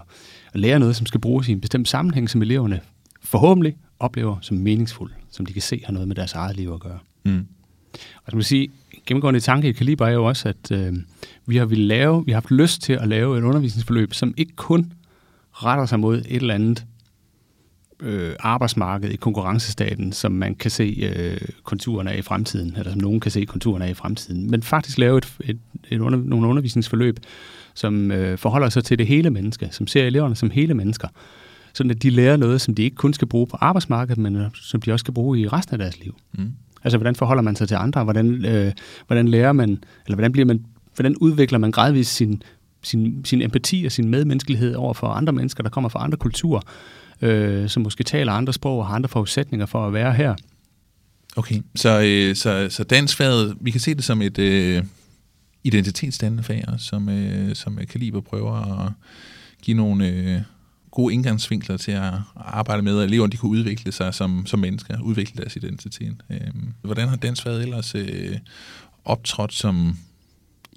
at 0.53 0.59
lære 0.59 0.79
noget, 0.79 0.95
som 0.95 1.05
skal 1.05 1.19
bruges 1.19 1.47
i 1.47 1.51
en 1.51 1.61
bestemt 1.61 1.87
sammenhæng, 1.87 2.29
som 2.29 2.41
eleverne 2.41 2.79
forhåbentlig 3.23 3.77
oplever 3.99 4.37
som 4.41 4.57
meningsfuld, 4.57 5.11
som 5.31 5.45
de 5.45 5.53
kan 5.53 5.61
se 5.61 5.81
har 5.85 5.93
noget 5.93 6.07
med 6.07 6.15
deres 6.15 6.33
eget 6.33 6.55
liv 6.55 6.71
at 6.73 6.79
gøre. 6.79 6.99
Mm. 7.23 7.45
Og 7.93 8.31
som 8.31 8.37
man 8.37 8.43
sige, 8.43 8.69
gennemgående 9.05 9.39
tanke 9.39 9.69
i 9.69 9.71
Kaliber 9.71 10.07
er 10.07 10.11
jo 10.11 10.25
også, 10.25 10.49
at 10.49 10.71
øh, 10.71 10.93
vi 11.45 11.57
har 11.57 11.65
ville 11.65 11.85
lave, 11.85 12.25
vi 12.25 12.31
har 12.31 12.35
haft 12.35 12.51
lyst 12.51 12.81
til 12.81 12.93
at 12.93 13.07
lave 13.07 13.37
et 13.37 13.43
undervisningsforløb, 13.43 14.13
som 14.13 14.33
ikke 14.37 14.55
kun 14.55 14.93
retter 15.51 15.85
sig 15.85 15.99
mod 15.99 16.17
et 16.17 16.25
eller 16.27 16.53
andet 16.53 16.85
øh, 18.01 18.35
arbejdsmarked 18.39 19.09
i 19.09 19.15
konkurrencestaten, 19.15 20.11
som 20.13 20.31
man 20.31 20.55
kan 20.55 20.71
se 20.71 21.13
øh, 21.15 21.41
konturerne 21.63 22.11
af 22.11 22.17
i 22.17 22.21
fremtiden, 22.21 22.75
eller 22.77 22.91
som 22.91 23.01
nogen 23.01 23.19
kan 23.19 23.31
se 23.31 23.45
konturerne 23.45 23.85
af 23.85 23.89
i 23.89 23.93
fremtiden, 23.93 24.51
men 24.51 24.63
faktisk 24.63 24.97
lave 24.97 25.17
et, 25.17 25.33
et, 25.39 25.59
et 25.89 25.99
under, 25.99 26.19
nogle 26.19 26.47
undervisningsforløb, 26.47 27.19
som 27.73 28.11
øh, 28.11 28.37
forholder 28.37 28.69
sig 28.69 28.83
til 28.83 28.97
det 28.97 29.07
hele 29.07 29.29
menneske, 29.29 29.67
som 29.71 29.87
ser 29.87 30.05
eleverne 30.05 30.35
som 30.35 30.49
hele 30.49 30.73
mennesker, 30.73 31.07
sådan 31.73 31.91
at 31.91 32.03
de 32.03 32.09
lærer 32.09 32.37
noget, 32.37 32.61
som 32.61 32.75
de 32.75 32.83
ikke 32.83 32.95
kun 32.95 33.13
skal 33.13 33.27
bruge 33.27 33.47
på 33.47 33.57
arbejdsmarkedet, 33.61 34.17
men 34.17 34.35
øh, 34.35 34.49
som 34.53 34.81
de 34.81 34.91
også 34.91 35.03
skal 35.03 35.13
bruge 35.13 35.39
i 35.39 35.47
resten 35.47 35.73
af 35.73 35.77
deres 35.77 35.99
liv. 35.99 36.15
Mm. 36.33 36.51
Altså, 36.83 36.97
hvordan 36.97 37.15
forholder 37.15 37.43
man 37.43 37.55
sig 37.55 37.67
til 37.67 37.75
andre? 37.75 38.03
Hvordan, 38.03 38.45
øh, 38.45 38.71
hvordan 39.07 39.27
lærer 39.27 39.53
man, 39.53 39.69
eller 40.05 40.15
hvordan, 40.15 40.31
bliver 40.31 40.45
man, 40.45 40.65
hvordan 40.95 41.15
udvikler 41.15 41.59
man 41.59 41.71
gradvist 41.71 42.15
sin, 42.15 42.43
sin, 42.81 43.25
sin 43.25 43.41
empati 43.41 43.83
og 43.85 43.91
sin 43.91 44.09
medmenneskelighed 44.09 44.75
over 44.75 44.93
for 44.93 45.07
andre 45.07 45.33
mennesker, 45.33 45.63
der 45.63 45.69
kommer 45.69 45.89
fra 45.89 46.03
andre 46.03 46.17
kulturer, 46.17 46.61
øh, 47.21 47.69
som 47.69 47.83
måske 47.83 48.03
taler 48.03 48.31
andre 48.31 48.53
sprog 48.53 48.79
og 48.79 48.87
har 48.87 48.95
andre 48.95 49.09
forudsætninger 49.09 49.65
for 49.65 49.87
at 49.87 49.93
være 49.93 50.13
her. 50.13 50.35
Okay, 51.35 51.61
så, 51.75 52.01
øh, 52.05 52.35
så, 52.35 52.67
så 52.69 52.83
danskfaget, 52.83 53.57
vi 53.61 53.71
kan 53.71 53.79
se 53.79 53.95
det 53.95 54.03
som 54.03 54.21
et 54.21 54.39
øh, 54.39 54.83
identitetsdannende 55.63 56.43
fag, 56.43 56.65
som, 56.77 57.09
øh, 57.09 57.55
som 57.55 57.79
Kaliber 57.89 58.21
prøver 58.21 58.85
at 58.85 58.91
give 59.61 59.77
nogle 59.77 60.07
øh, 60.07 60.41
gode 60.91 61.13
indgangsvinkler 61.13 61.77
til 61.77 61.91
at 61.91 62.13
arbejde 62.35 62.81
med, 62.81 62.99
at 62.99 63.05
eleverne 63.05 63.31
de 63.31 63.37
kunne 63.37 63.51
udvikle 63.51 63.91
sig 63.91 64.13
som, 64.13 64.45
som 64.45 64.59
mennesker, 64.59 65.01
udvikle 65.01 65.41
deres 65.41 65.55
identitet. 65.55 66.15
Øh, 66.29 66.39
hvordan 66.81 67.07
har 67.07 67.15
danskfaget 67.15 67.61
ellers 67.61 67.95
øh, 67.95 68.37
optrådt 69.05 69.53
som 69.53 69.97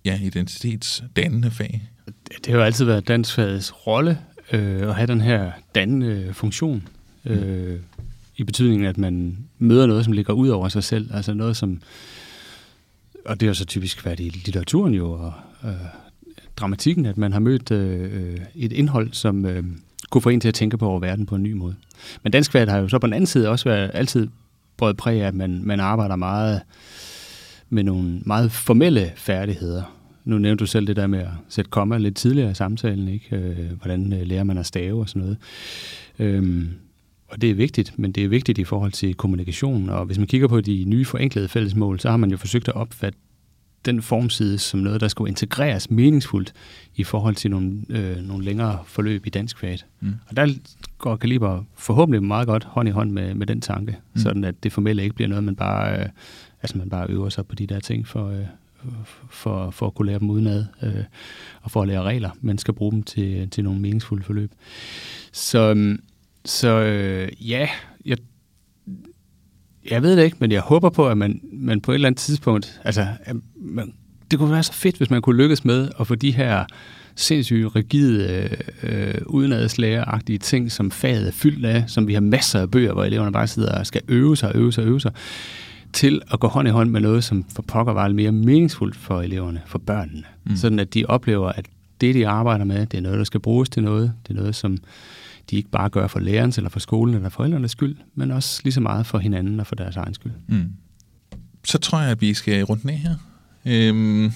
ja, 0.05 0.20
identitetsdannende 0.22 1.50
fag? 1.50 1.83
Det 2.28 2.46
har 2.46 2.55
jo 2.55 2.62
altid 2.62 2.85
været 2.85 3.09
danskfagets 3.09 3.87
rolle 3.87 4.18
øh, 4.52 4.88
at 4.88 4.94
have 4.94 5.06
den 5.06 5.20
her 5.20 5.52
dannende 5.74 6.28
funktion. 6.32 6.88
Mm. 7.24 7.30
Øh, 7.30 7.80
I 8.36 8.44
betydningen, 8.44 8.86
at 8.86 8.98
man 8.98 9.38
møder 9.58 9.86
noget, 9.86 10.04
som 10.04 10.12
ligger 10.12 10.32
ud 10.32 10.48
over 10.48 10.68
sig 10.68 10.84
selv. 10.84 11.14
Altså 11.14 11.34
noget, 11.34 11.56
som... 11.56 11.80
Og 13.24 13.40
det 13.40 13.46
har 13.46 13.54
så 13.54 13.64
typisk 13.64 14.04
været 14.04 14.20
i 14.20 14.28
litteraturen 14.28 14.94
jo, 14.94 15.12
og 15.12 15.32
øh, 15.64 15.70
dramatikken, 16.56 17.06
at 17.06 17.18
man 17.18 17.32
har 17.32 17.40
mødt 17.40 17.70
øh, 17.70 18.00
øh, 18.02 18.38
et 18.54 18.72
indhold, 18.72 19.12
som 19.12 19.46
øh, 19.46 19.64
kunne 20.10 20.22
få 20.22 20.28
en 20.28 20.40
til 20.40 20.48
at 20.48 20.54
tænke 20.54 20.78
på 20.78 20.88
over 20.88 21.00
verden 21.00 21.26
på 21.26 21.34
en 21.34 21.42
ny 21.42 21.52
måde. 21.52 21.74
Men 22.22 22.32
dansk 22.32 22.52
har 22.52 22.78
jo 22.78 22.88
så 22.88 22.98
på 22.98 23.06
den 23.06 23.14
anden 23.14 23.26
side 23.26 23.48
også 23.48 23.68
været 23.68 23.90
altid 23.94 24.28
både 24.76 24.94
præg 24.94 25.22
af, 25.22 25.26
at 25.26 25.34
man, 25.34 25.60
man 25.64 25.80
arbejder 25.80 26.16
meget 26.16 26.60
med 27.70 27.82
nogle 27.82 28.20
meget 28.24 28.52
formelle 28.52 29.12
færdigheder. 29.16 29.82
Nu 30.24 30.38
nævnte 30.38 30.62
du 30.62 30.66
selv 30.66 30.87
det 30.87 30.96
der 30.96 31.06
med 31.06 31.18
at 31.18 31.28
sætte 31.48 31.70
komma 31.70 31.98
lidt 31.98 32.16
tidligere 32.16 32.50
i 32.50 32.54
samtalen, 32.54 33.08
ikke? 33.08 33.37
Øh, 33.37 33.70
hvordan 33.82 34.12
øh, 34.12 34.26
lærer 34.26 34.44
man 34.44 34.58
at 34.58 34.66
stave 34.66 35.00
og 35.00 35.08
sådan 35.08 35.22
noget. 35.22 35.37
Øhm, 36.18 36.68
og 37.28 37.42
det 37.42 37.50
er 37.50 37.54
vigtigt, 37.54 37.98
men 37.98 38.12
det 38.12 38.24
er 38.24 38.28
vigtigt 38.28 38.58
i 38.58 38.64
forhold 38.64 38.92
til 38.92 39.14
kommunikation. 39.14 39.88
Og 39.88 40.04
hvis 40.04 40.18
man 40.18 40.26
kigger 40.26 40.48
på 40.48 40.61
de 40.61 40.85
nye 40.85 41.04
forenklede 41.04 41.48
fællesmål, 41.48 42.00
så 42.00 42.11
har 42.11 42.16
man 42.16 42.30
jo 42.30 42.37
forsøgt 42.37 42.68
at 42.68 42.74
opfatte 42.74 43.18
den 43.85 44.02
formside 44.02 44.58
som 44.58 44.80
noget, 44.80 45.00
der 45.00 45.08
skulle 45.08 45.28
integreres 45.28 45.90
meningsfuldt 45.90 46.52
i 46.96 47.04
forhold 47.04 47.35
til 47.35 47.50
nogle, 47.50 47.82
øh, 47.88 48.16
nogle 48.16 48.44
længere 48.44 48.78
forløb 48.87 49.26
i 49.26 49.30
dansk 49.30 49.58
fag. 49.58 49.78
Mm. 50.00 50.14
Og 50.28 50.37
der 50.37 50.54
går 50.98 51.16
Kaliber 51.16 51.64
forhåbentlig 51.74 52.22
meget 52.22 52.46
godt 52.46 52.64
hånd 52.64 52.88
i 52.88 52.92
hånd 52.92 53.11
med, 53.11 53.35
med 53.35 53.46
den 53.46 53.61
tanke, 53.61 53.96
mm. 54.14 54.20
sådan 54.20 54.44
at 54.44 54.62
det 54.62 54.72
formelle 54.72 55.02
ikke 55.02 55.14
bliver 55.14 55.28
noget, 55.28 55.44
man 55.44 55.56
bare, 55.56 56.00
øh, 56.00 56.06
altså 56.62 56.78
man 56.78 56.90
bare 56.90 57.11
øver 57.11 57.28
sig 57.28 57.46
på 57.46 57.54
de 57.54 57.66
der 57.66 57.80
ting 57.80 58.08
for, 58.08 58.28
øh, 58.28 58.46
for, 59.31 59.71
for 59.71 59.87
at 59.87 59.95
kunne 59.95 60.07
lære 60.07 60.18
dem 60.18 60.31
udenad, 60.31 60.64
øh, 60.83 61.05
og 61.62 61.71
for 61.71 61.83
at 61.83 61.88
lære 61.88 62.03
regler, 62.03 62.31
men 62.40 62.59
skal 62.59 62.75
bruge 62.75 62.92
dem 62.92 63.03
til, 63.03 63.51
til 63.51 63.64
nogle 63.64 63.81
meningsfulde 63.81 64.25
forløb. 64.25 64.53
Så, 65.33 65.71
øhm, 65.71 66.03
så 66.45 66.68
øh, 66.68 67.29
ja, 67.51 67.68
jeg, 68.05 68.18
jeg 69.90 70.03
ved 70.03 70.16
det 70.16 70.25
ikke, 70.25 70.37
men 70.40 70.53
jeg 70.53 70.61
håber 70.61 70.90
på, 70.90 71.09
at 71.09 71.18
man, 71.18 71.40
man 71.53 71.81
på 71.81 71.92
et 71.92 71.95
eller 71.95 72.09
andet 72.09 72.21
tidspunkt, 72.21 72.81
altså, 72.85 73.07
man, 73.57 73.95
det 74.31 74.38
kunne 74.38 74.51
være 74.51 74.62
så 74.62 74.73
fedt, 74.73 74.97
hvis 74.97 75.11
man 75.11 75.23
kunne 75.23 75.37
lykkes 75.37 75.64
med 75.64 75.88
at 76.01 76.07
få 76.07 76.14
de 76.14 76.31
her 76.31 76.64
sindssygt 77.16 77.77
rigide, 77.77 78.49
øh, 78.83 79.14
udenadslægeragtige 79.27 80.38
ting, 80.38 80.73
som 80.73 80.90
faget 80.90 81.29
er 81.29 81.33
fyldt 81.33 81.64
af, 81.64 81.85
som 81.87 82.07
vi 82.07 82.14
har 82.14 82.21
masser 82.21 82.61
af 82.61 82.71
bøger, 82.71 82.92
hvor 82.92 83.05
eleverne 83.05 83.33
bare 83.33 83.47
sidder 83.47 83.79
og 83.79 83.87
skal 83.87 84.03
øve 84.09 84.37
sig, 84.37 84.49
og 84.49 84.61
øve 84.61 84.73
sig, 84.73 84.85
øve 84.85 85.01
sig, 85.01 85.12
til 85.92 86.22
at 86.33 86.40
gå 86.40 86.48
hånd 86.48 86.68
i 86.68 86.70
hånd 86.70 86.90
med 86.90 87.00
noget, 87.00 87.24
som 87.24 87.44
for 87.55 87.62
pokker 87.62 87.92
var 87.92 88.09
mere 88.09 88.33
meningsfuldt 88.33 88.97
for 88.97 89.20
eleverne, 89.20 89.62
for 89.66 89.78
børnene. 89.78 90.22
Mm. 90.45 90.57
Sådan 90.57 90.78
at 90.78 90.95
de 90.95 91.05
oplever, 91.07 91.53
at 91.53 91.66
det, 92.01 92.14
de 92.14 92.28
arbejder 92.28 92.64
med, 92.64 92.86
det 92.86 92.99
er 92.99 93.03
noget, 93.03 93.18
der 93.18 93.24
skal 93.24 93.40
bruges 93.40 93.68
til 93.68 93.82
noget. 93.82 94.12
Det 94.22 94.36
er 94.36 94.40
noget, 94.40 94.55
som 94.55 94.78
de 95.51 95.57
ikke 95.57 95.70
bare 95.70 95.88
gør 95.88 96.07
for 96.07 96.20
lærernes 96.20 96.57
eller 96.57 96.70
for 96.70 96.80
skolen 96.80 97.14
eller 97.14 97.28
forældrenes 97.28 97.70
skyld, 97.70 97.97
men 98.14 98.30
også 98.30 98.61
lige 98.64 98.72
så 98.72 98.80
meget 98.80 99.07
for 99.07 99.18
hinanden 99.18 99.61
og 99.61 99.66
for 99.66 99.74
deres 99.74 99.97
egen 99.97 100.14
skyld. 100.14 100.32
Mm. 100.49 100.68
Så 101.64 101.78
tror 101.78 102.01
jeg, 102.01 102.11
at 102.11 102.20
vi 102.20 102.34
skal 102.34 102.62
rundt 102.64 102.84
ned 102.84 102.95
her. 102.95 103.14
Øhm, 103.66 104.32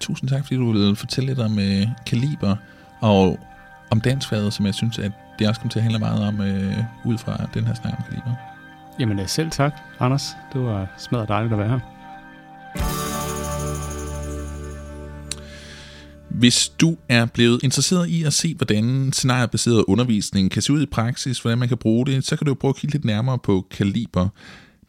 tusind 0.00 0.28
tak, 0.28 0.44
fordi 0.44 0.56
du 0.56 0.72
ville 0.72 0.96
fortælle 0.96 1.28
lidt 1.28 1.38
om 1.38 1.58
øh, 1.58 1.86
kaliber 2.06 2.56
og 3.00 3.38
om 3.90 4.00
dansfaget, 4.00 4.52
som 4.52 4.66
jeg 4.66 4.74
synes, 4.74 4.98
at 4.98 5.12
det 5.38 5.48
også 5.48 5.60
kommer 5.60 5.70
til 5.70 5.78
at 5.78 5.82
handle 5.82 5.98
meget 5.98 6.26
om 6.28 6.40
øh, 6.40 6.84
ud 7.04 7.18
fra 7.18 7.46
den 7.54 7.66
her 7.66 7.74
snak 7.74 7.92
om 7.98 8.04
kaliber. 8.08 8.51
Jamen 9.00 9.18
øh, 9.18 9.28
selv 9.28 9.50
tak, 9.50 9.72
Anders. 10.00 10.22
Det 10.52 10.60
var 10.60 10.94
smadret 10.98 11.28
dejligt 11.28 11.52
at 11.52 11.58
være 11.58 11.68
her. 11.68 11.80
Hvis 16.30 16.68
du 16.68 16.96
er 17.08 17.26
blevet 17.26 17.62
interesseret 17.62 18.08
i 18.08 18.22
at 18.22 18.32
se, 18.32 18.54
hvordan 18.54 19.12
scenariebaseret 19.12 19.84
undervisning 19.88 20.50
kan 20.50 20.62
se 20.62 20.72
ud 20.72 20.82
i 20.82 20.86
praksis, 20.86 21.40
hvordan 21.40 21.58
man 21.58 21.68
kan 21.68 21.78
bruge 21.78 22.06
det, 22.06 22.24
så 22.24 22.36
kan 22.36 22.46
du 22.46 22.54
prøve 22.54 22.70
at 22.70 22.76
kigge 22.76 22.94
lidt 22.94 23.04
nærmere 23.04 23.38
på 23.38 23.66
Kaliber. 23.70 24.28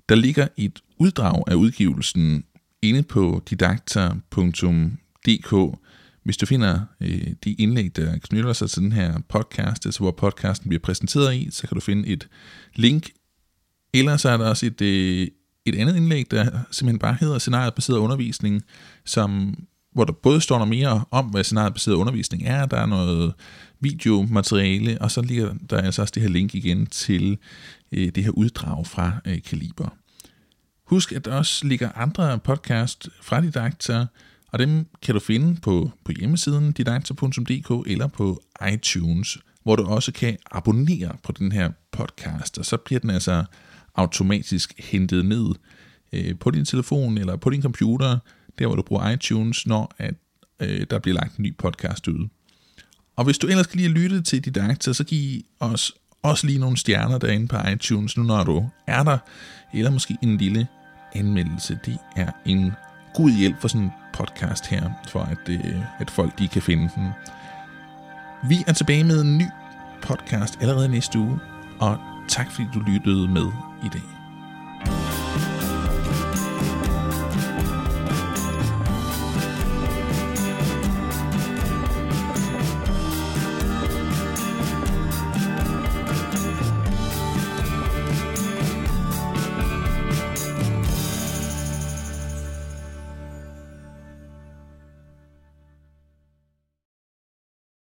Der 0.09 0.15
ligger 0.15 0.47
et 0.57 0.79
uddrag 0.97 1.43
af 1.47 1.55
udgivelsen 1.55 2.43
inde 2.81 3.03
på 3.03 3.41
didakter.dk 3.49 5.77
Hvis 6.23 6.37
du 6.37 6.45
finder 6.45 6.79
øh, 7.01 7.27
de 7.43 7.53
indlæg, 7.53 7.95
der 7.95 8.17
knytter 8.17 8.53
sig 8.53 8.69
til 8.69 8.81
den 8.81 8.91
her 8.91 9.19
podcast, 9.29 9.85
altså 9.85 9.99
hvor 9.99 10.11
podcasten 10.11 10.69
bliver 10.69 10.81
præsenteret 10.81 11.35
i, 11.35 11.47
så 11.51 11.67
kan 11.67 11.75
du 11.75 11.81
finde 11.81 12.07
et 12.07 12.27
link. 12.75 13.09
Ellers 13.93 14.25
er 14.25 14.37
der 14.37 14.49
også 14.49 14.65
et, 14.65 14.81
øh, 14.81 15.27
et 15.65 15.75
andet 15.75 15.95
indlæg, 15.95 16.31
der 16.31 16.43
simpelthen 16.71 16.99
bare 16.99 17.17
hedder 17.19 17.39
scenariebaseret 17.39 17.97
undervisning, 17.97 18.63
som, 19.05 19.55
hvor 19.91 20.03
der 20.03 20.13
både 20.13 20.41
står 20.41 20.57
noget 20.57 20.69
mere 20.69 21.03
om, 21.11 21.25
hvad 21.25 21.43
scenariebaseret 21.43 21.95
undervisning 21.95 22.43
er, 22.45 22.65
der 22.65 22.77
er 22.77 22.85
noget 22.85 23.33
videomateriale, 23.79 25.01
og 25.01 25.11
så 25.11 25.21
ligger 25.21 25.53
der 25.69 25.81
altså 25.81 26.01
også 26.01 26.11
det 26.15 26.21
her 26.21 26.29
link 26.29 26.55
igen 26.55 26.85
til 26.85 27.37
øh, 27.91 28.11
det 28.15 28.23
her 28.23 28.31
uddrag 28.31 28.87
fra 28.87 29.11
øh, 29.25 29.41
Kaliber. 29.41 29.89
Husk, 30.87 31.11
at 31.11 31.25
der 31.25 31.35
også 31.35 31.67
ligger 31.67 31.89
andre 31.95 32.39
podcast 32.39 33.09
fra 33.21 33.41
Didakta, 33.41 34.05
og 34.51 34.59
dem 34.59 34.85
kan 35.01 35.13
du 35.13 35.19
finde 35.19 35.61
på, 35.61 35.91
på 36.05 36.11
hjemmesiden 36.19 36.71
didakta.dk 36.71 37.91
eller 37.91 38.07
på 38.07 38.43
iTunes, 38.73 39.37
hvor 39.63 39.75
du 39.75 39.85
også 39.85 40.11
kan 40.11 40.37
abonnere 40.51 41.15
på 41.23 41.31
den 41.31 41.51
her 41.51 41.71
podcast, 41.91 42.57
og 42.57 42.65
så 42.65 42.77
bliver 42.77 42.99
den 42.99 43.09
altså 43.09 43.43
automatisk 43.95 44.73
hentet 44.77 45.25
ned 45.25 45.45
øh, 46.13 46.39
på 46.39 46.51
din 46.51 46.65
telefon 46.65 47.17
eller 47.17 47.35
på 47.35 47.49
din 47.49 47.61
computer, 47.61 48.17
der 48.59 48.67
hvor 48.67 48.75
du 48.75 48.81
bruger 48.81 49.09
iTunes, 49.09 49.67
når 49.67 49.95
at, 49.97 50.13
øh, 50.59 50.85
der 50.89 50.99
bliver 50.99 51.15
lagt 51.15 51.37
en 51.37 51.43
ny 51.43 51.57
podcast 51.57 52.07
ud. 52.07 52.27
Og 53.15 53.23
hvis 53.23 53.37
du 53.37 53.47
ellers 53.47 53.67
kan 53.67 53.77
lide 53.77 53.89
at 53.89 53.93
lytte 53.93 54.21
til 54.21 54.45
Didakta, 54.45 54.93
så 54.93 55.03
giv 55.03 55.41
os 55.59 55.93
også 56.23 56.47
lige 56.47 56.59
nogle 56.59 56.77
stjerner 56.77 57.17
derinde 57.17 57.47
på 57.47 57.57
iTunes, 57.73 58.17
nu 58.17 58.23
når 58.23 58.43
du 58.43 58.69
er 58.87 59.03
der, 59.03 59.17
eller 59.73 59.91
måske 59.91 60.17
en 60.23 60.37
lille 60.37 60.67
anmeldelse. 61.13 61.79
Det 61.85 61.97
er 62.15 62.31
en 62.45 62.71
god 63.13 63.31
hjælp 63.31 63.61
for 63.61 63.67
sådan 63.67 63.81
en 63.81 63.91
podcast 64.13 64.67
her, 64.67 64.89
for 65.09 65.19
at, 65.19 65.49
øh, 65.49 65.99
at 65.99 66.11
folk 66.11 66.39
de 66.39 66.47
kan 66.47 66.61
finde 66.61 66.89
den. 66.95 67.09
Vi 68.49 68.57
er 68.67 68.73
tilbage 68.73 69.03
med 69.03 69.21
en 69.21 69.37
ny 69.37 69.45
podcast 70.01 70.57
allerede 70.61 70.89
næste 70.89 71.19
uge, 71.19 71.39
og 71.79 71.97
tak 72.27 72.51
fordi 72.51 72.67
du 72.73 72.79
lyttede 72.79 73.27
med 73.27 73.51
i 73.85 73.89
dag. 73.93 74.22